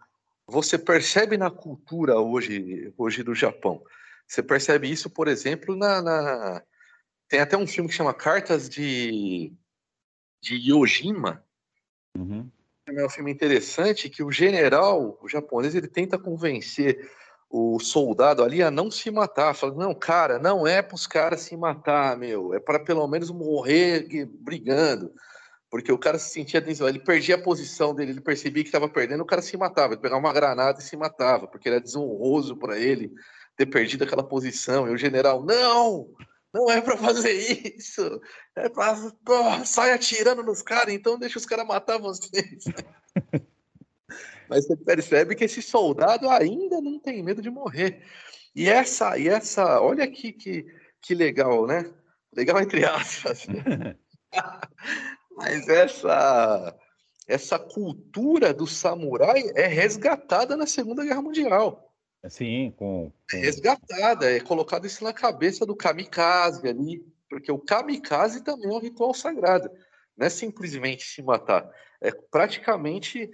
você 0.47 0.77
percebe 0.77 1.37
na 1.37 1.49
cultura 1.49 2.19
hoje, 2.19 2.93
hoje 2.97 3.23
do 3.23 3.33
Japão. 3.33 3.83
Você 4.27 4.41
percebe 4.41 4.89
isso, 4.89 5.09
por 5.09 5.27
exemplo, 5.27 5.75
na, 5.75 6.01
na 6.01 6.63
tem 7.27 7.39
até 7.39 7.57
um 7.57 7.67
filme 7.67 7.89
que 7.89 7.95
chama 7.95 8.13
Cartas 8.13 8.69
de, 8.69 9.51
de 10.41 10.71
Yojima. 10.71 11.43
Uhum. 12.17 12.49
É 12.87 13.05
um 13.05 13.09
filme 13.09 13.31
interessante 13.31 14.09
que 14.09 14.23
o 14.23 14.31
general 14.31 15.17
o 15.21 15.27
japonês 15.27 15.73
ele 15.73 15.87
tenta 15.87 16.19
convencer 16.19 17.11
o 17.57 17.79
soldado 17.79 18.43
ali 18.43 18.61
a 18.61 18.69
não 18.69 18.91
se 18.91 19.09
matar. 19.09 19.55
Fala, 19.55 19.73
não, 19.73 19.95
cara, 19.95 20.37
não 20.37 20.67
é 20.67 20.81
para 20.81 20.95
os 20.95 21.07
caras 21.07 21.39
se 21.39 21.55
matar, 21.55 22.17
meu. 22.17 22.53
É 22.53 22.59
para 22.59 22.79
pelo 22.79 23.07
menos 23.07 23.31
morrer 23.31 24.27
brigando. 24.41 25.13
Porque 25.69 25.89
o 25.89 25.97
cara 25.97 26.19
se 26.19 26.31
sentia 26.31 26.61
ele 26.67 26.99
perdia 26.99 27.35
a 27.35 27.41
posição 27.41 27.95
dele, 27.95 28.11
ele 28.11 28.21
percebia 28.21 28.61
que 28.61 28.67
estava 28.67 28.89
perdendo, 28.89 29.21
o 29.21 29.25
cara 29.25 29.41
se 29.41 29.55
matava, 29.55 29.93
ele 29.93 30.01
pegava 30.01 30.19
uma 30.19 30.33
granada 30.33 30.79
e 30.79 30.83
se 30.83 30.97
matava, 30.97 31.47
porque 31.47 31.69
era 31.69 31.79
desonroso 31.79 32.57
para 32.57 32.77
ele 32.77 33.11
ter 33.55 33.65
perdido 33.65 34.03
aquela 34.03 34.23
posição. 34.23 34.89
E 34.89 34.91
o 34.91 34.97
general, 34.97 35.41
não, 35.41 36.09
não 36.53 36.69
é 36.69 36.81
para 36.81 36.97
fazer 36.97 37.31
isso. 37.31 38.21
É 38.53 38.67
para 38.67 39.63
sair 39.63 39.91
atirando 39.91 40.43
nos 40.43 40.61
caras, 40.61 40.93
então 40.93 41.17
deixa 41.17 41.39
os 41.39 41.45
caras 41.45 41.65
matar 41.65 41.99
vocês. 41.99 42.65
Mas 44.49 44.65
você 44.65 44.75
percebe 44.75 45.35
que 45.35 45.45
esse 45.45 45.61
soldado 45.61 46.29
ainda 46.29 46.81
não 46.81 46.99
tem 46.99 47.23
medo 47.23 47.41
de 47.41 47.49
morrer. 47.49 48.03
E 48.55 48.69
essa, 48.69 49.17
e 49.17 49.27
essa, 49.27 49.81
olha 49.81 50.07
que, 50.07 50.31
que, 50.31 50.65
que 51.01 51.13
legal, 51.13 51.65
né? 51.67 51.91
Legal 52.33 52.59
entre 52.61 52.85
aspas. 52.85 53.45
Mas 55.37 55.67
essa 55.67 56.77
essa 57.27 57.57
cultura 57.57 58.53
do 58.53 58.67
samurai 58.67 59.43
é 59.55 59.65
resgatada 59.65 60.55
na 60.55 60.67
Segunda 60.67 61.03
Guerra 61.03 61.21
Mundial. 61.21 61.91
Sim, 62.29 62.73
com, 62.77 63.11
com... 63.29 63.37
É 63.37 63.39
resgatada, 63.39 64.31
é 64.31 64.39
colocado 64.39 64.85
isso 64.85 65.03
na 65.03 65.13
cabeça 65.13 65.65
do 65.65 65.75
kamikaze 65.75 66.67
ali, 66.67 67.05
porque 67.29 67.51
o 67.51 67.59
kamikaze 67.59 68.43
também 68.43 68.67
é 68.67 68.73
um 68.73 68.79
ritual 68.79 69.13
sagrado, 69.13 69.69
não 70.17 70.25
é 70.25 70.29
simplesmente 70.29 71.03
se 71.03 71.21
matar, 71.21 71.69
é 72.01 72.11
praticamente 72.11 73.29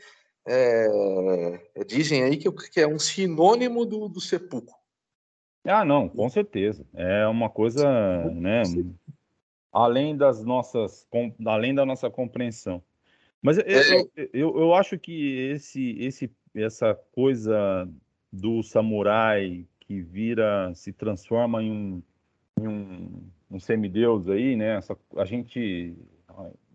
é, 0.47 1.83
dizem 1.85 2.23
aí 2.23 2.37
que, 2.37 2.51
que, 2.69 2.79
é 2.79 2.87
um 2.87 2.99
sinônimo 2.99 3.85
do, 3.85 4.07
do 4.07 4.19
sepulcro. 4.19 4.75
Ah, 5.63 5.85
não, 5.85 6.09
com 6.09 6.27
certeza. 6.29 6.85
É 6.93 7.27
uma 7.27 7.49
coisa, 7.49 7.87
né, 8.31 8.63
além 9.71 10.17
das 10.17 10.43
nossas, 10.43 11.07
além 11.45 11.75
da 11.75 11.85
nossa 11.85 12.09
compreensão. 12.09 12.83
Mas 13.41 13.57
eu, 13.57 13.63
é. 13.65 14.01
eu, 14.15 14.29
eu, 14.33 14.59
eu 14.59 14.73
acho 14.73 14.97
que 14.97 15.49
esse, 15.51 15.97
esse, 15.99 16.31
essa 16.53 16.93
coisa 17.11 17.87
do 18.31 18.61
samurai 18.63 19.65
que 19.79 20.01
vira, 20.01 20.71
se 20.73 20.93
transforma 20.93 21.61
em 21.61 21.71
um, 21.71 22.03
em 22.59 22.67
um, 22.67 23.23
um 23.51 23.59
semideus 23.59 24.29
aí, 24.29 24.55
né? 24.55 24.77
Essa, 24.77 24.97
a 25.17 25.25
gente, 25.25 25.95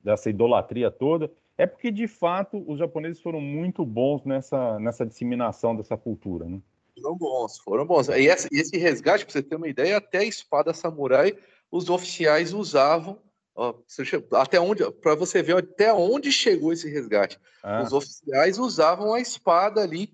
dessa 0.03 0.29
idolatria 0.29 0.91
toda, 0.91 1.31
é 1.59 1.67
porque 1.67 1.91
de 1.91 2.07
fato 2.07 2.63
os 2.71 2.79
japoneses 2.79 3.21
foram 3.21 3.41
muito 3.41 3.85
bons 3.85 4.25
nessa, 4.25 4.79
nessa 4.79 5.07
disseminação 5.07 5.75
dessa 5.75 5.97
cultura, 5.97 6.45
né? 6.45 6.61
Foram 7.01 7.17
bons, 7.17 7.59
foram 7.59 7.87
bons. 7.87 8.09
E 8.09 8.27
esse, 8.27 8.49
esse 8.53 8.77
resgate, 8.79 9.25
para 9.25 9.33
você 9.33 9.43
ter 9.43 9.57
uma 9.57 9.69
ideia, 9.69 9.99
até 9.99 10.19
a 10.19 10.25
espada 10.25 10.73
samurai 10.73 11.37
os 11.71 11.91
oficiais 11.91 12.53
usavam. 12.53 13.19
Até 14.33 14.61
onde, 14.61 14.91
para 14.93 15.15
você 15.15 15.43
ver 15.43 15.57
até 15.57 15.91
onde 15.91 16.31
chegou 16.31 16.75
esse 16.75 16.91
resgate. 16.91 17.41
Ah. 17.63 17.83
Os 17.83 17.93
oficiais 17.93 18.59
usavam 18.59 19.15
a 19.15 19.21
espada 19.21 19.81
ali 19.81 20.13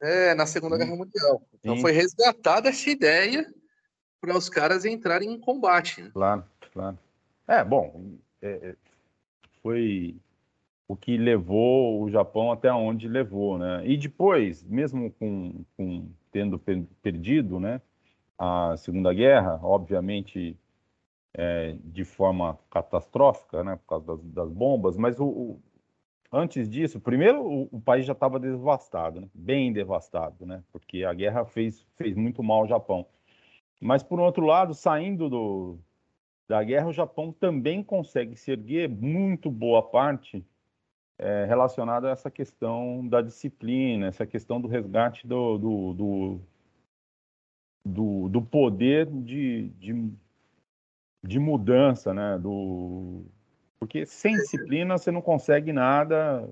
é, 0.00 0.32
na 0.34 0.46
Segunda 0.46 0.78
Guerra 0.78 0.94
Mundial. 0.94 1.42
Então 1.54 1.74
Sim. 1.74 1.82
foi 1.82 1.90
resgatada 1.90 2.68
essa 2.68 2.88
ideia 2.88 3.52
para 4.20 4.36
os 4.36 4.48
caras 4.48 4.84
entrarem 4.84 5.32
em 5.32 5.40
combate. 5.40 6.02
Né? 6.02 6.10
Claro, 6.12 6.44
claro. 6.72 6.98
É, 7.48 7.64
bom, 7.64 8.16
é, 8.40 8.50
é, 8.50 8.76
foi 9.60 10.16
o 10.92 10.96
que 10.96 11.16
levou 11.16 12.02
o 12.02 12.10
Japão 12.10 12.52
até 12.52 12.70
onde 12.70 13.08
levou, 13.08 13.56
né? 13.56 13.82
E 13.86 13.96
depois, 13.96 14.62
mesmo 14.64 15.10
com, 15.12 15.64
com 15.74 16.06
tendo 16.30 16.58
perdido, 17.02 17.58
né, 17.58 17.80
a 18.38 18.76
Segunda 18.76 19.12
Guerra, 19.14 19.58
obviamente 19.62 20.54
é, 21.32 21.76
de 21.82 22.04
forma 22.04 22.58
catastrófica, 22.70 23.64
né, 23.64 23.76
por 23.76 23.86
causa 23.86 24.06
das, 24.06 24.20
das 24.26 24.50
bombas, 24.50 24.98
mas 24.98 25.18
o, 25.18 25.58
antes 26.30 26.68
disso, 26.68 27.00
primeiro 27.00 27.42
o, 27.42 27.68
o 27.72 27.80
país 27.80 28.04
já 28.04 28.12
estava 28.12 28.38
devastado, 28.38 29.22
né? 29.22 29.28
bem 29.32 29.72
devastado, 29.72 30.44
né? 30.44 30.62
porque 30.70 31.04
a 31.04 31.14
guerra 31.14 31.46
fez, 31.46 31.86
fez 31.96 32.14
muito 32.14 32.42
mal 32.42 32.60
ao 32.60 32.68
Japão. 32.68 33.06
Mas, 33.80 34.02
por 34.02 34.20
outro 34.20 34.44
lado, 34.44 34.74
saindo 34.74 35.28
do, 35.30 35.78
da 36.46 36.62
guerra, 36.62 36.88
o 36.88 36.92
Japão 36.92 37.32
também 37.32 37.82
consegue 37.82 38.36
se 38.36 38.52
erguer 38.52 38.88
muito 38.88 39.50
boa 39.50 39.82
parte 39.82 40.44
é, 41.22 41.44
relacionado 41.44 42.06
a 42.06 42.10
essa 42.10 42.30
questão 42.30 43.06
da 43.06 43.22
disciplina, 43.22 44.08
essa 44.08 44.26
questão 44.26 44.60
do 44.60 44.66
resgate 44.66 45.24
do, 45.24 45.56
do, 45.56 45.92
do, 45.94 46.40
do, 47.84 48.28
do 48.28 48.42
poder 48.42 49.06
de, 49.06 49.68
de, 49.78 50.12
de, 51.22 51.38
mudança, 51.38 52.12
né? 52.12 52.36
Do, 52.38 53.24
porque 53.78 54.04
sem 54.04 54.34
disciplina 54.34 54.98
você 54.98 55.12
não 55.12 55.22
consegue 55.22 55.72
nada. 55.72 56.48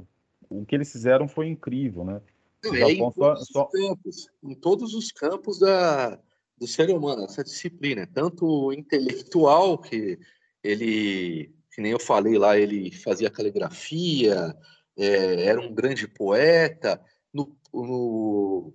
O 0.49 0.65
que 0.65 0.77
eles 0.77 0.93
fizeram 0.93 1.27
foi 1.27 1.49
incrível, 1.49 2.05
né? 2.05 2.23
É, 2.65 2.93
em, 2.93 3.11
todos 3.11 3.49
só... 3.49 3.65
campos, 3.65 4.29
em 4.43 4.55
todos 4.55 4.95
os 4.95 5.11
campos 5.11 5.59
da, 5.59 6.17
do 6.57 6.69
ser 6.69 6.91
humano, 6.91 7.25
essa 7.25 7.43
disciplina, 7.43 8.07
tanto 8.07 8.73
intelectual, 8.73 9.79
que 9.79 10.19
ele 10.63 11.53
que 11.73 11.81
nem 11.81 11.93
eu 11.93 12.01
falei 12.01 12.37
lá, 12.37 12.59
ele 12.59 12.91
fazia 12.91 13.31
caligrafia, 13.31 14.55
é, 14.97 15.45
era 15.45 15.61
um 15.61 15.73
grande 15.73 16.09
poeta. 16.09 17.01
No, 17.33 17.57
no, 17.73 18.75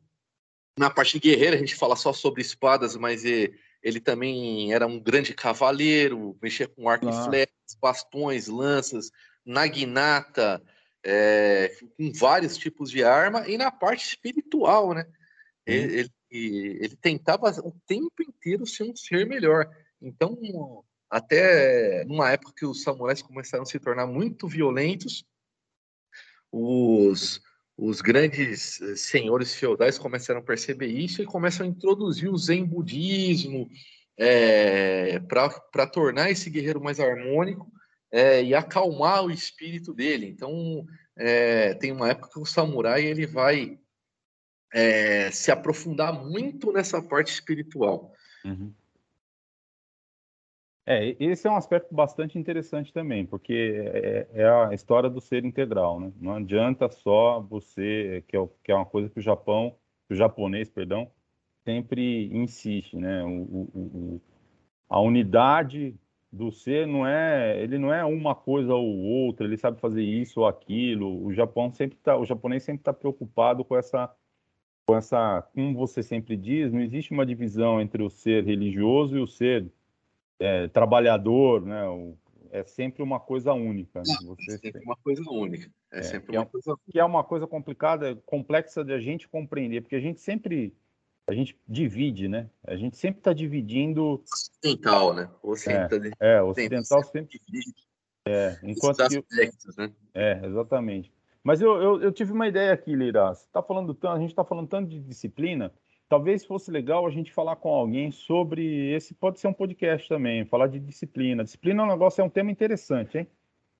na 0.77 0.89
parte 0.89 1.19
guerreira, 1.19 1.55
a 1.55 1.59
gente 1.59 1.75
fala 1.75 1.95
só 1.95 2.13
sobre 2.13 2.41
espadas, 2.41 2.95
mas 2.95 3.25
ele, 3.25 3.57
ele 3.83 3.99
também 3.99 4.73
era 4.73 4.87
um 4.87 4.99
grande 4.99 5.33
cavaleiro, 5.33 6.37
mexia 6.41 6.67
com 6.67 6.89
arco 6.89 7.07
ah. 7.07 7.11
e 7.11 7.25
flechas, 7.25 7.77
bastões, 7.81 8.47
lanças, 8.47 9.11
naginata, 9.45 10.61
é, 11.03 11.71
com 11.97 12.11
vários 12.13 12.57
tipos 12.57 12.89
de 12.89 13.03
arma, 13.03 13.47
e 13.47 13.57
na 13.57 13.69
parte 13.69 14.07
espiritual, 14.07 14.93
né? 14.93 15.05
Ele, 15.65 16.09
ele, 16.31 16.77
ele, 16.79 16.95
tentava 16.95 17.49
o 17.61 17.71
tempo 17.87 18.21
inteiro 18.21 18.67
ser 18.67 18.83
um 18.83 18.95
ser 18.95 19.25
melhor. 19.25 19.67
Então, 20.01 20.37
até 21.15 22.03
numa 22.03 22.29
época 22.29 22.51
que 22.53 22.65
os 22.65 22.83
samurais 22.83 23.21
começaram 23.21 23.63
a 23.63 23.65
se 23.65 23.79
tornar 23.79 24.05
muito 24.05 24.49
violentos, 24.49 25.23
os, 26.51 27.41
os 27.77 28.01
grandes 28.01 28.81
eh, 28.81 28.97
senhores 28.97 29.55
feudais 29.55 29.97
começaram 29.97 30.41
a 30.41 30.43
perceber 30.43 30.87
isso 30.87 31.21
e 31.21 31.25
começam 31.25 31.65
a 31.65 31.69
introduzir 31.69 32.29
o 32.29 32.37
Zen 32.37 32.65
budismo 32.65 33.69
é, 34.17 35.19
para 35.21 35.87
tornar 35.87 36.31
esse 36.31 36.49
guerreiro 36.49 36.83
mais 36.83 36.99
harmônico 36.99 37.71
é, 38.11 38.43
e 38.43 38.53
acalmar 38.53 39.23
o 39.23 39.31
espírito 39.31 39.93
dele. 39.93 40.27
Então, 40.27 40.85
é, 41.15 41.75
tem 41.75 41.93
uma 41.93 42.09
época 42.09 42.31
que 42.33 42.39
o 42.39 42.45
samurai 42.45 43.05
ele 43.05 43.25
vai 43.25 43.79
é, 44.73 45.31
se 45.31 45.49
aprofundar 45.49 46.11
muito 46.11 46.73
nessa 46.73 47.01
parte 47.01 47.31
espiritual. 47.31 48.13
Uhum. 48.43 48.73
É, 50.87 51.15
esse 51.19 51.47
é 51.47 51.51
um 51.51 51.55
aspecto 51.55 51.93
bastante 51.95 52.37
interessante 52.37 52.93
também, 52.93 53.25
porque 53.25 53.73
é, 53.85 54.27
é, 54.33 54.47
a 54.47 54.73
história 54.73 55.09
do 55.09 55.19
ser 55.19 55.43
integral, 55.43 55.99
né? 55.99 56.11
Não 56.21 56.35
adianta 56.35 56.87
só 56.89 57.39
você, 57.41 58.23
que 58.27 58.37
é, 58.37 58.49
que 58.63 58.71
é 58.71 58.75
uma 58.75 58.85
coisa 58.85 59.09
que 59.09 59.17
o 59.19 59.21
Japão, 59.21 59.75
que 60.07 60.13
o 60.13 60.17
japonês, 60.17 60.69
perdão, 60.69 61.09
sempre 61.63 62.27
insiste, 62.31 62.95
né? 62.97 63.23
O, 63.23 63.29
o, 63.29 63.69
o, 63.73 64.21
a 64.87 64.99
unidade 65.01 65.95
do 66.31 66.51
ser 66.51 66.85
não 66.85 67.07
é, 67.07 67.59
ele 67.63 67.79
não 67.79 67.91
é 67.93 68.05
uma 68.05 68.35
coisa 68.35 68.75
ou 68.75 68.97
outra, 68.99 69.47
ele 69.47 69.57
sabe 69.57 69.79
fazer 69.79 70.03
isso 70.03 70.41
ou 70.41 70.47
aquilo. 70.47 71.25
O 71.25 71.33
Japão 71.33 71.71
sempre 71.73 71.97
tá, 71.97 72.15
o 72.17 72.25
japonês 72.25 72.63
sempre 72.63 72.81
está 72.81 72.93
preocupado 72.93 73.65
com 73.65 73.75
essa, 73.75 74.13
com 74.85 74.95
essa, 74.95 75.41
como 75.53 75.73
você 75.75 76.03
sempre 76.03 76.37
diz, 76.37 76.71
não 76.71 76.81
existe 76.81 77.11
uma 77.11 77.25
divisão 77.25 77.81
entre 77.81 78.03
o 78.03 78.09
ser 78.09 78.43
religioso 78.43 79.17
e 79.17 79.21
o 79.21 79.27
ser 79.27 79.71
é, 80.39 80.67
trabalhador, 80.67 81.65
né? 81.65 81.87
O, 81.87 82.17
é 82.51 82.63
sempre 82.63 83.03
uma 83.03 83.19
coisa 83.19 83.53
única. 83.53 83.99
Né? 83.99 84.15
Você 84.23 84.53
é 84.53 84.57
sempre 84.57 84.81
uma 84.83 84.95
coisa 84.95 85.29
única. 85.29 85.69
É, 85.91 85.99
é 85.99 86.03
sempre 86.03 86.37
uma 86.37 86.43
é, 86.43 86.45
coisa 86.45 86.75
que 86.89 86.99
é 86.99 87.03
uma 87.03 87.23
coisa 87.23 87.45
complicada, 87.45 88.15
complexa 88.25 88.83
de 88.83 88.93
a 88.93 88.99
gente 88.99 89.27
compreender, 89.27 89.81
porque 89.81 89.95
a 89.95 89.99
gente 89.99 90.21
sempre 90.21 90.73
a 91.27 91.33
gente 91.33 91.59
divide, 91.67 92.27
né? 92.27 92.49
A 92.63 92.75
gente 92.75 92.97
sempre 92.97 93.19
está 93.19 93.33
dividindo. 93.33 94.23
Ocidental, 94.31 95.13
né? 95.13 95.29
Ocidental, 95.41 95.99
é, 96.19 96.35
é 96.35 96.41
ocidental 96.41 97.03
sempre. 97.03 97.41
divide. 97.45 97.73
É, 98.27 98.57
enquanto 98.63 99.01
aspectos, 99.01 99.75
que... 99.75 99.81
né? 99.81 99.91
É, 100.13 100.45
exatamente. 100.45 101.11
Mas 101.43 101.61
eu, 101.61 101.81
eu, 101.81 102.01
eu, 102.01 102.11
tive 102.11 102.31
uma 102.31 102.47
ideia 102.47 102.73
aqui, 102.73 102.95
Lira. 102.95 103.33
Tá 103.51 103.61
falando 103.61 103.93
tanto, 103.93 104.15
a 104.15 104.19
gente 104.19 104.29
está 104.29 104.43
falando 104.43 104.67
tanto 104.67 104.89
de 104.89 104.99
disciplina. 104.99 105.71
Talvez 106.07 106.45
fosse 106.45 106.69
legal 106.69 107.05
a 107.05 107.09
gente 107.09 107.33
falar 107.33 107.55
com 107.55 107.69
alguém 107.69 108.11
sobre 108.11 108.93
esse. 108.93 109.13
Pode 109.13 109.39
ser 109.39 109.47
um 109.47 109.53
podcast 109.53 110.07
também, 110.07 110.45
falar 110.45 110.67
de 110.67 110.79
disciplina. 110.79 111.43
Disciplina 111.43 111.81
é 111.81 111.85
um 111.85 111.89
negócio, 111.89 112.21
é 112.21 112.23
um 112.23 112.29
tema 112.29 112.51
interessante, 112.51 113.17
hein? 113.17 113.27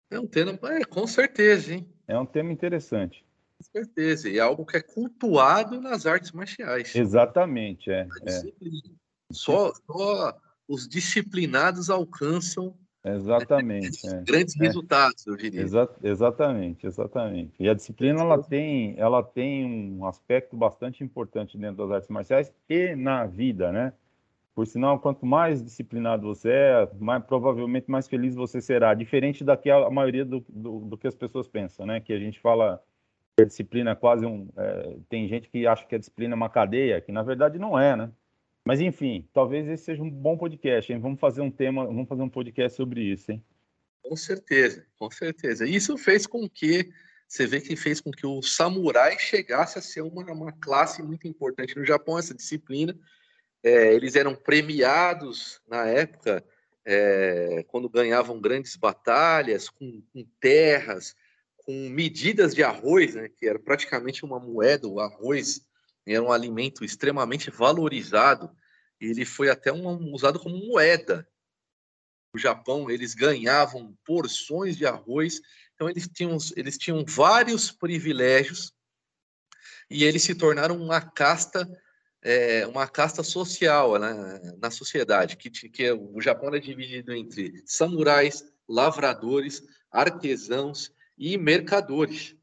É 0.09 0.19
um 0.19 0.27
tema, 0.27 0.57
é, 0.63 0.83
com 0.83 1.05
certeza, 1.05 1.73
hein? 1.73 1.87
É 2.07 2.17
um 2.17 2.25
tema 2.25 2.51
interessante. 2.51 3.25
Com 3.57 3.63
certeza, 3.79 4.29
e 4.29 4.37
é 4.37 4.41
algo 4.41 4.65
que 4.65 4.77
é 4.77 4.81
cultuado 4.81 5.79
nas 5.79 6.05
artes 6.05 6.31
marciais. 6.31 6.95
Exatamente, 6.95 7.89
é. 7.89 8.07
é. 8.25 8.41
Só, 9.31 9.73
só 9.73 10.37
os 10.67 10.87
disciplinados 10.87 11.89
alcançam 11.89 12.75
Exatamente. 13.05 14.07
É. 14.07 14.21
Grandes 14.23 14.59
é. 14.59 14.63
resultados, 14.63 15.27
eu 15.27 15.37
diria. 15.37 15.61
Exa 15.61 15.87
exatamente, 16.03 16.87
exatamente. 16.87 17.53
E 17.59 17.69
a 17.69 17.73
disciplina 17.75 18.21
ela 18.21 18.41
tem, 18.41 18.95
ela 18.97 19.21
tem 19.21 19.93
um 19.93 20.05
aspecto 20.05 20.57
bastante 20.57 21.03
importante 21.03 21.57
dentro 21.57 21.77
das 21.77 21.91
artes 21.91 22.09
marciais 22.09 22.51
e 22.67 22.95
na 22.95 23.25
vida, 23.25 23.71
né? 23.71 23.93
Por 24.55 24.65
sinal, 24.65 24.97
quanto 24.99 25.25
mais 25.25 25.61
disciplinado 25.61 26.25
você 26.25 26.49
é, 26.49 26.89
mais, 26.97 27.23
provavelmente 27.25 27.91
mais 27.91 28.07
feliz 28.07 28.33
você 28.33 28.59
será. 28.59 28.93
Diferente 28.93 29.43
da 29.43 29.55
que 29.55 29.69
a, 29.69 29.89
maioria 29.91 30.25
do, 30.25 30.43
do, 30.49 30.79
do, 30.79 30.97
que 30.97 31.07
as 31.07 31.15
pessoas 31.15 31.47
pensam, 31.47 31.85
né? 31.85 31.99
Que 31.99 32.13
a 32.13 32.19
gente 32.19 32.39
fala 32.39 32.81
que 33.37 33.43
a 33.43 33.45
disciplina 33.45 33.91
é 33.91 33.95
quase 33.95 34.25
um. 34.25 34.47
É, 34.55 34.95
tem 35.09 35.27
gente 35.27 35.49
que 35.49 35.67
acha 35.67 35.85
que 35.85 35.93
a 35.93 35.99
disciplina 35.99 36.33
é 36.33 36.37
uma 36.37 36.49
cadeia, 36.49 37.01
que 37.01 37.11
na 37.11 37.21
verdade 37.21 37.59
não 37.59 37.77
é, 37.77 37.95
né? 37.95 38.09
Mas 38.65 38.81
enfim, 38.81 39.29
talvez 39.31 39.67
esse 39.67 39.83
seja 39.83 40.01
um 40.01 40.09
bom 40.09 40.35
podcast, 40.35 40.91
hein? 40.91 40.99
Vamos 40.99 41.19
fazer 41.19 41.41
um 41.41 41.51
tema, 41.51 41.85
vamos 41.85 42.09
fazer 42.09 42.23
um 42.23 42.29
podcast 42.29 42.75
sobre 42.75 43.01
isso, 43.01 43.31
hein? 43.31 43.43
Com 44.01 44.15
certeza, 44.15 44.85
com 44.97 45.09
certeza. 45.11 45.67
Isso 45.67 45.95
fez 45.97 46.25
com 46.25 46.49
que 46.49 46.89
você 47.27 47.45
vê 47.45 47.61
que 47.61 47.75
fez 47.75 48.01
com 48.01 48.11
que 48.11 48.25
o 48.25 48.41
samurai 48.41 49.17
chegasse 49.19 49.77
a 49.77 49.81
ser 49.81 50.01
uma, 50.01 50.23
uma 50.31 50.51
classe 50.51 51.03
muito 51.03 51.27
importante 51.27 51.75
no 51.75 51.85
Japão, 51.85 52.17
essa 52.17 52.33
disciplina. 52.33 52.97
É, 53.63 53.93
eles 53.93 54.15
eram 54.15 54.35
premiados 54.35 55.61
na 55.67 55.87
época 55.87 56.43
é, 56.85 57.63
quando 57.67 57.89
ganhavam 57.89 58.39
grandes 58.39 58.75
batalhas, 58.75 59.69
com, 59.69 60.01
com, 60.13 60.23
terras, 60.39 61.15
com 61.57 61.89
medidas 61.89 62.53
de 62.53 62.63
arroz, 62.63 63.15
né, 63.15 63.27
que 63.27 63.47
era 63.47 63.57
praticamente 63.59 64.23
uma 64.23 64.39
moeda, 64.39 64.87
o 64.87 64.99
arroz 64.99 65.61
era 66.13 66.23
um 66.23 66.31
alimento 66.31 66.83
extremamente 66.83 67.49
valorizado. 67.49 68.55
Ele 68.99 69.25
foi 69.25 69.49
até 69.49 69.71
um, 69.71 70.13
usado 70.13 70.39
como 70.39 70.57
moeda. 70.67 71.27
No 72.33 72.39
Japão, 72.39 72.89
eles 72.89 73.15
ganhavam 73.15 73.97
porções 74.05 74.75
de 74.75 74.85
arroz, 74.85 75.41
então 75.73 75.89
eles 75.89 76.07
tinham, 76.07 76.37
eles 76.55 76.77
tinham 76.77 77.03
vários 77.07 77.71
privilégios 77.71 78.73
e 79.89 80.03
eles 80.03 80.23
se 80.23 80.35
tornaram 80.35 80.77
uma 80.77 81.01
casta 81.01 81.67
é, 82.25 82.65
uma 82.65 82.87
casta 82.87 83.21
social 83.21 83.99
né, 83.99 84.41
na 84.57 84.71
sociedade, 84.71 85.37
que, 85.37 85.47
que 85.47 85.91
o 85.91 86.19
Japão 86.19 86.53
é 86.55 86.59
dividido 86.59 87.13
entre 87.13 87.61
samurais, 87.67 88.43
lavradores, 88.67 89.61
artesãos 89.91 90.91
e 91.15 91.37
mercadores. 91.37 92.35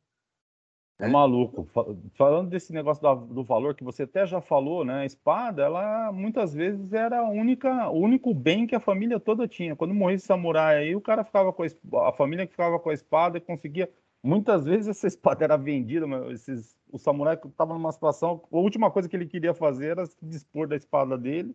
É 1.02 1.08
maluco. 1.08 1.66
Falando 2.14 2.48
desse 2.48 2.72
negócio 2.72 3.02
do 3.26 3.42
valor 3.42 3.74
que 3.74 3.82
você 3.82 4.04
até 4.04 4.24
já 4.24 4.40
falou, 4.40 4.84
né? 4.84 5.00
A 5.00 5.04
espada, 5.04 5.62
ela 5.62 6.12
muitas 6.12 6.54
vezes 6.54 6.92
era 6.92 7.18
a 7.18 7.28
única, 7.28 7.90
o 7.90 7.98
único 7.98 8.32
bem 8.32 8.68
que 8.68 8.76
a 8.76 8.80
família 8.80 9.18
toda 9.18 9.48
tinha. 9.48 9.74
Quando 9.74 9.92
morria 9.92 10.14
esse 10.14 10.26
samurai 10.26 10.78
aí, 10.78 10.94
o 10.94 11.00
cara 11.00 11.24
ficava 11.24 11.52
com 11.52 11.64
a, 11.64 12.08
a 12.08 12.12
família 12.12 12.46
que 12.46 12.52
ficava 12.52 12.78
com 12.78 12.88
a 12.88 12.94
espada 12.94 13.36
e 13.36 13.40
conseguia. 13.40 13.90
Muitas 14.22 14.64
vezes 14.64 14.86
essa 14.96 15.08
espada 15.08 15.42
era 15.42 15.56
vendida, 15.56 16.06
mas 16.06 16.30
esses, 16.30 16.76
o 16.88 16.96
samurai 16.98 17.34
estava 17.34 17.74
numa 17.74 17.90
situação. 17.90 18.40
A 18.52 18.56
última 18.56 18.88
coisa 18.88 19.08
que 19.08 19.16
ele 19.16 19.26
queria 19.26 19.52
fazer 19.52 19.88
era 19.88 20.06
se 20.06 20.16
dispor 20.22 20.68
da 20.68 20.76
espada 20.76 21.18
dele. 21.18 21.52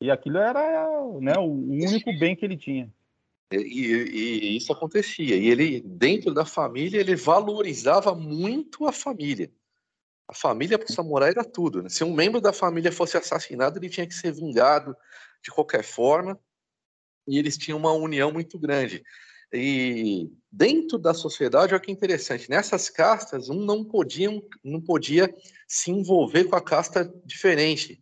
E 0.00 0.12
aquilo 0.12 0.38
era 0.38 0.88
né, 1.20 1.34
o 1.38 1.50
único 1.50 2.16
bem 2.20 2.36
que 2.36 2.44
ele 2.44 2.56
tinha. 2.56 2.88
E, 3.52 3.56
e, 3.56 4.56
isso 4.56 4.72
acontecia. 4.72 5.36
E 5.36 5.48
ele, 5.48 5.80
dentro 5.80 6.32
da 6.32 6.44
família, 6.44 7.00
ele 7.00 7.16
valorizava 7.16 8.14
muito 8.14 8.86
a 8.86 8.92
família. 8.92 9.50
A 10.28 10.34
família 10.34 10.78
para 10.78 10.88
o 10.88 10.92
samurai 10.92 11.30
era 11.30 11.44
tudo. 11.44 11.82
Né? 11.82 11.88
Se 11.88 12.04
um 12.04 12.14
membro 12.14 12.40
da 12.40 12.52
família 12.52 12.92
fosse 12.92 13.16
assassinado, 13.16 13.78
ele 13.78 13.88
tinha 13.88 14.06
que 14.06 14.14
ser 14.14 14.32
vingado 14.32 14.96
de 15.42 15.50
qualquer 15.50 15.82
forma. 15.82 16.38
E 17.26 17.38
eles 17.38 17.58
tinham 17.58 17.78
uma 17.78 17.92
união 17.92 18.32
muito 18.32 18.56
grande. 18.58 19.02
E 19.52 20.30
dentro 20.50 20.96
da 20.96 21.12
sociedade, 21.12 21.74
olha 21.74 21.82
que 21.82 21.90
interessante, 21.90 22.48
nessas 22.48 22.88
castas, 22.88 23.48
um 23.48 23.64
não, 23.64 23.84
podiam, 23.84 24.40
não 24.62 24.80
podia 24.80 25.34
se 25.66 25.90
envolver 25.90 26.44
com 26.44 26.54
a 26.54 26.60
casta 26.60 27.12
diferente. 27.24 28.00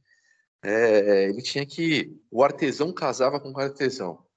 É, 0.63 1.31
ele 1.31 1.41
tinha 1.41 1.65
que. 1.65 2.15
O 2.31 2.43
artesão 2.45 2.93
casava 2.93 3.41
com 3.41 3.51
o 3.51 3.59
artesão 3.59 4.28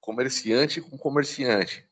comerciante 0.00 0.80
com 0.80 0.96
comerciante. 0.96 1.88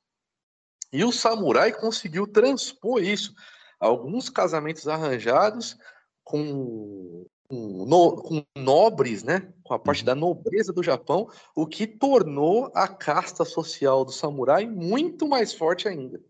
E 0.93 1.05
o 1.05 1.13
samurai 1.13 1.73
conseguiu 1.73 2.27
transpor 2.27 3.03
isso. 3.03 3.35
Alguns 3.79 4.29
casamentos 4.29 4.89
arranjados 4.89 5.77
com, 6.25 7.27
com, 7.49 7.85
no, 7.87 8.17
com 8.17 8.45
nobres, 8.57 9.23
né? 9.23 9.53
com 9.69 9.75
a 9.75 9.79
parte 9.79 10.01
uhum. 10.01 10.07
da 10.07 10.15
nobreza 10.15 10.73
do 10.73 10.83
Japão, 10.83 11.29
o 11.55 11.67
que 11.67 11.87
tornou 11.87 12.73
a 12.75 12.89
casta 12.89 13.45
social 13.45 14.05
do 14.05 14.11
samurai 14.11 14.67
muito 14.67 15.29
mais 15.29 15.53
forte 15.53 15.87
ainda. 15.87 16.21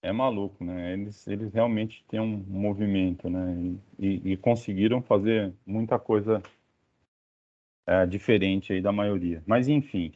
É 0.00 0.12
maluco, 0.12 0.62
né? 0.62 0.92
Eles, 0.92 1.26
eles 1.26 1.52
realmente 1.52 2.04
têm 2.08 2.20
um 2.20 2.44
movimento, 2.46 3.28
né? 3.28 3.74
E, 3.98 4.32
e 4.32 4.36
conseguiram 4.36 5.02
fazer 5.02 5.52
muita 5.66 5.98
coisa 5.98 6.42
é, 7.86 8.06
diferente 8.06 8.72
aí 8.72 8.80
da 8.80 8.92
maioria. 8.92 9.42
Mas 9.46 9.66
enfim. 9.66 10.12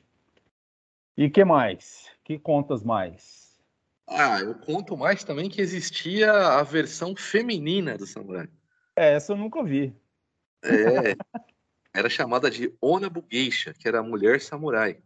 E 1.19 1.29
que 1.29 1.45
mais? 1.45 2.09
Que 2.23 2.39
contas 2.39 2.85
mais? 2.85 3.59
Ah, 4.07 4.39
eu 4.39 4.55
conto 4.55 4.97
mais 4.97 5.25
também 5.25 5.51
que 5.51 5.61
existia 5.61 6.31
a 6.31 6.63
versão 6.63 7.17
feminina 7.17 7.99
do 7.99 8.07
samurai. 8.07 8.49
É, 8.95 9.15
essa 9.15 9.33
eu 9.33 9.37
nunca 9.37 9.65
vi. 9.65 9.93
É, 10.63 10.69
era 11.93 12.09
chamada 12.09 12.49
de 12.49 12.73
Onabu 12.81 13.27
Geisha, 13.29 13.75
que 13.75 13.89
era 13.89 13.99
a 13.99 14.03
mulher 14.03 14.41
samurai. 14.41 15.03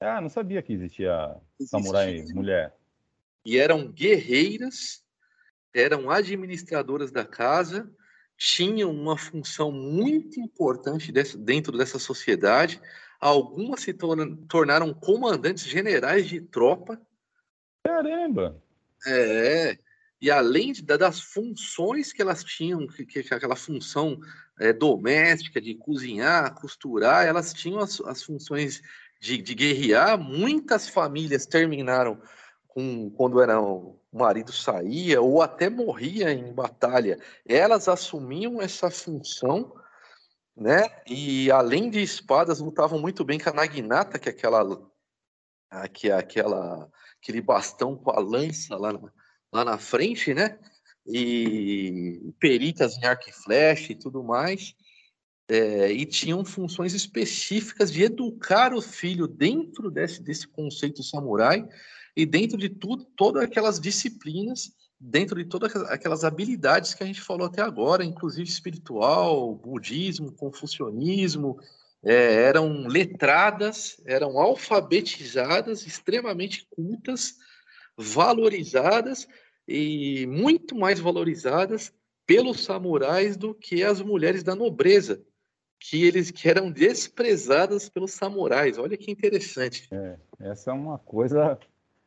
Ah, 0.00 0.20
não 0.20 0.28
sabia 0.28 0.60
que 0.60 0.72
existia, 0.72 1.36
existia 1.60 1.78
samurai 1.78 2.24
mulher. 2.34 2.74
E 3.46 3.56
eram 3.56 3.86
guerreiras, 3.86 5.04
eram 5.72 6.10
administradoras 6.10 7.12
da 7.12 7.24
casa, 7.24 7.88
tinham 8.36 8.90
uma 8.90 9.16
função 9.16 9.70
muito 9.70 10.40
importante 10.40 11.12
dentro 11.12 11.78
dessa 11.78 12.00
sociedade. 12.00 12.80
Algumas 13.24 13.80
se 13.80 13.94
tornaram 13.94 14.92
comandantes 14.92 15.64
generais 15.64 16.28
de 16.28 16.42
tropa. 16.42 17.00
Caramba! 17.82 18.62
É, 19.06 19.78
e 20.20 20.30
além 20.30 20.72
de, 20.72 20.82
das 20.82 21.20
funções 21.22 22.12
que 22.12 22.20
elas 22.20 22.44
tinham, 22.44 22.86
que, 22.86 23.06
que 23.06 23.32
aquela 23.32 23.56
função 23.56 24.20
é, 24.60 24.74
doméstica 24.74 25.58
de 25.58 25.74
cozinhar, 25.74 26.54
costurar, 26.54 27.24
elas 27.24 27.54
tinham 27.54 27.80
as, 27.80 27.98
as 28.02 28.22
funções 28.22 28.82
de, 29.18 29.38
de, 29.38 29.54
guerrear. 29.54 30.18
Muitas 30.18 30.86
famílias 30.86 31.46
terminaram 31.46 32.20
com 32.68 33.08
quando 33.08 33.40
era, 33.40 33.58
o 33.58 33.98
marido 34.12 34.52
saía 34.52 35.22
ou 35.22 35.40
até 35.40 35.70
morria 35.70 36.30
em 36.30 36.52
batalha. 36.52 37.18
Elas 37.46 37.88
assumiam 37.88 38.60
essa 38.60 38.90
função, 38.90 39.72
né? 40.56 40.88
E 41.06 41.50
além 41.50 41.90
de 41.90 42.00
espadas, 42.02 42.60
lutavam 42.60 43.00
muito 43.00 43.24
bem 43.24 43.38
com 43.38 43.50
a 43.50 43.52
naginata, 43.52 44.18
que 44.18 44.28
é 44.28 44.32
aquela, 44.32 44.90
que 45.92 46.08
é 46.08 46.12
aquela 46.12 46.90
aquele 47.24 47.40
bastão 47.40 47.96
com 47.96 48.10
a 48.10 48.20
lança 48.20 48.76
lá 48.76 48.92
na, 48.92 49.12
lá 49.52 49.64
na 49.64 49.78
frente, 49.78 50.34
né? 50.34 50.58
E 51.06 52.32
peritas 52.38 52.96
em 52.98 53.06
arco 53.06 53.28
e 53.28 53.32
flecha 53.32 53.92
e 53.92 53.96
tudo 53.96 54.22
mais. 54.22 54.74
É, 55.48 55.92
e 55.92 56.06
tinham 56.06 56.44
funções 56.44 56.94
específicas 56.94 57.92
de 57.92 58.02
educar 58.02 58.72
o 58.72 58.80
filho 58.80 59.26
dentro 59.26 59.90
desse, 59.90 60.22
desse 60.22 60.48
conceito 60.48 61.02
samurai 61.02 61.68
e 62.16 62.24
dentro 62.24 62.56
de 62.56 62.68
tudo, 62.70 63.04
todas 63.16 63.42
aquelas 63.42 63.78
disciplinas, 63.78 64.72
dentro 65.00 65.36
de 65.36 65.48
todas 65.48 65.74
aquelas 65.90 66.24
habilidades 66.24 66.94
que 66.94 67.02
a 67.02 67.06
gente 67.06 67.20
falou 67.20 67.46
até 67.46 67.62
agora, 67.62 68.04
inclusive 68.04 68.48
espiritual, 68.48 69.54
budismo, 69.54 70.32
confucionismo, 70.32 71.58
é, 72.02 72.44
eram 72.44 72.86
letradas, 72.86 74.00
eram 74.04 74.38
alfabetizadas, 74.38 75.86
extremamente 75.86 76.66
cultas, 76.70 77.36
valorizadas 77.96 79.26
e 79.66 80.26
muito 80.26 80.76
mais 80.76 81.00
valorizadas 81.00 81.92
pelos 82.26 82.64
samurais 82.64 83.36
do 83.36 83.54
que 83.54 83.82
as 83.82 84.00
mulheres 84.00 84.42
da 84.42 84.54
nobreza, 84.54 85.22
que 85.78 86.04
eles 86.04 86.30
que 86.30 86.48
eram 86.48 86.70
desprezadas 86.70 87.88
pelos 87.88 88.12
samurais. 88.12 88.78
Olha 88.78 88.96
que 88.96 89.10
interessante. 89.10 89.88
É, 89.90 90.18
essa 90.40 90.70
é 90.70 90.74
uma 90.74 90.98
coisa. 90.98 91.58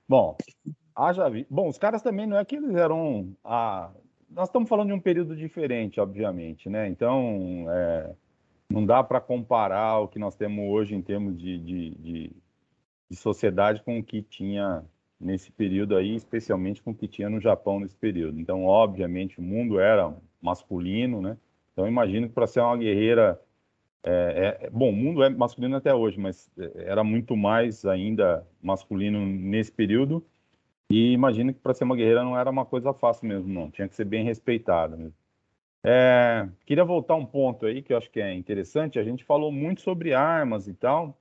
Bom, 0.08 0.38
haja. 0.98 1.26
Bom, 1.50 1.68
os 1.70 1.78
caras 1.78 2.02
também 2.02 2.26
não 2.26 2.38
é 2.38 2.44
que 2.44 2.56
eles 2.56 2.76
eram. 2.76 3.36
A... 3.44 3.92
Nós 4.30 4.50
estamos 4.50 4.68
falando 4.68 4.88
de 4.88 4.94
um 4.94 5.00
período 5.00 5.36
diferente, 5.36 6.00
obviamente, 6.00 6.70
né? 6.70 6.88
Então, 6.90 7.66
é... 7.70 8.12
não 8.70 8.86
dá 8.86 9.04
para 9.04 9.22
comparar 9.22 10.00
o 10.00 10.08
que 10.08 10.20
nós 10.20 10.36
temos 10.36 10.66
hoje 10.70 10.96
em 10.96 11.02
termos 11.02 11.38
de, 11.38 11.60
de, 11.60 11.90
de, 11.92 12.32
de 13.10 13.16
sociedade 13.16 13.84
com 13.84 14.00
o 14.00 14.04
que 14.04 14.22
tinha 14.22 14.84
nesse 15.20 15.52
período 15.52 15.96
aí, 15.96 16.16
especialmente 16.16 16.82
com 16.82 16.92
o 16.92 16.96
que 16.96 17.08
tinha 17.08 17.30
no 17.30 17.40
Japão 17.40 17.80
nesse 17.80 17.96
período. 17.96 18.40
Então, 18.40 18.66
obviamente, 18.66 19.40
o 19.40 19.44
mundo 19.44 19.80
era 19.80 20.14
masculino, 20.42 21.22
né? 21.22 21.38
Então, 21.74 21.88
imagino 21.88 22.28
que 22.28 22.34
para 22.34 22.48
ser 22.48 22.62
uma 22.62 22.78
guerreira, 22.78 23.40
é, 24.04 24.60
é, 24.62 24.70
bom, 24.70 24.90
o 24.90 24.94
mundo 24.96 25.24
é 25.24 25.30
masculino 25.30 25.76
até 25.76 25.94
hoje, 25.94 26.20
mas 26.20 26.50
é, 26.58 26.86
era 26.86 27.04
muito 27.04 27.36
mais 27.36 27.86
ainda 27.86 28.46
masculino 28.62 29.26
nesse 29.26 29.72
período. 29.72 30.26
E 30.90 31.12
imagino 31.12 31.54
que 31.54 31.60
para 31.60 31.74
ser 31.74 31.84
uma 31.84 31.96
guerreira 31.96 32.24
não 32.24 32.38
era 32.38 32.50
uma 32.50 32.66
coisa 32.66 32.94
fácil 32.94 33.28
mesmo, 33.28 33.54
não. 33.54 33.70
Tinha 33.70 33.88
que 33.88 33.96
ser 33.96 34.06
bem 34.06 34.24
respeitada 34.24 34.96
mesmo. 34.96 35.16
É, 35.84 36.50
queria 36.66 36.84
voltar 36.84 37.16
um 37.16 37.26
ponto 37.26 37.66
aí 37.66 37.82
que 37.82 37.94
eu 37.94 37.98
acho 37.98 38.10
que 38.10 38.20
é 38.20 38.34
interessante. 38.34 39.00
A 39.00 39.04
gente 39.04 39.24
falou 39.24 39.52
muito 39.52 39.82
sobre 39.82 40.14
armas 40.14 40.68
e 40.68 40.74
tal, 40.74 41.18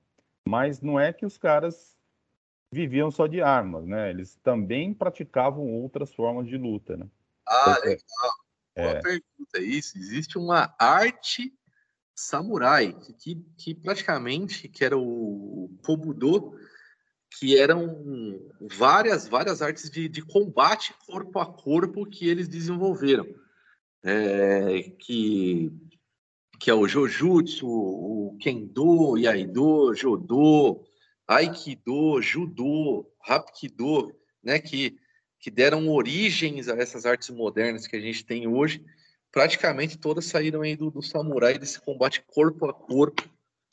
mas 0.47 0.81
não 0.81 0.99
é 0.99 1.13
que 1.13 1.25
os 1.25 1.37
caras 1.37 1.97
viviam 2.71 3.09
só 3.11 3.27
de 3.27 3.41
armas, 3.41 3.85
né? 3.85 4.09
Eles 4.09 4.35
também 4.43 4.93
praticavam 4.93 5.65
outras 5.73 6.13
formas 6.13 6.47
de 6.47 6.57
luta, 6.57 6.97
né? 6.97 7.07
Ah, 7.45 7.63
Porque, 7.65 7.89
legal. 7.89 8.31
É... 8.75 8.83
Boa 8.83 9.01
pergunta. 9.01 9.59
Isso, 9.59 9.97
existe 9.97 10.37
uma 10.37 10.73
arte 10.77 11.53
samurai 12.15 12.93
que, 13.19 13.35
que 13.57 13.75
praticamente 13.75 14.67
que 14.67 14.83
era 14.83 14.97
o 14.97 15.69
Kobudo, 15.85 16.59
que 17.29 17.57
eram 17.57 18.39
várias 18.61 19.27
várias 19.27 19.61
artes 19.61 19.89
de, 19.89 20.07
de 20.07 20.21
combate 20.21 20.93
corpo 21.05 21.39
a 21.39 21.45
corpo 21.45 22.05
que 22.05 22.27
eles 22.27 22.47
desenvolveram, 22.47 23.27
é, 24.03 24.81
que 24.99 25.71
que 26.59 26.71
é 26.71 26.73
o 26.73 26.87
Jojutsu, 26.87 27.67
o 27.67 28.37
Kendo, 28.41 29.17
Iaido, 29.17 29.93
Jodo, 29.93 30.83
Aikido, 31.27 32.21
Judô, 32.21 33.05
Hapkido, 33.21 34.15
né, 34.43 34.59
que, 34.59 34.97
que 35.39 35.51
deram 35.51 35.89
origens 35.89 36.67
a 36.67 36.75
essas 36.75 37.05
artes 37.05 37.29
modernas 37.29 37.85
que 37.85 37.95
a 37.95 37.99
gente 37.99 38.25
tem 38.25 38.47
hoje, 38.47 38.83
praticamente 39.31 39.97
todas 39.97 40.25
saíram 40.25 40.61
aí 40.61 40.75
do, 40.75 40.89
do 40.89 41.01
samurai, 41.01 41.57
desse 41.59 41.79
combate 41.79 42.23
corpo 42.25 42.65
a 42.65 42.73
corpo, 42.73 43.23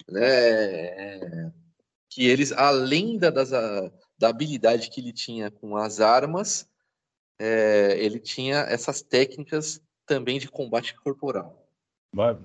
né, 0.09 1.53
que 2.15 2.29
eles, 2.29 2.53
além 2.53 3.19
da, 3.19 3.29
das, 3.29 3.51
da 3.51 4.29
habilidade 4.29 4.89
que 4.89 5.01
ele 5.01 5.13
tinha 5.13 5.51
com 5.51 5.77
as 5.77 6.01
armas, 6.01 6.71
é, 7.41 7.97
ele 7.99 8.21
tinha 8.21 8.59
essas 8.59 9.03
técnicas 9.03 9.83
também 10.07 10.39
de 10.39 10.49
combate 10.49 10.95
corporal. 10.95 11.67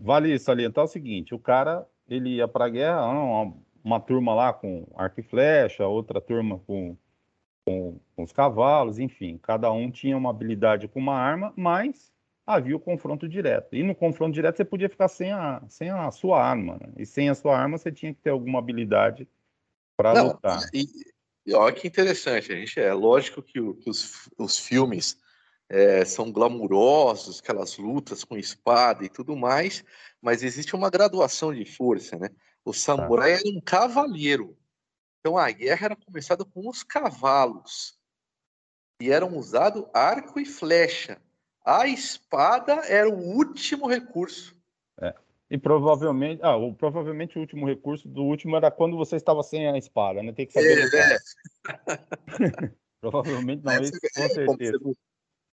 Vale 0.02 0.40
salientar 0.40 0.86
o 0.86 0.88
seguinte, 0.88 1.36
o 1.36 1.40
cara, 1.40 1.88
ele 2.08 2.38
ia 2.38 2.48
para 2.48 2.66
a 2.66 2.70
guerra, 2.70 3.06
uma 3.84 4.00
turma 4.00 4.34
lá 4.34 4.52
com 4.52 4.88
arco 4.96 5.20
e 5.20 5.24
flecha, 5.24 5.86
outra 5.86 6.20
turma 6.20 6.58
com, 6.66 6.98
com, 7.64 8.00
com, 8.16 8.24
os 8.24 8.32
cavalos, 8.32 8.98
enfim, 8.98 9.38
cada 9.38 9.72
um 9.72 9.92
tinha 9.92 10.18
uma 10.18 10.32
habilidade 10.32 10.88
com 10.88 11.00
uma 11.00 11.14
arma, 11.14 11.54
mas 11.56 12.12
havia 12.44 12.76
o 12.76 12.80
confronto 12.80 13.30
direto. 13.30 13.76
E 13.76 13.84
no 13.84 13.94
confronto 13.94 14.34
direto 14.34 14.58
você 14.58 14.66
podia 14.66 14.90
ficar 14.90 15.10
sem 15.10 15.32
a, 15.32 15.62
sem 15.68 15.92
a 15.92 16.10
sua 16.10 16.44
arma, 16.44 16.80
né? 16.82 16.92
e 16.98 17.06
sem 17.06 17.30
a 17.30 17.36
sua 17.36 17.56
arma 17.56 17.78
você 17.78 17.92
tinha 17.92 18.12
que 18.12 18.20
ter 18.20 18.32
alguma 18.32 18.58
habilidade 18.58 19.28
para 20.00 20.22
lutar. 20.22 20.70
E, 20.74 20.88
e 21.46 21.54
olha 21.54 21.76
que 21.76 21.86
interessante, 21.86 22.54
a 22.54 22.56
gente 22.56 22.80
é 22.80 22.94
lógico 22.94 23.44
que, 23.44 23.60
o, 23.60 23.76
que 23.76 23.90
os, 23.90 24.30
os 24.38 24.58
filmes 24.58 25.18
é, 25.68 26.06
são 26.06 26.32
glamurosos, 26.32 27.42
aquelas 27.42 27.78
lutas 27.78 28.24
com 28.24 28.38
espada 28.38 29.04
e 29.04 29.10
tudo 29.10 29.36
mais, 29.36 29.84
mas 30.22 30.42
existe 30.42 30.74
uma 30.74 30.90
graduação 30.90 31.54
de 31.54 31.66
força, 31.66 32.18
né? 32.18 32.30
O 32.64 32.72
samurai 32.72 33.34
era 33.34 33.48
um 33.48 33.60
cavaleiro. 33.60 34.58
Então 35.20 35.38
a 35.38 35.52
guerra 35.52 35.88
era 35.88 35.96
começada 35.98 36.46
com 36.46 36.70
os 36.70 36.82
cavalos. 36.82 38.00
E 39.02 39.12
eram 39.12 39.38
usados 39.38 39.86
arco 39.94 40.40
e 40.40 40.46
flecha. 40.46 41.22
A 41.66 41.88
espada 41.88 42.74
era 42.88 43.10
o 43.10 43.18
último 43.18 43.86
recurso. 43.86 44.59
É. 45.50 45.56
E 45.56 45.58
provavelmente, 45.58 46.42
ah, 46.44 46.56
o, 46.56 46.74
provavelmente 46.74 47.38
o 47.38 47.42
último 47.42 47.68
recurso 47.68 48.08
do 48.08 48.24
último 48.24 48.56
era 48.56 48.70
quando 48.70 48.96
você 48.96 49.16
estava 49.16 49.42
sem 49.44 49.68
a 49.68 49.78
espada, 49.78 50.22
né? 50.22 50.32
Tem 50.32 50.46
que 50.46 50.54
saber. 50.54 50.90
É, 50.94 51.16
é. 51.16 51.18
provavelmente 53.02 53.64
não, 53.64 53.82
isso 53.82 53.94
com 53.94 54.22
é, 54.22 54.30
certeza. 54.30 54.80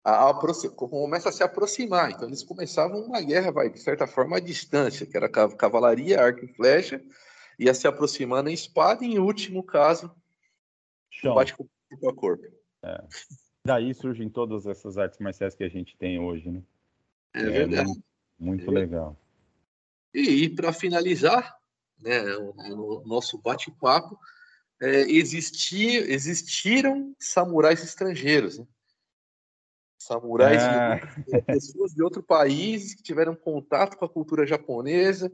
A, 0.04 0.30
a, 0.30 0.34
começa 0.76 1.30
a 1.30 1.32
se 1.32 1.44
aproximar. 1.44 2.12
Então 2.12 2.28
eles 2.28 2.44
começavam 2.44 3.00
uma 3.02 3.22
guerra, 3.22 3.52
vai, 3.52 3.70
de 3.70 3.80
certa 3.80 4.06
forma, 4.06 4.38
à 4.38 4.40
distância, 4.40 5.06
que 5.06 5.18
era 5.18 5.30
cavalaria, 5.30 6.22
arco 6.22 6.46
e 6.46 6.48
flecha, 6.48 7.02
ia 7.58 7.74
se 7.74 7.88
aproximando 7.88 8.50
em 8.50 8.54
espada, 8.54 9.04
e 9.04 9.16
em 9.16 9.20
último 9.20 9.64
caso, 9.64 10.14
Chão. 11.10 11.34
bate 11.34 11.56
corpo 11.56 12.10
a 12.10 12.14
corpo. 12.14 12.46
É. 12.84 13.04
Daí 13.66 13.94
surgem 13.96 14.30
todas 14.30 14.68
essas 14.68 14.98
artes 14.98 15.18
marciais 15.20 15.56
que 15.56 15.64
a 15.64 15.70
gente 15.70 15.98
tem 15.98 16.20
hoje, 16.20 16.52
né? 16.52 16.62
É, 17.34 17.40
é 17.40 17.50
verdade. 17.50 17.88
Muito, 17.88 18.04
muito 18.38 18.72
é. 18.72 18.74
legal. 18.74 19.18
E, 20.16 20.50
para 20.50 20.72
finalizar, 20.72 21.58
né, 22.00 22.22
o, 22.38 23.02
o 23.02 23.08
nosso 23.08 23.38
bate-papo, 23.38 24.18
é, 24.82 25.02
existir, 25.12 26.10
existiram 26.10 27.14
samurais 27.20 27.84
estrangeiros. 27.84 28.60
Né? 28.60 28.68
Samurais, 30.00 30.62
é. 30.64 31.42
pessoas 31.42 31.94
de 31.94 32.02
outro 32.02 32.24
país 32.24 32.94
que 32.96 33.04
tiveram 33.04 33.36
contato 33.36 33.98
com 33.98 34.06
a 34.06 34.10
cultura 34.10 34.46
japonesa, 34.46 35.30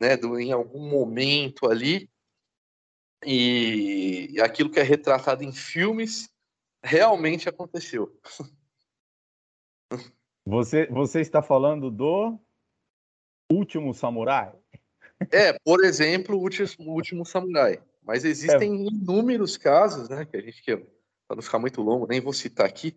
né, 0.00 0.16
do, 0.16 0.40
em 0.40 0.50
algum 0.50 0.88
momento 0.88 1.70
ali, 1.70 2.10
e, 3.24 4.30
e 4.32 4.40
aquilo 4.40 4.70
que 4.70 4.80
é 4.80 4.82
retratado 4.82 5.44
em 5.44 5.52
filmes 5.52 6.28
realmente 6.82 7.48
aconteceu. 7.48 8.18
Você, 10.46 10.86
você 10.86 11.20
está 11.20 11.42
falando 11.42 11.90
do 11.90 12.40
Último 13.50 13.92
Samurai? 13.92 14.52
É, 15.30 15.52
por 15.64 15.84
exemplo, 15.84 16.36
o 16.36 16.40
Último, 16.40 16.92
último 16.92 17.26
Samurai. 17.26 17.82
Mas 18.02 18.24
existem 18.24 18.72
é. 18.72 18.88
inúmeros 18.88 19.56
casos, 19.56 20.08
né? 20.08 20.24
Que 20.24 20.36
a 20.36 20.40
gente 20.40 20.62
quer, 20.62 20.78
para 21.26 21.36
não 21.36 21.42
ficar 21.42 21.58
muito 21.58 21.82
longo, 21.82 22.06
nem 22.06 22.20
vou 22.20 22.32
citar 22.32 22.66
aqui. 22.66 22.96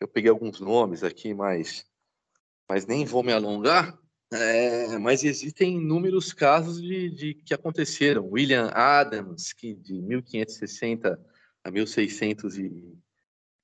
Eu 0.00 0.06
peguei 0.06 0.30
alguns 0.30 0.60
nomes 0.60 1.02
aqui, 1.02 1.34
mas, 1.34 1.86
mas 2.68 2.86
nem 2.86 3.04
vou 3.04 3.22
me 3.22 3.32
alongar. 3.32 3.98
É, 4.32 4.98
mas 4.98 5.22
existem 5.22 5.76
inúmeros 5.76 6.32
casos 6.32 6.80
de, 6.80 7.10
de, 7.10 7.34
que 7.34 7.54
aconteceram. 7.54 8.28
William 8.30 8.68
Adams, 8.68 9.52
que 9.52 9.74
de 9.74 10.00
1560 10.00 11.20
a 11.62 11.70
1600 11.70 12.58
e, 12.58 12.98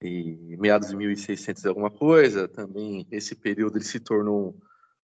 e 0.03 0.57
meados 0.59 0.88
de 0.88 0.97
1600 0.97 1.66
alguma 1.66 1.91
coisa, 1.91 2.47
também 2.49 3.07
esse 3.11 3.34
período 3.34 3.78
ele 3.78 3.84
se 3.84 4.01
tornou 4.01 4.57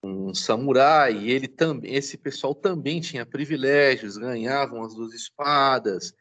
um 0.04 0.34
samurai, 0.34 1.14
e 1.14 1.32
ele 1.32 1.48
também, 1.48 1.94
esse 1.94 2.18
pessoal 2.18 2.56
também 2.56 3.02
tinha 3.02 3.26
privilégios, 3.26 4.18
ganhavam 4.18 4.84
as 4.84 4.96
duas 4.96 5.14
espadas, 5.14 6.14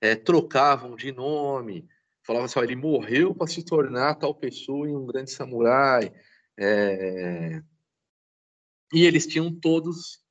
é, 0.00 0.14
trocavam 0.14 0.94
de 0.94 1.10
nome, 1.10 1.88
falavam 2.24 2.46
assim, 2.46 2.60
ele 2.60 2.76
morreu 2.76 3.34
para 3.34 3.46
se 3.46 3.64
tornar 3.64 4.14
tal 4.16 4.34
pessoa 4.34 4.88
em 4.88 4.94
um 4.94 5.06
grande 5.06 5.30
samurai, 5.30 6.12
é, 6.58 7.60
e 8.92 9.04
eles 9.04 9.26
tinham 9.26 9.52
todos 9.52 10.24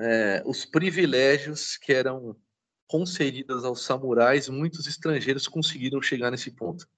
é, 0.00 0.42
os 0.46 0.64
privilégios 0.64 1.76
que 1.76 1.92
eram 1.92 2.36
concedidos 2.86 3.64
aos 3.64 3.84
samurais, 3.84 4.48
muitos 4.48 4.86
estrangeiros 4.86 5.46
conseguiram 5.46 6.00
chegar 6.00 6.30
nesse 6.30 6.50
ponto. 6.50 6.88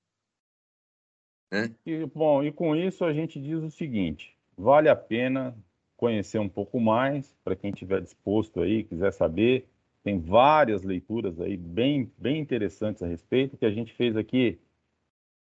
Né? 1.51 1.75
E, 1.85 2.07
bom, 2.07 2.45
e 2.45 2.53
com 2.53 2.77
isso 2.77 3.05
a 3.05 3.13
gente 3.13 3.41
diz 3.41 3.61
o 3.61 3.71
seguinte: 3.71 4.39
vale 4.61 4.89
a 4.89 4.97
pena 4.97 5.57
conhecer 5.97 6.39
um 6.39 6.49
pouco 6.49 6.79
mais, 6.79 7.35
para 7.45 7.57
quem 7.57 7.71
estiver 7.71 8.01
disposto 8.01 8.61
aí, 8.61 8.85
quiser 8.85 9.13
saber. 9.13 9.69
Tem 10.03 10.19
várias 10.19 10.83
leituras 10.83 11.41
aí 11.41 11.57
bem, 11.57 12.11
bem 12.17 12.39
interessantes 12.39 13.03
a 13.03 13.07
respeito. 13.07 13.57
que 13.57 13.67
a 13.67 13.71
gente 13.71 13.93
fez 13.93 14.17
aqui 14.17 14.59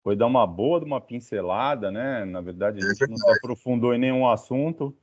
foi 0.04 0.16
dar 0.16 0.28
uma 0.28 0.46
boa 0.46 0.80
de 0.80 0.86
uma 0.86 1.02
pincelada, 1.02 1.92
né? 1.92 2.24
Na 2.26 2.40
verdade, 2.40 2.78
a 2.78 2.88
gente 2.88 3.10
não 3.10 3.18
se 3.18 3.30
aprofundou 3.32 3.94
em 3.94 3.98
nenhum 3.98 4.30
assunto. 4.30 4.96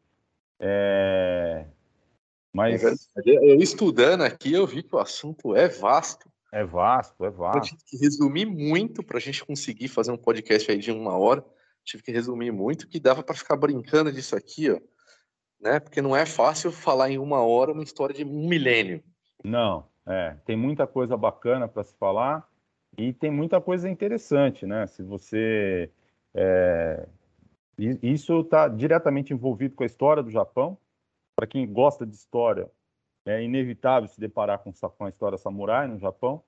É... 0.61 1.67
Mas. 2.53 2.83
Eu 3.27 3.59
estudando 3.59 4.23
aqui, 4.23 4.53
eu 4.53 4.67
vi 4.67 4.83
que 4.83 4.95
o 4.95 4.99
assunto 4.99 5.57
é 5.57 5.69
vasto. 5.69 6.31
É 6.53 6.65
vasto, 6.65 7.25
é 7.25 7.31
vasto. 7.31 7.59
Eu 7.59 7.63
tive 7.63 7.83
que 7.85 7.97
resumir 7.97 8.47
muito 8.47 9.03
para 9.03 9.17
a 9.17 9.21
gente 9.21 9.45
conseguir 9.45 9.89
fazer 9.89 10.13
um 10.13 10.17
podcast 10.17 10.71
aí 10.71 10.79
de 10.79 10.93
uma 10.93 11.17
hora 11.19 11.45
tive 11.85 12.03
que 12.03 12.13
resumir 12.13 12.53
muito, 12.53 12.89
que 12.89 13.01
dava 13.01 13.23
para 13.23 13.35
ficar 13.35 13.57
brincando 13.57 14.13
disso 14.13 14.37
aqui, 14.37 14.71
ó, 14.71 14.81
né? 15.61 15.81
Porque 15.81 16.03
não 16.03 16.17
é 16.17 16.27
fácil 16.27 16.73
falar 16.73 17.11
em 17.11 17.19
uma 17.19 17.41
hora 17.43 17.73
uma 17.73 17.83
história 17.83 18.15
de 18.15 18.25
um 18.25 18.49
milênio. 18.49 19.03
Não, 19.45 19.87
é, 20.07 20.37
tem 20.45 20.57
muita 20.57 20.87
coisa 20.87 21.17
bacana 21.17 21.69
para 21.69 21.85
se 21.85 21.97
falar 21.97 22.49
e 22.97 23.13
tem 23.13 23.31
muita 23.31 23.61
coisa 23.61 23.89
interessante, 23.89 24.67
né? 24.67 24.87
Se 24.87 25.03
você 25.03 25.91
é, 26.35 27.07
isso 28.03 28.41
está 28.41 28.69
diretamente 28.69 29.33
envolvido 29.33 29.75
com 29.75 29.83
a 29.83 29.87
história 29.87 30.23
do 30.23 30.31
Japão. 30.31 30.79
Para 31.35 31.47
quem 31.47 31.71
gosta 31.71 32.07
de 32.07 32.15
história, 32.15 32.71
é 33.25 33.43
inevitável 33.43 34.09
se 34.09 34.21
deparar 34.21 34.59
com, 34.59 34.73
com 34.73 35.05
a 35.05 35.09
história 35.09 35.39
samurai 35.39 35.87
no 35.87 35.99
Japão. 35.99 36.43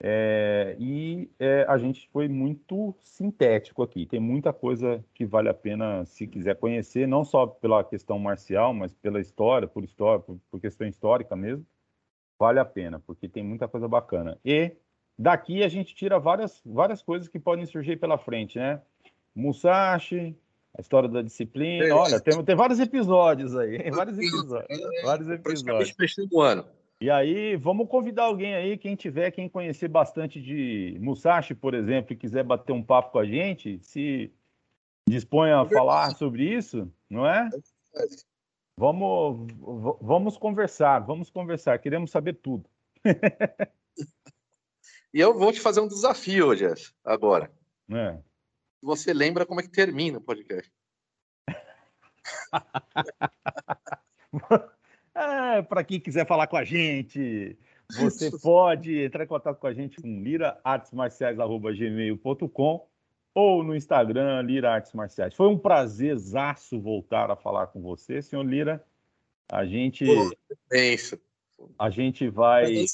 É, 0.00 0.76
e 0.78 1.28
é, 1.40 1.64
a 1.68 1.76
gente 1.76 2.08
foi 2.12 2.28
muito 2.28 2.94
sintético 3.00 3.82
aqui. 3.82 4.06
Tem 4.06 4.20
muita 4.20 4.52
coisa 4.52 5.04
que 5.12 5.26
vale 5.26 5.48
a 5.48 5.54
pena, 5.54 6.04
se 6.04 6.26
quiser 6.26 6.56
conhecer, 6.56 7.08
não 7.08 7.24
só 7.24 7.46
pela 7.46 7.82
questão 7.82 8.18
marcial, 8.18 8.72
mas 8.72 8.92
pela 8.94 9.20
história, 9.20 9.66
por 9.66 9.82
história, 9.82 10.20
por, 10.20 10.38
por 10.50 10.60
questão 10.60 10.86
histórica 10.86 11.34
mesmo. 11.34 11.66
Vale 12.38 12.60
a 12.60 12.64
pena, 12.64 13.00
porque 13.00 13.28
tem 13.28 13.42
muita 13.42 13.66
coisa 13.66 13.88
bacana. 13.88 14.38
E 14.44 14.72
daqui 15.18 15.64
a 15.64 15.68
gente 15.68 15.94
tira 15.94 16.20
várias, 16.20 16.62
várias 16.64 17.02
coisas 17.02 17.28
que 17.28 17.40
podem 17.40 17.66
surgir 17.66 17.96
pela 17.96 18.16
frente, 18.16 18.58
né? 18.58 18.80
Musashi, 19.34 20.36
a 20.76 20.80
história 20.80 21.08
da 21.08 21.22
disciplina. 21.22 21.86
É, 21.86 21.92
Olha, 21.92 22.20
tem, 22.20 22.44
tem 22.44 22.54
vários 22.54 22.78
episódios 22.78 23.56
aí, 23.56 23.90
vários 23.90 24.16
episódios. 24.16 24.64
É, 24.70 25.02
vários 25.02 25.28
episódios. 25.28 26.28
do 26.30 26.40
ano. 26.40 26.64
E 27.00 27.08
aí, 27.10 27.54
vamos 27.54 27.88
convidar 27.88 28.24
alguém 28.24 28.56
aí, 28.56 28.76
quem 28.76 28.96
tiver, 28.96 29.30
quem 29.30 29.48
conhecer 29.48 29.86
bastante 29.86 30.42
de 30.42 30.98
Musashi, 31.00 31.54
por 31.54 31.72
exemplo, 31.72 32.12
e 32.12 32.16
quiser 32.16 32.42
bater 32.42 32.72
um 32.72 32.82
papo 32.82 33.12
com 33.12 33.20
a 33.20 33.24
gente, 33.24 33.78
se 33.80 34.32
dispõe 35.08 35.52
a 35.52 35.64
falar 35.64 36.10
sobre 36.16 36.42
isso, 36.42 36.92
não 37.08 37.24
é? 37.24 37.48
Vamos, 38.76 39.46
vamos 40.00 40.36
conversar, 40.36 40.98
vamos 40.98 41.30
conversar, 41.30 41.78
queremos 41.78 42.10
saber 42.10 42.34
tudo. 42.34 42.68
e 45.14 45.20
eu 45.20 45.38
vou 45.38 45.52
te 45.52 45.60
fazer 45.60 45.80
um 45.80 45.88
desafio, 45.88 46.56
Jeff, 46.56 46.92
agora. 47.04 47.48
É. 47.92 48.18
Você 48.82 49.14
lembra 49.14 49.46
como 49.46 49.60
é 49.60 49.62
que 49.62 49.70
termina 49.70 50.18
o 50.18 50.20
podcast? 50.20 50.68
É, 55.18 55.62
para 55.62 55.82
quem 55.82 55.98
quiser 55.98 56.24
falar 56.26 56.46
com 56.46 56.56
a 56.56 56.62
gente, 56.62 57.58
você 57.98 58.30
pode 58.40 59.02
entrar 59.02 59.24
em 59.24 59.26
contato 59.26 59.58
com 59.58 59.66
a 59.66 59.74
gente 59.74 60.00
com 60.00 60.22
liraartesmarciais.gmail.com 60.22 62.86
ou 63.34 63.64
no 63.64 63.74
Instagram, 63.74 64.42
Lira 64.42 64.72
Artes 64.72 64.92
Marciais. 64.92 65.34
Foi 65.34 65.48
um 65.48 65.58
prazerzaço 65.58 66.80
voltar 66.80 67.28
a 67.30 67.36
falar 67.36 67.66
com 67.68 67.80
você, 67.82 68.20
senhor 68.22 68.44
Lira. 68.44 68.84
A 69.50 69.64
gente. 69.64 70.04
É 70.72 70.94
isso. 70.94 71.18
A 71.78 71.88
gente 71.90 72.28
vai. 72.28 72.84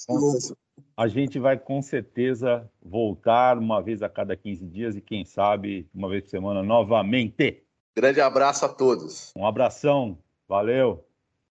A 0.96 1.08
gente 1.08 1.38
vai 1.38 1.58
com 1.58 1.82
certeza 1.82 2.70
voltar 2.82 3.58
uma 3.58 3.82
vez 3.82 4.02
a 4.02 4.08
cada 4.08 4.36
15 4.36 4.66
dias 4.66 4.96
e, 4.96 5.00
quem 5.00 5.24
sabe, 5.24 5.88
uma 5.94 6.08
vez 6.08 6.24
por 6.24 6.30
semana 6.30 6.60
novamente. 6.62 7.62
Grande 7.96 8.20
abraço 8.20 8.64
a 8.64 8.68
todos. 8.68 9.32
Um 9.36 9.46
abração. 9.46 10.18
Valeu. 10.48 11.04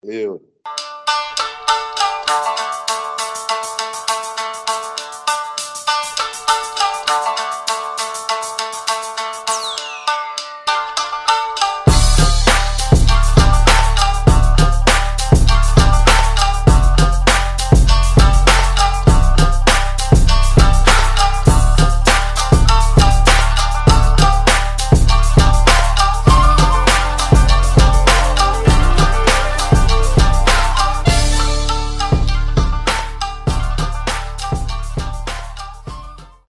Valeu. 0.02 0.51